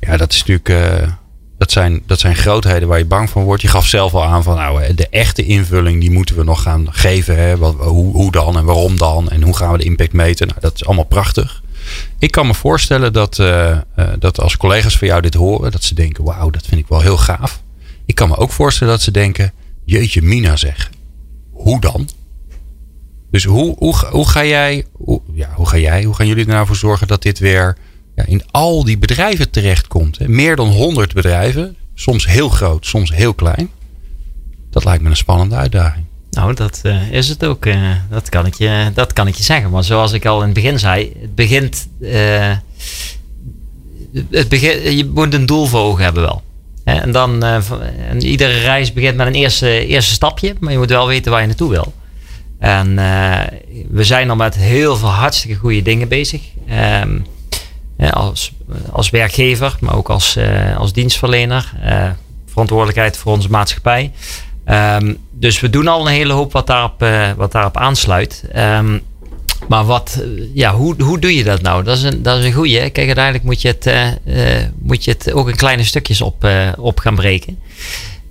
Ja, 0.00 0.16
dat 0.16 0.32
is 0.32 0.38
natuurlijk... 0.38 0.68
Uh, 0.68 1.08
dat 1.58 1.72
zijn, 1.72 2.02
dat 2.06 2.20
zijn 2.20 2.36
grootheden 2.36 2.88
waar 2.88 2.98
je 2.98 3.04
bang 3.04 3.30
van 3.30 3.42
wordt. 3.42 3.62
Je 3.62 3.68
gaf 3.68 3.86
zelf 3.86 4.14
al 4.14 4.24
aan 4.24 4.42
van 4.42 4.56
nou, 4.56 4.94
de 4.94 5.08
echte 5.08 5.44
invulling 5.44 6.00
die 6.00 6.10
moeten 6.10 6.36
we 6.36 6.44
nog 6.44 6.62
gaan 6.62 6.86
geven. 6.90 7.38
Hè? 7.38 7.56
Wat, 7.56 7.74
hoe, 7.74 8.12
hoe 8.12 8.32
dan 8.32 8.56
en 8.56 8.64
waarom 8.64 8.98
dan 8.98 9.28
en 9.28 9.42
hoe 9.42 9.56
gaan 9.56 9.72
we 9.72 9.78
de 9.78 9.84
impact 9.84 10.12
meten. 10.12 10.46
Nou, 10.46 10.60
dat 10.60 10.74
is 10.74 10.84
allemaal 10.84 11.04
prachtig. 11.04 11.62
Ik 12.18 12.30
kan 12.30 12.46
me 12.46 12.54
voorstellen 12.54 13.12
dat, 13.12 13.36
dat 14.18 14.40
als 14.40 14.56
collega's 14.56 14.98
van 14.98 15.08
jou 15.08 15.20
dit 15.20 15.34
horen, 15.34 15.70
dat 15.70 15.82
ze 15.82 15.94
denken: 15.94 16.24
wauw, 16.24 16.50
dat 16.50 16.66
vind 16.66 16.80
ik 16.80 16.88
wel 16.88 17.00
heel 17.00 17.18
gaaf. 17.18 17.62
Ik 18.06 18.14
kan 18.14 18.28
me 18.28 18.36
ook 18.36 18.50
voorstellen 18.50 18.92
dat 18.92 19.02
ze 19.02 19.10
denken: 19.10 19.52
jeetje, 19.84 20.22
Mina 20.22 20.56
zeg, 20.56 20.90
hoe 21.50 21.80
dan? 21.80 22.08
Dus 23.30 23.44
hoe, 23.44 23.76
hoe, 23.78 23.94
hoe 24.10 24.28
ga 24.28 24.44
jij, 24.44 24.84
hoe, 24.92 25.20
ja, 25.32 25.50
hoe 25.54 25.68
ga 25.68 25.76
jij, 25.76 26.04
hoe 26.04 26.14
gaan 26.14 26.26
jullie 26.26 26.44
er 26.44 26.52
nou 26.52 26.66
voor 26.66 26.76
zorgen 26.76 27.06
dat 27.06 27.22
dit 27.22 27.38
weer 27.38 27.76
ja, 28.14 28.24
in 28.26 28.42
al 28.50 28.84
die 28.84 28.98
bedrijven 28.98 29.50
terechtkomt. 29.50 30.18
Hè. 30.18 30.28
Meer 30.28 30.56
dan 30.56 30.68
100 30.68 31.14
bedrijven, 31.14 31.76
soms 31.94 32.26
heel 32.26 32.48
groot, 32.48 32.86
soms 32.86 33.14
heel 33.14 33.34
klein. 33.34 33.70
Dat 34.70 34.84
lijkt 34.84 35.02
me 35.02 35.10
een 35.10 35.16
spannende 35.16 35.54
uitdaging. 35.54 36.04
Nou, 36.30 36.54
dat 36.54 36.80
uh, 36.82 37.12
is 37.12 37.28
het 37.28 37.44
ook. 37.44 37.66
Uh, 37.66 37.90
dat, 38.10 38.28
kan 38.28 38.46
ik 38.46 38.54
je, 38.54 38.90
dat 38.94 39.12
kan 39.12 39.26
ik 39.26 39.34
je 39.34 39.42
zeggen. 39.42 39.70
Maar 39.70 39.84
zoals 39.84 40.12
ik 40.12 40.26
al 40.26 40.38
in 40.38 40.44
het 40.44 40.54
begin 40.54 40.78
zei, 40.78 41.12
het 41.20 41.34
begint. 41.34 41.88
Uh, 42.00 42.56
het 44.30 44.48
begin 44.48 44.96
je 44.96 45.06
moet 45.06 45.34
een 45.34 45.46
doel 45.46 45.66
voor 45.66 45.80
ogen 45.80 46.04
hebben 46.04 46.22
wel. 46.22 46.42
En 46.84 47.12
dan, 47.12 47.42
en 47.42 48.22
iedere 48.22 48.58
reis 48.58 48.92
begint 48.92 49.16
met 49.16 49.26
een 49.26 49.34
eerste, 49.34 49.86
eerste 49.86 50.12
stapje, 50.12 50.54
maar 50.60 50.72
je 50.72 50.78
moet 50.78 50.88
wel 50.88 51.06
weten 51.06 51.30
waar 51.30 51.40
je 51.40 51.46
naartoe 51.46 51.70
wil. 51.70 51.92
En 52.58 52.94
we 53.88 54.04
zijn 54.04 54.30
al 54.30 54.36
met 54.36 54.54
heel 54.54 54.96
veel 54.96 55.08
hartstikke 55.08 55.56
goede 55.56 55.82
dingen 55.82 56.08
bezig. 56.08 56.42
Um, 57.02 57.26
als, 58.10 58.52
als 58.90 59.10
werkgever, 59.10 59.76
maar 59.80 59.94
ook 59.94 60.10
als, 60.10 60.38
als 60.76 60.92
dienstverlener. 60.92 61.72
Verantwoordelijkheid 62.46 63.16
voor 63.16 63.32
onze 63.32 63.50
maatschappij. 63.50 64.12
Um, 64.66 65.16
dus 65.30 65.60
we 65.60 65.70
doen 65.70 65.88
al 65.88 66.00
een 66.00 66.12
hele 66.12 66.32
hoop 66.32 66.52
wat 66.52 66.66
daarop, 66.66 67.06
wat 67.36 67.52
daarop 67.52 67.76
aansluit. 67.76 68.44
Um, 68.56 69.02
maar 69.68 69.84
wat, 69.84 70.24
ja, 70.54 70.74
hoe, 70.74 71.02
hoe 71.02 71.18
doe 71.18 71.36
je 71.36 71.44
dat 71.44 71.62
nou? 71.62 71.84
Dat 71.84 71.96
is 71.96 72.02
een, 72.02 72.22
dat 72.22 72.38
is 72.38 72.44
een 72.44 72.52
goeie. 72.52 72.90
Kijk, 72.90 73.06
uiteindelijk 73.06 73.44
moet 73.44 73.62
je 73.62 73.68
het, 73.68 73.90
moet 74.78 75.04
je 75.04 75.10
het 75.10 75.32
ook 75.32 75.48
in 75.48 75.56
kleine 75.56 75.84
stukjes 75.84 76.20
op, 76.20 76.48
op 76.76 76.98
gaan 76.98 77.14
breken. 77.14 77.58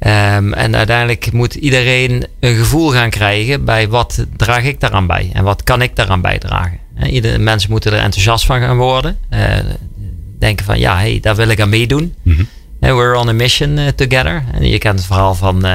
Um, 0.05 0.53
en 0.53 0.75
uiteindelijk 0.75 1.31
moet 1.31 1.55
iedereen 1.55 2.25
een 2.39 2.55
gevoel 2.55 2.91
gaan 2.91 3.09
krijgen 3.09 3.65
bij 3.65 3.87
wat 3.87 4.25
draag 4.37 4.63
ik 4.63 4.79
daaraan 4.79 5.07
bij 5.07 5.29
en 5.33 5.43
wat 5.43 5.63
kan 5.63 5.81
ik 5.81 5.95
daaraan 5.95 6.21
bijdragen. 6.21 6.79
Iedere 7.09 7.37
mensen 7.37 7.71
moeten 7.71 7.91
er 7.91 7.99
enthousiast 7.99 8.45
van 8.45 8.59
gaan 8.59 8.77
worden. 8.77 9.17
Uh, 9.33 9.39
denken 10.39 10.65
van 10.65 10.79
ja, 10.79 10.97
hey, 10.97 11.19
daar 11.21 11.35
wil 11.35 11.47
ik 11.47 11.61
aan 11.61 11.69
meedoen. 11.69 12.13
Mm 12.21 12.35
-hmm. 12.35 12.47
we're 12.79 13.17
on 13.17 13.29
a 13.29 13.33
mission 13.33 13.79
together. 13.95 14.43
En 14.51 14.67
je 14.69 14.77
kent 14.77 14.97
het 14.97 15.07
verhaal 15.07 15.35
van 15.35 15.65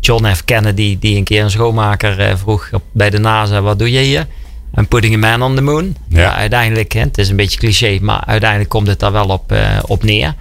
John 0.00 0.26
F. 0.34 0.44
Kennedy, 0.44 0.98
die 1.00 1.16
een 1.16 1.24
keer 1.24 1.42
een 1.42 1.50
schoonmaker 1.50 2.38
vroeg 2.38 2.68
op, 2.72 2.82
bij 2.92 3.10
de 3.10 3.18
NASA: 3.18 3.60
wat 3.60 3.78
doe 3.78 3.90
je 3.90 4.00
hier? 4.00 4.26
En 4.74 4.88
putting 4.88 5.14
a 5.14 5.18
man 5.18 5.42
on 5.42 5.54
the 5.54 5.62
moon. 5.62 5.96
Ja. 6.08 6.20
ja 6.20 6.34
uiteindelijk, 6.34 6.92
hè, 6.92 7.00
het 7.00 7.18
is 7.18 7.28
een 7.28 7.36
beetje 7.36 7.58
cliché, 7.58 7.98
maar 8.00 8.22
uiteindelijk 8.26 8.70
komt 8.70 8.86
het 8.86 8.98
daar 8.98 9.12
wel 9.12 9.28
op, 9.28 9.54
op 9.86 10.02
neer. 10.02 10.34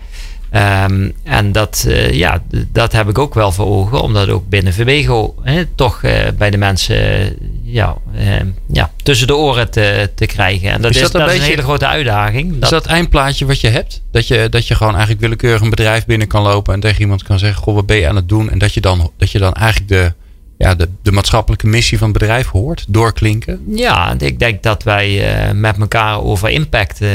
Um, 0.55 1.13
en 1.23 1.51
dat, 1.51 1.85
uh, 1.87 2.11
ja, 2.11 2.41
dat 2.71 2.91
heb 2.91 3.09
ik 3.09 3.17
ook 3.17 3.33
wel 3.33 3.51
voor 3.51 3.65
ogen, 3.65 4.01
omdat 4.01 4.29
ook 4.29 4.49
binnen 4.49 4.73
Verbego 4.73 5.35
hè, 5.41 5.65
toch 5.65 6.03
uh, 6.03 6.11
bij 6.37 6.49
de 6.49 6.57
mensen 6.57 7.35
ja, 7.63 7.97
uh, 8.15 8.35
ja, 8.67 8.91
tussen 9.03 9.27
de 9.27 9.35
oren 9.35 9.71
te, 9.71 10.09
te 10.15 10.25
krijgen. 10.25 10.69
En 10.69 10.81
dat 10.81 10.91
is, 10.91 11.01
dat, 11.01 11.07
is, 11.07 11.13
een, 11.13 11.19
dat 11.19 11.29
beetje, 11.29 11.41
is 11.41 11.43
een 11.43 11.49
hele 11.49 11.67
grote 11.67 11.87
uitdaging. 11.87 12.53
Dat, 12.53 12.63
is 12.63 12.69
dat 12.69 12.85
eindplaatje 12.85 13.45
wat 13.45 13.61
je 13.61 13.67
hebt? 13.67 14.01
Dat 14.11 14.27
je, 14.27 14.47
dat 14.49 14.67
je 14.67 14.75
gewoon 14.75 14.91
eigenlijk 14.91 15.21
willekeurig 15.21 15.61
een 15.61 15.69
bedrijf 15.69 16.05
binnen 16.05 16.27
kan 16.27 16.41
lopen 16.41 16.73
en 16.73 16.79
tegen 16.79 17.01
iemand 17.01 17.23
kan 17.23 17.39
zeggen: 17.39 17.63
Goh, 17.63 17.75
wat 17.75 17.85
ben 17.85 17.97
je 17.97 18.07
aan 18.07 18.15
het 18.15 18.29
doen? 18.29 18.49
En 18.49 18.57
dat 18.57 18.73
je 18.73 18.81
dan, 18.81 19.11
dat 19.17 19.31
je 19.31 19.39
dan 19.39 19.53
eigenlijk 19.53 19.89
de, 19.89 20.13
ja, 20.57 20.75
de, 20.75 20.89
de 21.01 21.11
maatschappelijke 21.11 21.67
missie 21.67 21.97
van 21.97 22.09
het 22.09 22.17
bedrijf 22.17 22.47
hoort, 22.47 22.85
doorklinken? 22.87 23.63
Ja, 23.67 24.15
ik 24.19 24.39
denk 24.39 24.63
dat 24.63 24.83
wij 24.83 25.35
uh, 25.47 25.51
met 25.53 25.77
elkaar 25.77 26.21
over 26.21 26.49
impact 26.49 27.01
uh, 27.01 27.09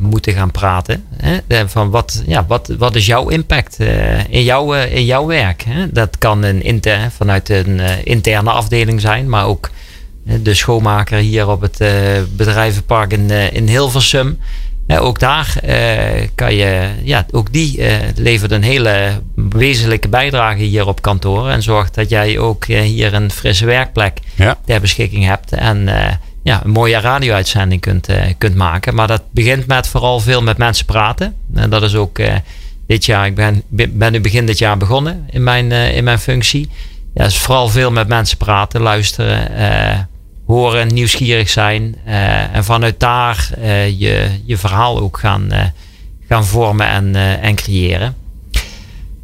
moeten 0.00 0.32
gaan 0.32 0.50
praten. 0.50 1.04
Hè? 1.16 1.68
Van 1.68 1.90
wat, 1.90 2.22
ja, 2.26 2.44
wat, 2.46 2.74
wat 2.78 2.94
is 2.94 3.06
jouw 3.06 3.28
impact 3.28 3.76
uh, 3.80 4.28
in, 4.28 4.42
jouw, 4.42 4.72
in 4.72 5.04
jouw 5.04 5.26
werk? 5.26 5.62
Hè? 5.62 5.92
Dat 5.92 6.18
kan 6.18 6.42
een 6.42 6.62
inter, 6.62 7.10
vanuit 7.10 7.48
een 7.48 7.80
interne 8.04 8.50
afdeling 8.50 9.00
zijn, 9.00 9.28
maar 9.28 9.46
ook 9.46 9.70
de 10.22 10.54
schoonmaker 10.54 11.18
hier 11.18 11.48
op 11.48 11.60
het 11.60 11.78
bedrijvenpark 12.36 13.12
in, 13.12 13.30
in 13.30 13.68
Hilversum 13.68 14.38
ook 14.88 15.18
daar 15.18 15.54
uh, 15.64 16.28
kan 16.34 16.54
je, 16.54 16.88
ja, 17.02 17.26
ook 17.30 17.52
die 17.52 17.78
uh, 17.78 17.92
levert 18.16 18.50
een 18.50 18.62
hele 18.62 19.22
wezenlijke 19.34 20.08
bijdrage 20.08 20.62
hier 20.62 20.86
op 20.86 21.02
kantoor. 21.02 21.48
En 21.48 21.62
zorgt 21.62 21.94
dat 21.94 22.08
jij 22.08 22.38
ook 22.38 22.66
uh, 22.66 22.80
hier 22.80 23.14
een 23.14 23.30
frisse 23.30 23.66
werkplek 23.66 24.18
ja. 24.34 24.58
ter 24.64 24.80
beschikking 24.80 25.24
hebt. 25.24 25.52
En 25.52 25.88
ja, 26.42 26.64
een 26.64 26.70
mooie 26.70 27.00
radio-uitzending 27.00 27.80
kunt, 27.80 28.08
kunt 28.38 28.54
maken. 28.54 28.94
Maar 28.94 29.06
dat 29.06 29.22
begint 29.30 29.66
met 29.66 29.86
vooral 29.86 30.20
veel 30.20 30.42
met 30.42 30.58
mensen 30.58 30.86
praten. 30.86 31.34
En 31.54 31.70
dat 31.70 31.82
is 31.82 31.94
ook 31.94 32.20
dit 32.86 33.04
jaar, 33.04 33.26
ik 33.26 33.34
ben, 33.34 33.62
ben 33.90 34.12
nu 34.12 34.20
begin 34.20 34.46
dit 34.46 34.58
jaar 34.58 34.76
begonnen 34.76 35.26
in 35.30 35.42
mijn, 35.42 35.72
in 35.72 36.04
mijn 36.04 36.18
functie. 36.18 36.70
Ja, 37.14 37.24
dus 37.24 37.38
vooral 37.38 37.68
veel 37.68 37.90
met 37.90 38.08
mensen 38.08 38.36
praten, 38.36 38.80
luisteren 38.80 39.48
horen, 40.46 40.86
nieuwsgierig 40.86 41.48
zijn. 41.48 41.96
Uh, 42.06 42.54
en 42.54 42.64
vanuit 42.64 43.00
daar 43.00 43.48
uh, 43.58 44.00
je, 44.00 44.28
je 44.44 44.56
verhaal 44.56 44.98
ook 44.98 45.18
gaan, 45.18 45.52
uh, 45.52 45.64
gaan 46.28 46.44
vormen 46.44 46.86
en, 46.86 47.14
en 47.40 47.54
creëren. 47.54 48.14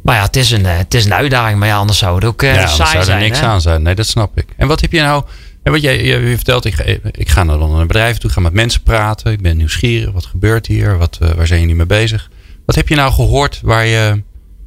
Maar 0.03 0.15
ja, 0.15 0.21
het 0.21 0.35
is, 0.35 0.51
een, 0.51 0.65
het 0.65 0.93
is 0.93 1.05
een 1.05 1.13
uitdaging. 1.13 1.59
Maar 1.59 1.67
ja, 1.67 1.77
anders 1.77 1.97
zou 1.97 2.15
het 2.15 2.25
ook 2.25 2.41
ja, 2.41 2.67
saai 2.67 3.03
zou 3.03 3.17
er 3.17 3.23
niks 3.23 3.39
hè? 3.39 3.45
aan 3.45 3.61
zijn. 3.61 3.81
Nee, 3.81 3.95
dat 3.95 4.07
snap 4.07 4.37
ik. 4.37 4.45
En 4.57 4.67
wat 4.67 4.81
heb 4.81 4.91
je 4.91 5.01
nou... 5.01 5.23
En 5.63 5.71
wat 5.71 5.81
jij, 5.81 6.03
je 6.03 6.35
vertelt, 6.35 6.65
ik 6.65 6.73
ga, 6.73 6.83
ik 7.11 7.29
ga 7.29 7.43
naar 7.43 7.59
een 7.59 7.87
bedrijf 7.87 8.17
toe, 8.17 8.29
ga 8.29 8.39
met 8.39 8.53
mensen 8.53 8.81
praten. 8.81 9.31
Ik 9.31 9.41
ben 9.41 9.57
nieuwsgierig. 9.57 10.11
Wat 10.11 10.25
gebeurt 10.25 10.67
hier? 10.67 10.97
Wat, 10.97 11.17
waar 11.35 11.47
zijn 11.47 11.59
jullie 11.59 11.75
mee 11.75 11.85
bezig? 11.85 12.29
Wat 12.65 12.75
heb 12.75 12.87
je 12.87 12.95
nou 12.95 13.11
gehoord 13.11 13.59
waar 13.63 13.85
je, 13.85 14.23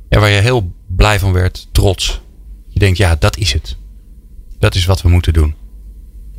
ja, 0.08 0.18
waar 0.18 0.30
je 0.30 0.40
heel 0.40 0.72
blij 0.86 1.18
van 1.18 1.32
werd, 1.32 1.68
trots? 1.72 2.20
Je 2.68 2.78
denkt, 2.78 2.98
ja, 2.98 3.16
dat 3.18 3.36
is 3.36 3.52
het. 3.52 3.76
Dat 4.58 4.74
is 4.74 4.84
wat 4.84 5.02
we 5.02 5.08
moeten 5.08 5.32
doen. 5.32 5.54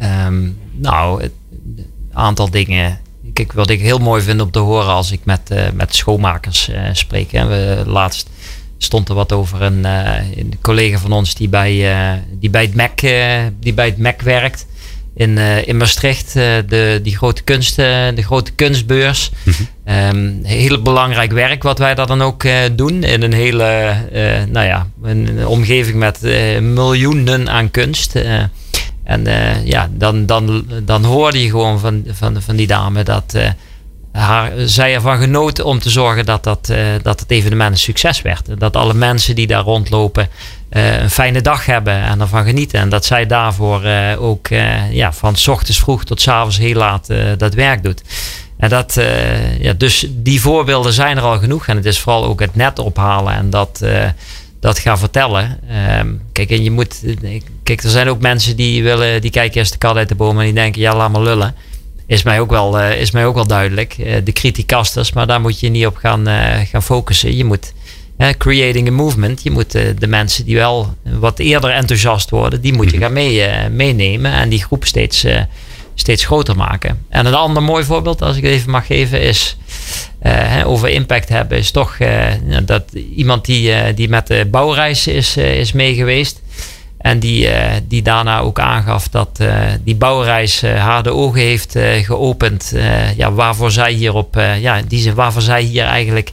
Um, 0.01 0.57
nou, 0.71 1.23
een 1.23 1.31
aantal 2.13 2.49
dingen. 2.49 2.99
Kijk, 3.33 3.53
wat 3.53 3.69
ik 3.69 3.81
heel 3.81 3.97
mooi 3.97 4.21
vind 4.21 4.41
om 4.41 4.51
te 4.51 4.59
horen 4.59 4.93
als 4.93 5.11
ik 5.11 5.19
met, 5.23 5.51
uh, 5.51 5.63
met 5.73 5.95
schoonmakers 5.95 6.69
uh, 6.69 6.79
spreek. 6.93 7.31
Hè. 7.31 7.45
We, 7.47 7.83
laatst 7.89 8.29
stond 8.77 9.09
er 9.09 9.15
wat 9.15 9.31
over 9.31 9.61
een, 9.61 9.79
uh, 9.79 10.37
een 10.37 10.53
collega 10.61 10.97
van 10.97 11.11
ons 11.11 11.35
die 11.35 11.49
bij, 11.49 11.71
die 12.39 12.49
bij, 12.49 12.61
het, 12.61 12.75
MEC, 12.75 12.99
die 13.59 13.73
bij 13.73 13.85
het 13.85 13.97
MEC 13.97 14.21
werkt. 14.21 14.65
In, 15.13 15.37
in 15.37 15.77
Maastricht, 15.77 16.33
de, 16.33 16.99
die 17.03 17.17
grote, 17.17 17.43
kunst, 17.43 17.75
de 17.75 18.21
grote 18.23 18.51
kunstbeurs. 18.51 19.31
Mm 19.43 19.53
-hmm. 19.53 19.95
um, 19.95 20.39
heel 20.43 20.81
belangrijk 20.81 21.31
werk 21.31 21.63
wat 21.63 21.79
wij 21.79 21.95
daar 21.95 22.07
dan 22.07 22.21
ook 22.21 22.43
doen. 22.75 23.03
In 23.03 23.21
een 23.21 23.33
hele, 23.33 23.95
nou 24.51 24.65
ja, 24.65 24.87
een 25.03 25.47
omgeving 25.47 25.97
met 25.97 26.21
miljoenen 26.61 27.49
aan 27.49 27.71
kunst. 27.71 28.15
En 29.05 29.27
uh, 29.27 29.65
ja, 29.65 29.89
dan, 29.91 30.25
dan, 30.25 30.65
dan 30.83 31.03
hoorde 31.03 31.43
je 31.43 31.49
gewoon 31.49 31.79
van, 31.79 32.03
van, 32.07 32.41
van 32.41 32.55
die 32.55 32.67
dame 32.67 33.03
dat 33.03 33.33
uh, 33.35 33.47
haar, 34.11 34.51
zij 34.55 34.93
ervan 34.93 35.17
genoot 35.17 35.61
om 35.61 35.79
te 35.79 35.89
zorgen 35.89 36.25
dat, 36.25 36.43
dat, 36.43 36.69
uh, 36.71 36.77
dat 37.01 37.19
het 37.19 37.31
evenement 37.31 37.71
een 37.71 37.77
succes 37.77 38.21
werd. 38.21 38.59
Dat 38.59 38.75
alle 38.75 38.93
mensen 38.93 39.35
die 39.35 39.47
daar 39.47 39.63
rondlopen 39.63 40.29
een 40.69 41.09
fijne 41.09 41.41
dag 41.41 41.65
hebben 41.65 41.93
en 41.93 42.21
ervan 42.21 42.45
genieten. 42.45 42.79
En 42.79 42.89
dat 42.89 43.05
zij 43.05 43.25
daarvoor 43.25 43.81
ook 44.19 44.47
ja, 44.91 45.13
van 45.13 45.35
ochtends 45.47 45.79
vroeg 45.79 46.03
tot 46.03 46.21
s 46.21 46.27
avonds 46.27 46.57
heel 46.57 46.75
laat 46.75 47.07
dat 47.37 47.53
werk 47.53 47.83
doet. 47.83 48.01
En 48.57 48.69
dat, 48.69 48.97
ja, 49.59 49.73
dus 49.73 50.07
die 50.09 50.41
voorbeelden 50.41 50.93
zijn 50.93 51.17
er 51.17 51.23
al 51.23 51.39
genoeg. 51.39 51.67
En 51.67 51.75
het 51.75 51.85
is 51.85 51.99
vooral 51.99 52.25
ook 52.25 52.39
het 52.39 52.55
net 52.55 52.79
ophalen 52.79 53.33
en 53.33 53.49
dat, 53.49 53.81
dat 54.65 54.79
gaan 54.79 54.97
vertellen. 54.97 55.59
Um, 55.99 56.21
kijk, 56.31 56.49
en 56.49 56.63
je 56.63 56.71
moet. 56.71 57.03
Kijk, 57.63 57.83
er 57.83 57.89
zijn 57.89 58.07
ook 58.07 58.21
mensen 58.21 58.55
die 58.55 58.83
willen, 58.83 59.21
die 59.21 59.31
kijken 59.31 59.57
eerst 59.57 59.71
de 59.71 59.77
kat 59.77 59.95
uit 59.95 60.09
de 60.09 60.15
boom 60.15 60.39
en 60.39 60.45
die 60.45 60.53
denken, 60.53 60.81
ja, 60.81 60.95
laat 60.95 61.11
maar 61.11 61.21
lullen. 61.21 61.55
Is 62.07 62.23
mij 62.23 62.39
ook 62.39 62.49
wel, 62.49 62.79
uh, 62.79 63.01
is 63.01 63.11
mij 63.11 63.25
ook 63.25 63.35
wel 63.35 63.47
duidelijk. 63.47 63.95
de 64.23 64.31
criticasters, 64.31 65.13
maar 65.13 65.27
daar 65.27 65.41
moet 65.41 65.59
je 65.59 65.69
niet 65.69 65.85
op 65.85 65.95
gaan, 65.95 66.27
gaan 66.65 66.83
focussen. 66.83 67.35
Je 67.35 67.45
moet 67.45 67.73
creating 68.37 68.87
a 68.87 68.91
movement. 68.91 69.43
Je 69.43 69.51
moet 69.51 69.71
de 69.71 70.07
mensen 70.07 70.45
die 70.45 70.55
wel 70.55 70.93
wat 71.03 71.39
eerder 71.39 71.69
enthousiast 71.69 72.29
worden, 72.29 72.61
die 72.61 72.73
moet 72.73 72.91
je 72.91 72.97
mhm. 72.97 73.01
gaan 73.01 73.13
mee, 73.13 73.49
meenemen 73.69 74.31
en 74.31 74.49
die 74.49 74.63
groep 74.63 74.85
steeds 74.85 75.25
steeds 75.95 76.25
groter 76.25 76.55
maken. 76.55 77.05
En 77.09 77.25
een 77.25 77.33
ander 77.33 77.63
mooi 77.63 77.83
voorbeeld, 77.83 78.21
als 78.21 78.37
ik 78.37 78.43
het 78.43 78.51
even 78.51 78.71
mag 78.71 78.85
geven, 78.85 79.21
is 79.21 79.57
uh, 80.23 80.63
over 80.65 80.89
impact 80.89 81.29
hebben, 81.29 81.57
is 81.57 81.71
toch 81.71 81.99
uh, 81.99 82.23
dat 82.63 82.83
iemand 83.15 83.45
die, 83.45 83.69
uh, 83.69 83.81
die 83.95 84.09
met 84.09 84.27
de 84.27 84.47
bouwreis 84.51 85.07
is, 85.07 85.37
is 85.37 85.71
meegeweest. 85.71 86.41
En 86.97 87.19
die, 87.19 87.49
die 87.87 88.01
daarna 88.01 88.39
ook 88.39 88.59
aangaf 88.59 89.07
dat 89.07 89.39
die 89.83 89.95
bouwreis 89.95 90.61
haar 90.61 91.03
de 91.03 91.11
ogen 91.13 91.41
heeft 91.41 91.75
geopend. 92.01 92.73
ja, 93.15 93.31
waarvoor 93.31 93.71
zij 93.71 93.91
hier 93.91 94.13
op, 94.13 94.35
ja, 94.59 94.81
die, 94.87 95.13
waarvoor 95.13 95.41
zij 95.41 95.61
hier 95.61 95.83
eigenlijk 95.83 96.31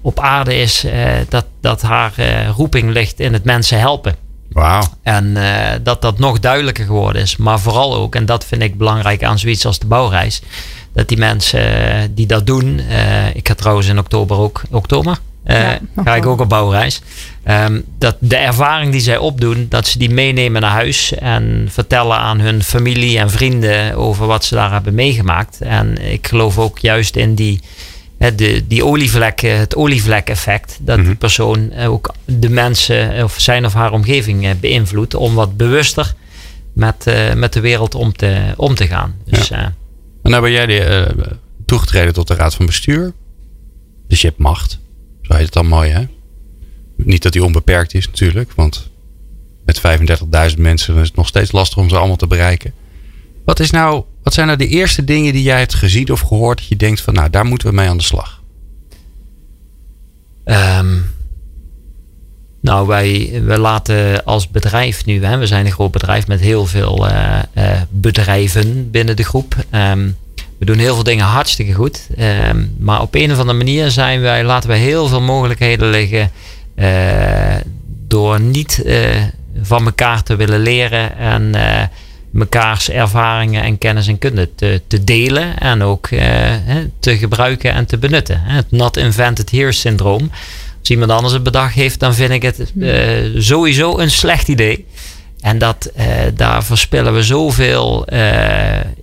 op 0.00 0.20
aarde 0.20 0.54
is. 0.54 0.84
dat, 1.28 1.46
dat 1.60 1.82
haar 1.82 2.12
roeping 2.56 2.92
ligt 2.92 3.20
in 3.20 3.32
het 3.32 3.44
mensen 3.44 3.78
helpen. 3.78 4.25
Wow. 4.56 4.82
En 5.02 5.26
uh, 5.36 5.68
dat 5.82 6.02
dat 6.02 6.18
nog 6.18 6.40
duidelijker 6.40 6.84
geworden 6.84 7.22
is. 7.22 7.36
Maar 7.36 7.60
vooral 7.60 7.94
ook, 7.94 8.14
en 8.14 8.26
dat 8.26 8.44
vind 8.44 8.62
ik 8.62 8.78
belangrijk 8.78 9.24
aan 9.24 9.38
zoiets 9.38 9.66
als 9.66 9.78
de 9.78 9.86
bouwreis. 9.86 10.40
Dat 10.92 11.08
die 11.08 11.18
mensen 11.18 11.60
uh, 11.60 12.02
die 12.10 12.26
dat 12.26 12.46
doen. 12.46 12.80
Uh, 12.90 13.34
ik 13.34 13.48
ga 13.48 13.54
trouwens 13.54 13.88
in 13.88 13.98
oktober 13.98 14.38
ook. 14.38 14.62
Oktober? 14.70 15.18
Ja, 15.44 15.78
ga 16.04 16.14
ik 16.14 16.26
ook 16.26 16.40
op 16.40 16.48
bouwreis. 16.48 17.00
Um, 17.44 17.84
dat 17.98 18.16
de 18.18 18.36
ervaring 18.36 18.92
die 18.92 19.00
zij 19.00 19.18
opdoen, 19.18 19.66
dat 19.68 19.86
ze 19.86 19.98
die 19.98 20.10
meenemen 20.10 20.60
naar 20.60 20.70
huis. 20.70 21.14
En 21.14 21.68
vertellen 21.70 22.18
aan 22.18 22.40
hun 22.40 22.62
familie 22.62 23.18
en 23.18 23.30
vrienden 23.30 23.94
over 23.94 24.26
wat 24.26 24.44
ze 24.44 24.54
daar 24.54 24.72
hebben 24.72 24.94
meegemaakt. 24.94 25.60
En 25.60 26.10
ik 26.12 26.26
geloof 26.26 26.58
ook 26.58 26.78
juist 26.78 27.16
in 27.16 27.34
die 27.34 27.60
de, 28.18 28.64
die 28.66 28.84
olievlek, 28.84 29.40
het 29.40 29.76
olievlek-effect, 29.76 30.78
dat 30.80 30.96
die 30.96 31.06
mhm. 31.06 31.16
persoon 31.16 31.70
eh, 31.70 31.92
ook 31.92 32.14
de 32.24 32.48
mensen 32.48 33.14
eh, 33.14 33.24
of 33.24 33.40
zijn 33.40 33.64
of 33.64 33.72
haar 33.72 33.92
omgeving 33.92 34.44
eh, 34.44 34.50
beïnvloedt 34.60 35.14
om 35.14 35.34
wat 35.34 35.56
bewuster 35.56 36.14
met, 36.72 37.04
met 37.36 37.52
de 37.52 37.60
wereld 37.60 37.94
om 37.94 38.12
te, 38.12 38.54
om 38.56 38.74
te 38.74 38.86
gaan. 38.86 39.14
Dus, 39.24 39.48
ja. 39.48 39.74
en 40.22 40.30
nou 40.30 40.42
ben 40.42 40.52
jij 40.52 40.66
de, 40.66 41.14
toegetreden 41.66 42.12
tot 42.12 42.28
de 42.28 42.34
raad 42.34 42.54
van 42.54 42.66
bestuur. 42.66 43.12
Dus 44.08 44.20
je 44.20 44.26
hebt 44.26 44.38
macht. 44.38 44.78
Zo 45.22 45.32
heet 45.34 45.44
het 45.44 45.52
dan 45.52 45.66
mooi, 45.66 45.90
hè? 45.90 46.04
Niet 46.96 47.22
dat 47.22 47.32
die 47.32 47.44
onbeperkt 47.44 47.94
is 47.94 48.06
natuurlijk, 48.06 48.52
want 48.52 48.90
met 49.64 49.80
35.000 50.50 50.58
mensen 50.58 50.96
is 50.96 51.06
het 51.06 51.16
nog 51.16 51.26
steeds 51.26 51.52
lastig 51.52 51.78
om 51.78 51.88
ze 51.88 51.96
allemaal 51.96 52.16
te 52.16 52.26
bereiken. 52.26 52.72
Wat, 53.44 53.60
is 53.60 53.70
nou, 53.70 54.04
wat 54.26 54.34
zijn 54.34 54.46
nou 54.46 54.58
de 54.58 54.68
eerste 54.68 55.04
dingen 55.04 55.32
die 55.32 55.42
jij 55.42 55.58
hebt 55.58 55.74
gezien 55.74 56.12
of 56.12 56.20
gehoord 56.20 56.58
dat 56.58 56.66
je 56.66 56.76
denkt 56.76 57.00
van 57.00 57.14
nou 57.14 57.30
daar 57.30 57.44
moeten 57.44 57.68
we 57.68 57.74
mee 57.74 57.88
aan 57.88 57.96
de 57.96 58.02
slag? 58.02 58.42
Um, 60.44 61.10
nou, 62.60 62.86
wij, 62.86 63.40
wij 63.44 63.58
laten 63.58 64.24
als 64.24 64.50
bedrijf 64.50 65.04
nu, 65.04 65.24
hè, 65.24 65.38
we 65.38 65.46
zijn 65.46 65.66
een 65.66 65.72
groot 65.72 65.90
bedrijf 65.90 66.26
met 66.26 66.40
heel 66.40 66.66
veel 66.66 67.08
uh, 67.08 67.38
uh, 67.54 67.80
bedrijven 67.90 68.90
binnen 68.90 69.16
de 69.16 69.22
groep. 69.22 69.54
Um, 69.74 70.16
we 70.58 70.64
doen 70.64 70.78
heel 70.78 70.94
veel 70.94 71.04
dingen 71.04 71.24
hartstikke 71.24 71.72
goed. 71.72 72.08
Um, 72.18 72.74
maar 72.78 73.00
op 73.00 73.14
een 73.14 73.32
of 73.32 73.38
andere 73.38 73.58
manier 73.58 73.90
zijn 73.90 74.20
wij, 74.20 74.44
laten 74.44 74.68
wij 74.68 74.78
heel 74.78 75.06
veel 75.06 75.20
mogelijkheden 75.20 75.90
liggen 75.90 76.30
uh, 76.76 77.54
door 78.08 78.40
niet 78.40 78.84
van 79.62 79.84
elkaar 79.84 80.22
te 80.22 80.36
willen 80.36 80.60
leren 80.60 81.16
en 81.18 81.54
mekaars 82.36 82.90
ervaringen 82.90 83.62
en 83.62 83.78
kennis 83.78 84.06
en 84.06 84.18
kunde 84.18 84.54
te, 84.54 84.82
te 84.86 85.04
delen 85.04 85.58
en 85.58 85.82
ook 85.82 86.10
uh, 86.10 86.20
te 86.98 87.18
gebruiken 87.18 87.72
en 87.72 87.86
te 87.86 87.98
benutten. 87.98 88.40
Het 88.40 88.70
not 88.70 88.96
invented 88.96 89.50
here 89.50 89.72
syndroom. 89.72 90.30
Als 90.80 90.90
iemand 90.90 91.10
anders 91.10 91.32
het 91.32 91.42
bedacht 91.42 91.74
heeft, 91.74 92.00
dan 92.00 92.14
vind 92.14 92.30
ik 92.30 92.42
het 92.42 92.72
uh, 92.76 93.40
sowieso 93.40 93.98
een 93.98 94.10
slecht 94.10 94.48
idee. 94.48 94.86
En 95.40 95.58
dat, 95.58 95.90
uh, 95.96 96.04
daar 96.34 96.64
verspillen 96.64 97.14
we 97.14 97.22
zoveel 97.22 98.06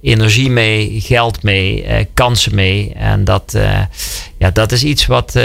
energie 0.01 0.49
mee, 0.49 1.01
geld 1.01 1.43
mee, 1.43 1.85
kansen 2.13 2.55
mee. 2.55 2.93
En 2.95 3.23
dat, 3.23 3.57
ja, 4.37 4.51
dat 4.51 4.71
is 4.71 4.83
iets 4.83 5.05
wat, 5.05 5.39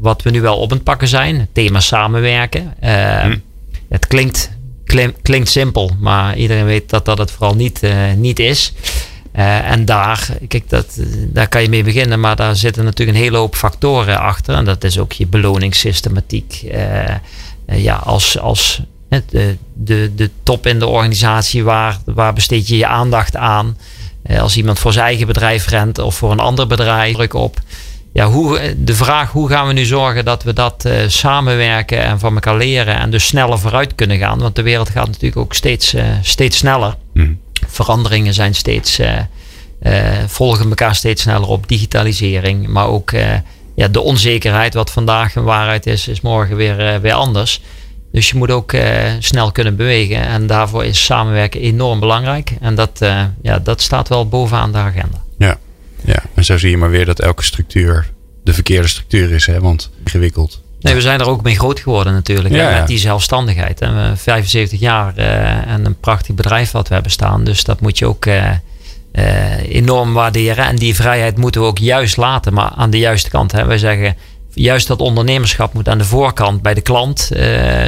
wat 0.00 0.22
we 0.22 0.30
nu 0.30 0.40
wel 0.40 0.56
op 0.56 0.70
het 0.70 0.84
pakken 0.84 1.08
zijn. 1.08 1.38
Het 1.38 1.48
thema 1.52 1.80
samenwerken. 1.80 2.74
Hm. 2.80 3.36
Het 3.88 4.06
klinkt 4.06 4.50
klinkt 5.22 5.48
simpel, 5.48 5.90
maar 5.98 6.36
iedereen 6.36 6.64
weet 6.64 6.90
dat 6.90 7.04
dat 7.04 7.18
het 7.18 7.30
vooral 7.30 7.54
niet, 7.54 7.82
uh, 7.82 8.12
niet 8.16 8.38
is. 8.38 8.72
Uh, 9.36 9.70
en 9.70 9.84
daar, 9.84 10.28
kijk, 10.48 10.68
dat, 10.68 11.00
daar 11.26 11.48
kan 11.48 11.62
je 11.62 11.68
mee 11.68 11.84
beginnen, 11.84 12.20
maar 12.20 12.36
daar 12.36 12.56
zitten 12.56 12.84
natuurlijk 12.84 13.18
een 13.18 13.24
hele 13.24 13.36
hoop 13.36 13.54
factoren 13.54 14.18
achter. 14.18 14.54
En 14.54 14.64
dat 14.64 14.84
is 14.84 14.98
ook 14.98 15.12
je 15.12 15.26
beloningssystematiek. 15.26 16.62
Uh, 16.64 17.04
ja, 17.66 17.94
als, 17.96 18.38
als 18.38 18.82
de, 19.08 19.56
de, 19.74 20.12
de 20.14 20.30
top 20.42 20.66
in 20.66 20.78
de 20.78 20.86
organisatie, 20.86 21.64
waar, 21.64 21.98
waar 22.04 22.32
besteed 22.32 22.68
je 22.68 22.76
je 22.76 22.86
aandacht 22.86 23.36
aan? 23.36 23.76
als 24.38 24.56
iemand 24.56 24.78
voor 24.78 24.92
zijn 24.92 25.04
eigen 25.04 25.26
bedrijf 25.26 25.68
rent 25.68 25.98
of 25.98 26.14
voor 26.14 26.30
een 26.30 26.40
ander 26.40 26.66
bedrijf, 26.66 27.14
druk 27.14 27.34
op 27.34 27.60
ja, 28.12 28.26
hoe, 28.26 28.74
de 28.76 28.94
vraag 28.94 29.30
hoe 29.30 29.48
gaan 29.48 29.66
we 29.66 29.72
nu 29.72 29.84
zorgen 29.84 30.24
dat 30.24 30.42
we 30.42 30.52
dat 30.52 30.84
uh, 30.86 30.92
samenwerken 31.06 32.02
en 32.02 32.18
van 32.18 32.34
elkaar 32.34 32.56
leren 32.56 32.98
en 32.98 33.10
dus 33.10 33.26
sneller 33.26 33.58
vooruit 33.58 33.94
kunnen 33.94 34.18
gaan. 34.18 34.38
Want 34.38 34.56
de 34.56 34.62
wereld 34.62 34.90
gaat 34.90 35.06
natuurlijk 35.06 35.36
ook 35.36 35.54
steeds, 35.54 35.94
uh, 35.94 36.04
steeds 36.22 36.56
sneller. 36.56 36.96
Mm. 37.12 37.40
Veranderingen 37.66 38.34
zijn 38.34 38.54
steeds, 38.54 39.00
uh, 39.00 39.08
volgen 40.26 40.68
elkaar 40.68 40.94
steeds 40.94 41.22
sneller 41.22 41.48
op. 41.48 41.68
Digitalisering, 41.68 42.68
maar 42.68 42.86
ook 42.86 43.10
ja, 43.74 43.88
de 43.88 44.00
onzekerheid 44.00 44.74
wat 44.74 44.90
vandaag 44.90 45.34
een 45.34 45.44
waarheid 45.44 45.86
is, 45.86 46.08
is 46.08 46.20
morgen 46.20 46.56
weer, 46.56 47.00
weer 47.00 47.12
anders. 47.12 47.60
Dus 48.12 48.28
je 48.28 48.36
moet 48.36 48.50
ook 48.50 48.74
snel 49.18 49.52
kunnen 49.52 49.76
bewegen 49.76 50.26
en 50.26 50.46
daarvoor 50.46 50.84
is 50.84 51.04
samenwerken 51.04 51.60
enorm 51.60 52.00
belangrijk. 52.00 52.52
En 52.60 52.74
dat, 52.74 52.98
ja, 53.42 53.58
dat 53.58 53.80
staat 53.80 54.08
wel 54.08 54.28
bovenaan 54.28 54.72
de 54.72 54.78
agenda. 54.78 55.22
Ja. 55.38 55.58
Ja, 56.04 56.22
en 56.34 56.44
zo 56.44 56.58
zie 56.58 56.70
je 56.70 56.76
maar 56.76 56.90
weer 56.90 57.06
dat 57.06 57.20
elke 57.20 57.44
structuur 57.44 58.12
de 58.44 58.52
verkeerde 58.52 58.88
structuur 58.88 59.30
is, 59.30 59.46
hè? 59.46 59.60
want 59.60 59.90
ingewikkeld. 60.04 60.60
Nee, 60.80 60.94
we 60.94 61.00
zijn 61.00 61.20
er 61.20 61.28
ook 61.28 61.42
mee 61.42 61.58
groot 61.58 61.80
geworden 61.80 62.12
natuurlijk. 62.12 62.54
Ja, 62.54 62.78
met 62.78 62.86
die 62.86 62.98
zelfstandigheid. 62.98 63.80
En 63.80 64.18
75 64.18 64.80
jaar 64.80 65.12
uh, 65.18 65.66
en 65.66 65.84
een 65.84 66.00
prachtig 66.00 66.34
bedrijf 66.34 66.70
wat 66.70 66.88
we 66.88 66.94
hebben 66.94 67.12
staan. 67.12 67.44
Dus 67.44 67.64
dat 67.64 67.80
moet 67.80 67.98
je 67.98 68.06
ook 68.06 68.26
uh, 68.26 68.50
uh, 69.12 69.74
enorm 69.74 70.12
waarderen. 70.12 70.66
En 70.66 70.76
die 70.76 70.94
vrijheid 70.94 71.36
moeten 71.36 71.60
we 71.60 71.66
ook 71.66 71.78
juist 71.78 72.16
laten, 72.16 72.52
maar 72.52 72.72
aan 72.76 72.90
de 72.90 72.98
juiste 72.98 73.30
kant. 73.30 73.52
Hè. 73.52 73.66
Wij 73.66 73.78
zeggen 73.78 74.16
juist 74.54 74.86
dat 74.86 75.00
ondernemerschap 75.00 75.72
moet 75.72 75.88
aan 75.88 75.98
de 75.98 76.04
voorkant 76.04 76.62
bij 76.62 76.74
de 76.74 76.80
klant 76.80 77.30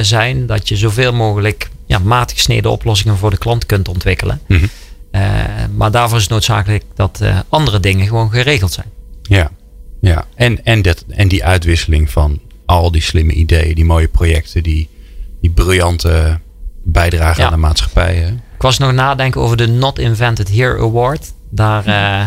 zijn. 0.00 0.46
Dat 0.46 0.68
je 0.68 0.76
zoveel 0.76 1.12
mogelijk 1.12 1.68
ja, 1.86 1.98
matig 1.98 2.36
gesneden 2.36 2.70
oplossingen 2.70 3.16
voor 3.16 3.30
de 3.30 3.38
klant 3.38 3.66
kunt 3.66 3.88
ontwikkelen. 3.88 4.40
Mm 4.46 4.60
eh, 4.60 4.68
maar 5.74 5.90
daarvoor 5.90 6.16
is 6.16 6.22
het 6.22 6.32
noodzakelijk 6.32 6.84
dat 6.94 7.20
eh, 7.20 7.38
andere 7.48 7.80
dingen 7.80 8.06
gewoon 8.06 8.30
geregeld 8.30 8.72
zijn. 8.72 8.86
Ja, 9.22 9.50
ja. 10.00 10.24
En, 10.34 10.64
en, 10.64 10.82
dat, 10.82 11.04
en 11.08 11.28
die 11.28 11.44
uitwisseling 11.44 12.10
van 12.10 12.40
al 12.66 12.90
die 12.90 13.02
slimme 13.02 13.32
ideeën, 13.32 13.74
die 13.74 13.84
mooie 13.84 14.08
projecten, 14.08 14.62
die, 14.62 14.88
die 15.40 15.50
briljante 15.50 16.38
bijdrage 16.82 17.44
aan 17.44 17.52
de 17.52 17.58
maatschappij. 17.58 18.14
Hè? 18.14 18.28
Ik 18.28 18.62
was 18.62 18.78
nog 18.78 18.92
nadenken 18.92 19.40
over 19.40 19.56
de 19.56 19.66
Not 19.66 19.98
Invented 19.98 20.50
Here 20.50 20.78
Award. 20.78 21.32
Daar, 21.50 21.86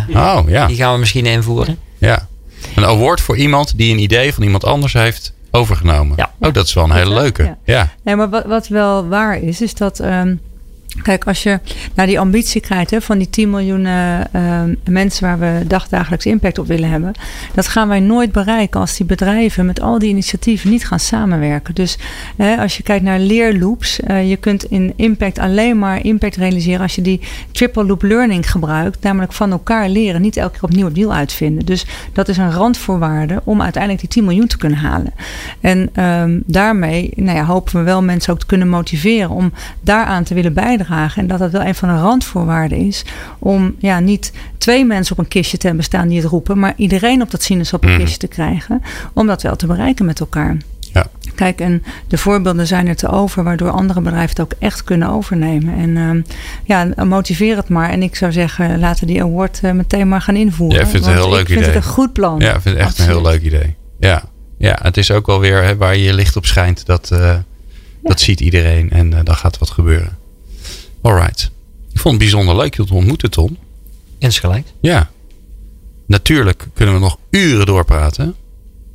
uh, 0.09 0.17
oh, 0.17 0.49
ja. 0.49 0.67
Die 0.67 0.75
gaan 0.75 0.93
we 0.93 0.99
misschien 0.99 1.25
invoeren. 1.25 1.77
Ja. 1.97 2.27
Een 2.75 2.85
award 2.85 3.21
voor 3.21 3.38
iemand 3.38 3.77
die 3.77 3.93
een 3.93 3.99
idee 3.99 4.33
van 4.33 4.43
iemand 4.43 4.65
anders 4.65 4.93
heeft 4.93 5.33
overgenomen. 5.51 6.17
Ja. 6.17 6.31
Oh, 6.39 6.53
dat 6.53 6.65
is 6.65 6.73
wel 6.73 6.83
een 6.83 6.91
hele 6.91 7.13
leuke. 7.13 7.43
Ja. 7.43 7.57
ja. 7.65 7.91
Nee, 8.03 8.15
maar 8.15 8.29
wat, 8.29 8.45
wat 8.45 8.67
wel 8.67 9.07
waar 9.07 9.41
is, 9.41 9.61
is 9.61 9.73
dat 9.73 9.99
um, 9.99 10.39
Kijk, 11.02 11.24
als 11.24 11.43
je 11.43 11.60
naar 11.93 12.06
die 12.06 12.20
ambitie 12.20 12.62
krijgt 12.62 12.91
hè, 12.91 13.02
van 13.02 13.18
die 13.18 13.30
10 13.30 13.50
miljoen 13.50 13.86
uh, 13.86 14.20
mensen 14.84 15.24
waar 15.24 15.39
we 15.39 15.68
dagdagelijks 15.68 16.26
impact 16.26 16.60
op 16.60 16.68
willen 16.68 16.89
hebben, 16.89 17.14
dat 17.54 17.68
gaan 17.68 17.88
wij 17.88 18.00
nooit 18.00 18.32
bereiken 18.32 18.80
als 18.80 18.98
die 18.98 19.06
bedrijven 19.06 19.66
met 19.66 19.82
al 19.82 20.00
die 20.00 20.10
initiatieven 20.10 20.70
niet 20.70 20.88
gaan 20.88 21.00
samenwerken. 21.00 21.76
Dus 21.76 21.98
als 22.60 22.78
je 22.78 22.84
kijkt 22.84 23.04
naar 23.04 23.20
leerloops, 23.20 24.00
uh, 24.00 24.30
je 24.30 24.38
kunt 24.38 24.64
in 24.64 24.93
impact 24.95 25.39
alleen 25.39 25.80
maar 25.80 26.06
impact 26.06 26.36
realiseren 26.36 26.82
als 26.82 26.95
je 26.95 27.02
die 27.02 27.22
triple 27.52 27.86
loop 27.86 28.02
learning 28.02 28.52
gebruikt, 28.52 29.04
namelijk 29.04 29.34
van 29.34 29.52
elkaar 29.52 29.89
leren, 29.89 30.22
niet 30.22 30.38
elke 30.38 30.52
keer 30.52 30.64
opnieuw 30.64 30.91
wiel 30.91 31.14
uitvinden. 31.14 31.66
Dus 31.66 31.86
dat 32.14 32.28
is 32.28 32.38
een 32.38 32.52
randvoorwaarde 32.52 33.41
om 33.43 33.62
uiteindelijk 33.62 34.02
die 34.02 34.12
10 34.12 34.24
miljoen 34.24 34.48
te 34.48 34.58
kunnen 34.58 34.78
halen. 34.78 35.14
En 35.62 36.04
um, 36.04 36.43
daarmee 36.45 37.12
nou 37.16 37.38
ja, 37.38 37.45
hopen 37.45 37.74
we 37.74 37.84
wel 37.84 38.04
mensen 38.04 38.34
ook 38.34 38.39
te 38.39 38.45
kunnen 38.45 38.70
motiveren 38.70 39.30
om 39.30 39.54
daaraan 39.82 40.24
te 40.24 40.34
willen 40.34 40.54
bijdragen 40.54 40.86
bijdragen. 40.88 41.21
En 41.21 41.27
dat 41.27 41.39
dat 41.39 41.51
wel 41.51 41.61
een 41.61 41.75
van 41.75 41.89
de 41.89 41.95
randvoorwaarden 41.95 42.77
is. 42.77 43.05
Om 43.39 43.75
ja, 43.79 43.99
niet 43.99 44.31
twee 44.57 44.85
mensen 44.85 45.17
op 45.17 45.19
een 45.23 45.27
kistje 45.27 45.57
te 45.57 45.67
hebben 45.67 45.85
staan 45.85 46.07
die 46.07 46.21
het 46.21 46.29
roepen. 46.29 46.59
Maar 46.59 46.73
iedereen 46.75 47.21
op 47.21 47.31
dat 47.31 47.43
sinaasappelkistje 47.43 48.05
mm. 48.05 48.17
te 48.17 48.27
krijgen. 48.27 48.81
Om 49.13 49.27
dat 49.27 49.41
wel 49.41 49.55
te 49.55 49.67
bereiken 49.67 50.05
met 50.05 50.19
elkaar. 50.19 50.57
Ja. 50.93 51.05
Kijk, 51.35 51.61
en 51.61 51.83
de 52.07 52.17
voorbeelden 52.17 52.67
zijn 52.67 52.88
er 52.88 52.95
te 52.95 53.09
over, 53.09 53.43
waardoor 53.43 53.69
andere 53.69 54.01
bedrijven 54.01 54.29
het 54.29 54.39
ook 54.39 54.51
echt 54.59 54.83
kunnen 54.83 55.09
overnemen. 55.09 55.73
En 55.77 55.89
uh, 55.89 56.23
ja, 56.63 57.05
motiveer 57.05 57.55
het 57.55 57.69
maar. 57.69 57.89
En 57.89 58.03
ik 58.03 58.15
zou 58.15 58.31
zeggen, 58.31 58.79
laten 58.79 59.07
die 59.07 59.21
award 59.21 59.59
uh, 59.63 59.71
meteen 59.71 60.07
maar 60.07 60.21
gaan 60.21 60.35
invoeren. 60.35 60.77
Ja, 60.77 60.83
ik 60.83 60.89
vind 60.89 61.05
het 61.05 61.13
een 61.13 61.19
heel 61.19 61.29
leuk 61.29 61.41
idee. 61.41 61.57
Ik 61.57 61.63
vind 61.63 61.75
het 61.75 61.85
een 61.85 61.91
goed 61.91 62.13
plan. 62.13 62.39
Ja, 62.39 62.55
ik 62.55 62.61
vind 62.61 62.77
het 62.77 62.85
echt 62.85 62.99
een 62.99 63.05
heel 63.05 63.21
leuk 63.21 63.41
idee. 63.41 63.75
Ja, 63.99 64.23
ja 64.57 64.79
het 64.81 64.97
is 64.97 65.11
ook 65.11 65.25
wel 65.25 65.39
weer 65.39 65.63
hè, 65.63 65.77
waar 65.77 65.97
je 65.97 66.13
licht 66.13 66.35
op 66.35 66.45
schijnt. 66.45 66.85
Dat, 66.85 67.09
uh, 67.13 67.35
dat 68.03 68.19
ziet 68.19 68.39
iedereen 68.39 68.89
en 68.89 69.09
dan 69.09 69.35
gaat 69.35 69.57
wat 69.57 69.69
gebeuren. 69.69 70.17
Alright. 71.08 71.51
Ik 71.93 71.99
vond 71.99 72.14
het 72.14 72.24
bijzonder 72.24 72.55
leuk 72.55 72.76
je 72.76 72.86
te 72.86 72.93
ontmoeten, 72.93 73.30
Tom. 73.30 73.58
Insgelijks. 74.18 74.72
Ja. 74.80 75.10
Natuurlijk 76.05 76.68
kunnen 76.74 76.95
we 76.95 77.01
nog 77.01 77.18
uren 77.30 77.66
doorpraten. 77.66 78.36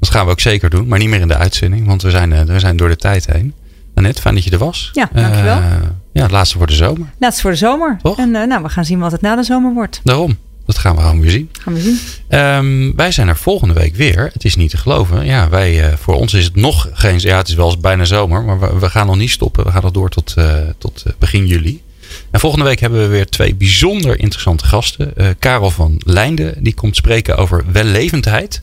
Dat 0.00 0.10
gaan 0.10 0.24
we 0.24 0.30
ook 0.30 0.40
zeker 0.40 0.70
doen, 0.70 0.88
maar 0.88 0.98
niet 0.98 1.08
meer 1.08 1.20
in 1.20 1.28
de 1.28 1.36
uitzending, 1.36 1.86
want 1.86 2.02
we 2.02 2.10
zijn, 2.10 2.32
eh, 2.32 2.42
we 2.42 2.58
zijn 2.58 2.76
door 2.76 2.88
de 2.88 2.96
tijd 2.96 3.26
heen. 3.26 3.54
Annette, 3.94 4.20
fijn 4.20 4.34
dat 4.34 4.44
je 4.44 4.50
er 4.50 4.58
was. 4.58 4.90
Ja, 4.92 5.10
dankjewel. 5.12 5.58
Uh, 5.58 5.76
ja, 6.12 6.28
laatste 6.28 6.58
voor 6.58 6.66
de 6.66 6.72
zomer. 6.72 7.12
Laatste 7.18 7.42
voor 7.42 7.50
de 7.50 7.56
zomer. 7.56 7.98
Toch? 8.02 8.18
En 8.18 8.34
uh, 8.34 8.46
nou, 8.46 8.62
we 8.62 8.68
gaan 8.68 8.84
zien 8.84 8.98
wat 8.98 9.12
het 9.12 9.20
na 9.20 9.36
de 9.36 9.42
zomer 9.42 9.72
wordt. 9.74 10.00
Daarom. 10.04 10.36
Dat 10.66 10.78
gaan 10.78 10.96
we 10.96 11.00
gewoon 11.00 11.20
weer 11.20 11.30
zien. 11.30 11.48
Gaan 11.52 11.74
we 11.74 11.80
zien. 11.80 11.98
Um, 12.40 12.96
wij 12.96 13.12
zijn 13.12 13.28
er 13.28 13.36
volgende 13.36 13.74
week 13.74 13.96
weer. 13.96 14.30
Het 14.32 14.44
is 14.44 14.56
niet 14.56 14.70
te 14.70 14.76
geloven. 14.76 15.24
Ja, 15.24 15.48
wij, 15.48 15.90
uh, 15.90 15.96
voor 15.96 16.14
ons 16.14 16.34
is 16.34 16.44
het 16.44 16.56
nog 16.56 16.88
geen... 16.92 17.18
Ja, 17.18 17.36
het 17.36 17.48
is 17.48 17.54
wel 17.54 17.78
bijna 17.78 18.04
zomer. 18.04 18.44
Maar 18.44 18.60
we, 18.60 18.78
we 18.78 18.90
gaan 18.90 19.06
nog 19.06 19.16
niet 19.16 19.30
stoppen. 19.30 19.64
We 19.64 19.70
gaan 19.70 19.82
nog 19.82 19.90
door 19.90 20.08
tot, 20.08 20.34
tot 20.78 21.04
begin 21.18 21.46
juli. 21.46 21.81
En 22.30 22.40
volgende 22.40 22.64
week 22.64 22.80
hebben 22.80 23.00
we 23.00 23.06
weer 23.06 23.26
twee 23.26 23.54
bijzonder 23.54 24.18
interessante 24.18 24.64
gasten. 24.64 25.14
Karel 25.38 25.70
van 25.70 26.00
Leinden. 26.04 26.62
Die 26.62 26.74
komt 26.74 26.96
spreken 26.96 27.36
over 27.36 27.64
wellevendheid. 27.72 28.62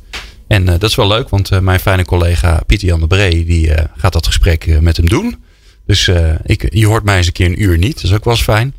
En 0.49 0.63
uh, 0.63 0.67
dat 0.67 0.89
is 0.89 0.95
wel 0.95 1.07
leuk, 1.07 1.29
want 1.29 1.51
uh, 1.51 1.59
mijn 1.59 1.79
fijne 1.79 2.05
collega 2.05 2.61
Pieter 2.65 2.87
Jan 2.87 2.99
de 2.99 3.07
Bree 3.07 3.45
die 3.45 3.67
uh, 3.67 3.75
gaat 3.97 4.13
dat 4.13 4.25
gesprek 4.25 4.81
met 4.81 4.97
hem 4.97 5.09
doen. 5.09 5.43
Dus 5.85 6.11
ik, 6.43 6.73
je 6.73 6.85
hoort 6.85 7.03
mij 7.03 7.17
eens 7.17 7.27
een 7.27 7.33
keer 7.33 7.45
een 7.45 7.61
uur 7.61 7.77
niet. 7.77 7.93
Dat 7.93 8.03
is 8.03 8.13
ook 8.13 8.23
wel 8.23 8.33
eens 8.33 8.43
fijn. 8.43 8.73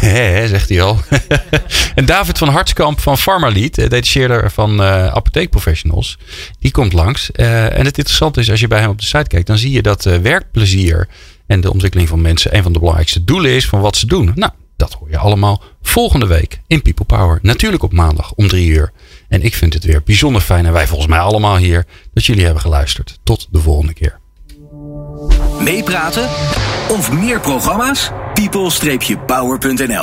zegt 0.48 0.68
hij 0.68 0.82
al. 0.82 1.00
en 1.94 2.04
David 2.04 2.38
van 2.38 2.48
Hartskamp 2.48 3.00
van 3.00 3.18
Pharmalead, 3.18 3.74
detacheerder 3.74 4.50
van 4.50 4.82
apotheekprofessionals, 4.82 6.18
die 6.58 6.70
komt 6.70 6.92
langs. 6.92 7.30
en 7.30 7.84
het 7.84 7.98
interessante 7.98 8.40
is, 8.40 8.50
als 8.50 8.60
je 8.60 8.68
bij 8.68 8.80
hem 8.80 8.90
op 8.90 8.98
de 8.98 9.06
site 9.06 9.26
kijkt, 9.26 9.46
dan 9.46 9.58
zie 9.58 9.70
je 9.70 9.82
dat 9.82 10.04
werkplezier 10.04 11.08
en 11.52 11.60
de 11.60 11.72
ontwikkeling 11.72 12.08
van 12.08 12.20
mensen 12.20 12.56
een 12.56 12.62
van 12.62 12.72
de 12.72 12.78
belangrijkste 12.78 13.24
doelen 13.24 13.50
is 13.50 13.68
van 13.68 13.80
wat 13.80 13.96
ze 13.96 14.06
doen. 14.06 14.32
Nou, 14.34 14.52
dat 14.76 14.92
hoor 14.92 15.10
je 15.10 15.18
allemaal 15.18 15.62
volgende 15.82 16.26
week 16.26 16.60
in 16.66 16.82
People 16.82 17.04
Power. 17.04 17.38
Natuurlijk 17.42 17.82
op 17.82 17.92
maandag 17.92 18.32
om 18.32 18.48
drie 18.48 18.68
uur. 18.68 18.92
En 19.28 19.42
ik 19.42 19.54
vind 19.54 19.74
het 19.74 19.84
weer 19.84 20.02
bijzonder 20.04 20.42
fijn 20.42 20.66
en 20.66 20.72
wij 20.72 20.86
volgens 20.86 21.08
mij 21.08 21.18
allemaal 21.18 21.56
hier 21.56 21.86
dat 22.14 22.24
jullie 22.24 22.44
hebben 22.44 22.62
geluisterd. 22.62 23.18
Tot 23.22 23.48
de 23.50 23.58
volgende 23.58 23.92
keer. 23.92 24.18
Meepraten 25.60 26.28
of 26.88 27.12
meer 27.12 27.40
programma's? 27.40 28.10
people-power.nl 28.34 30.00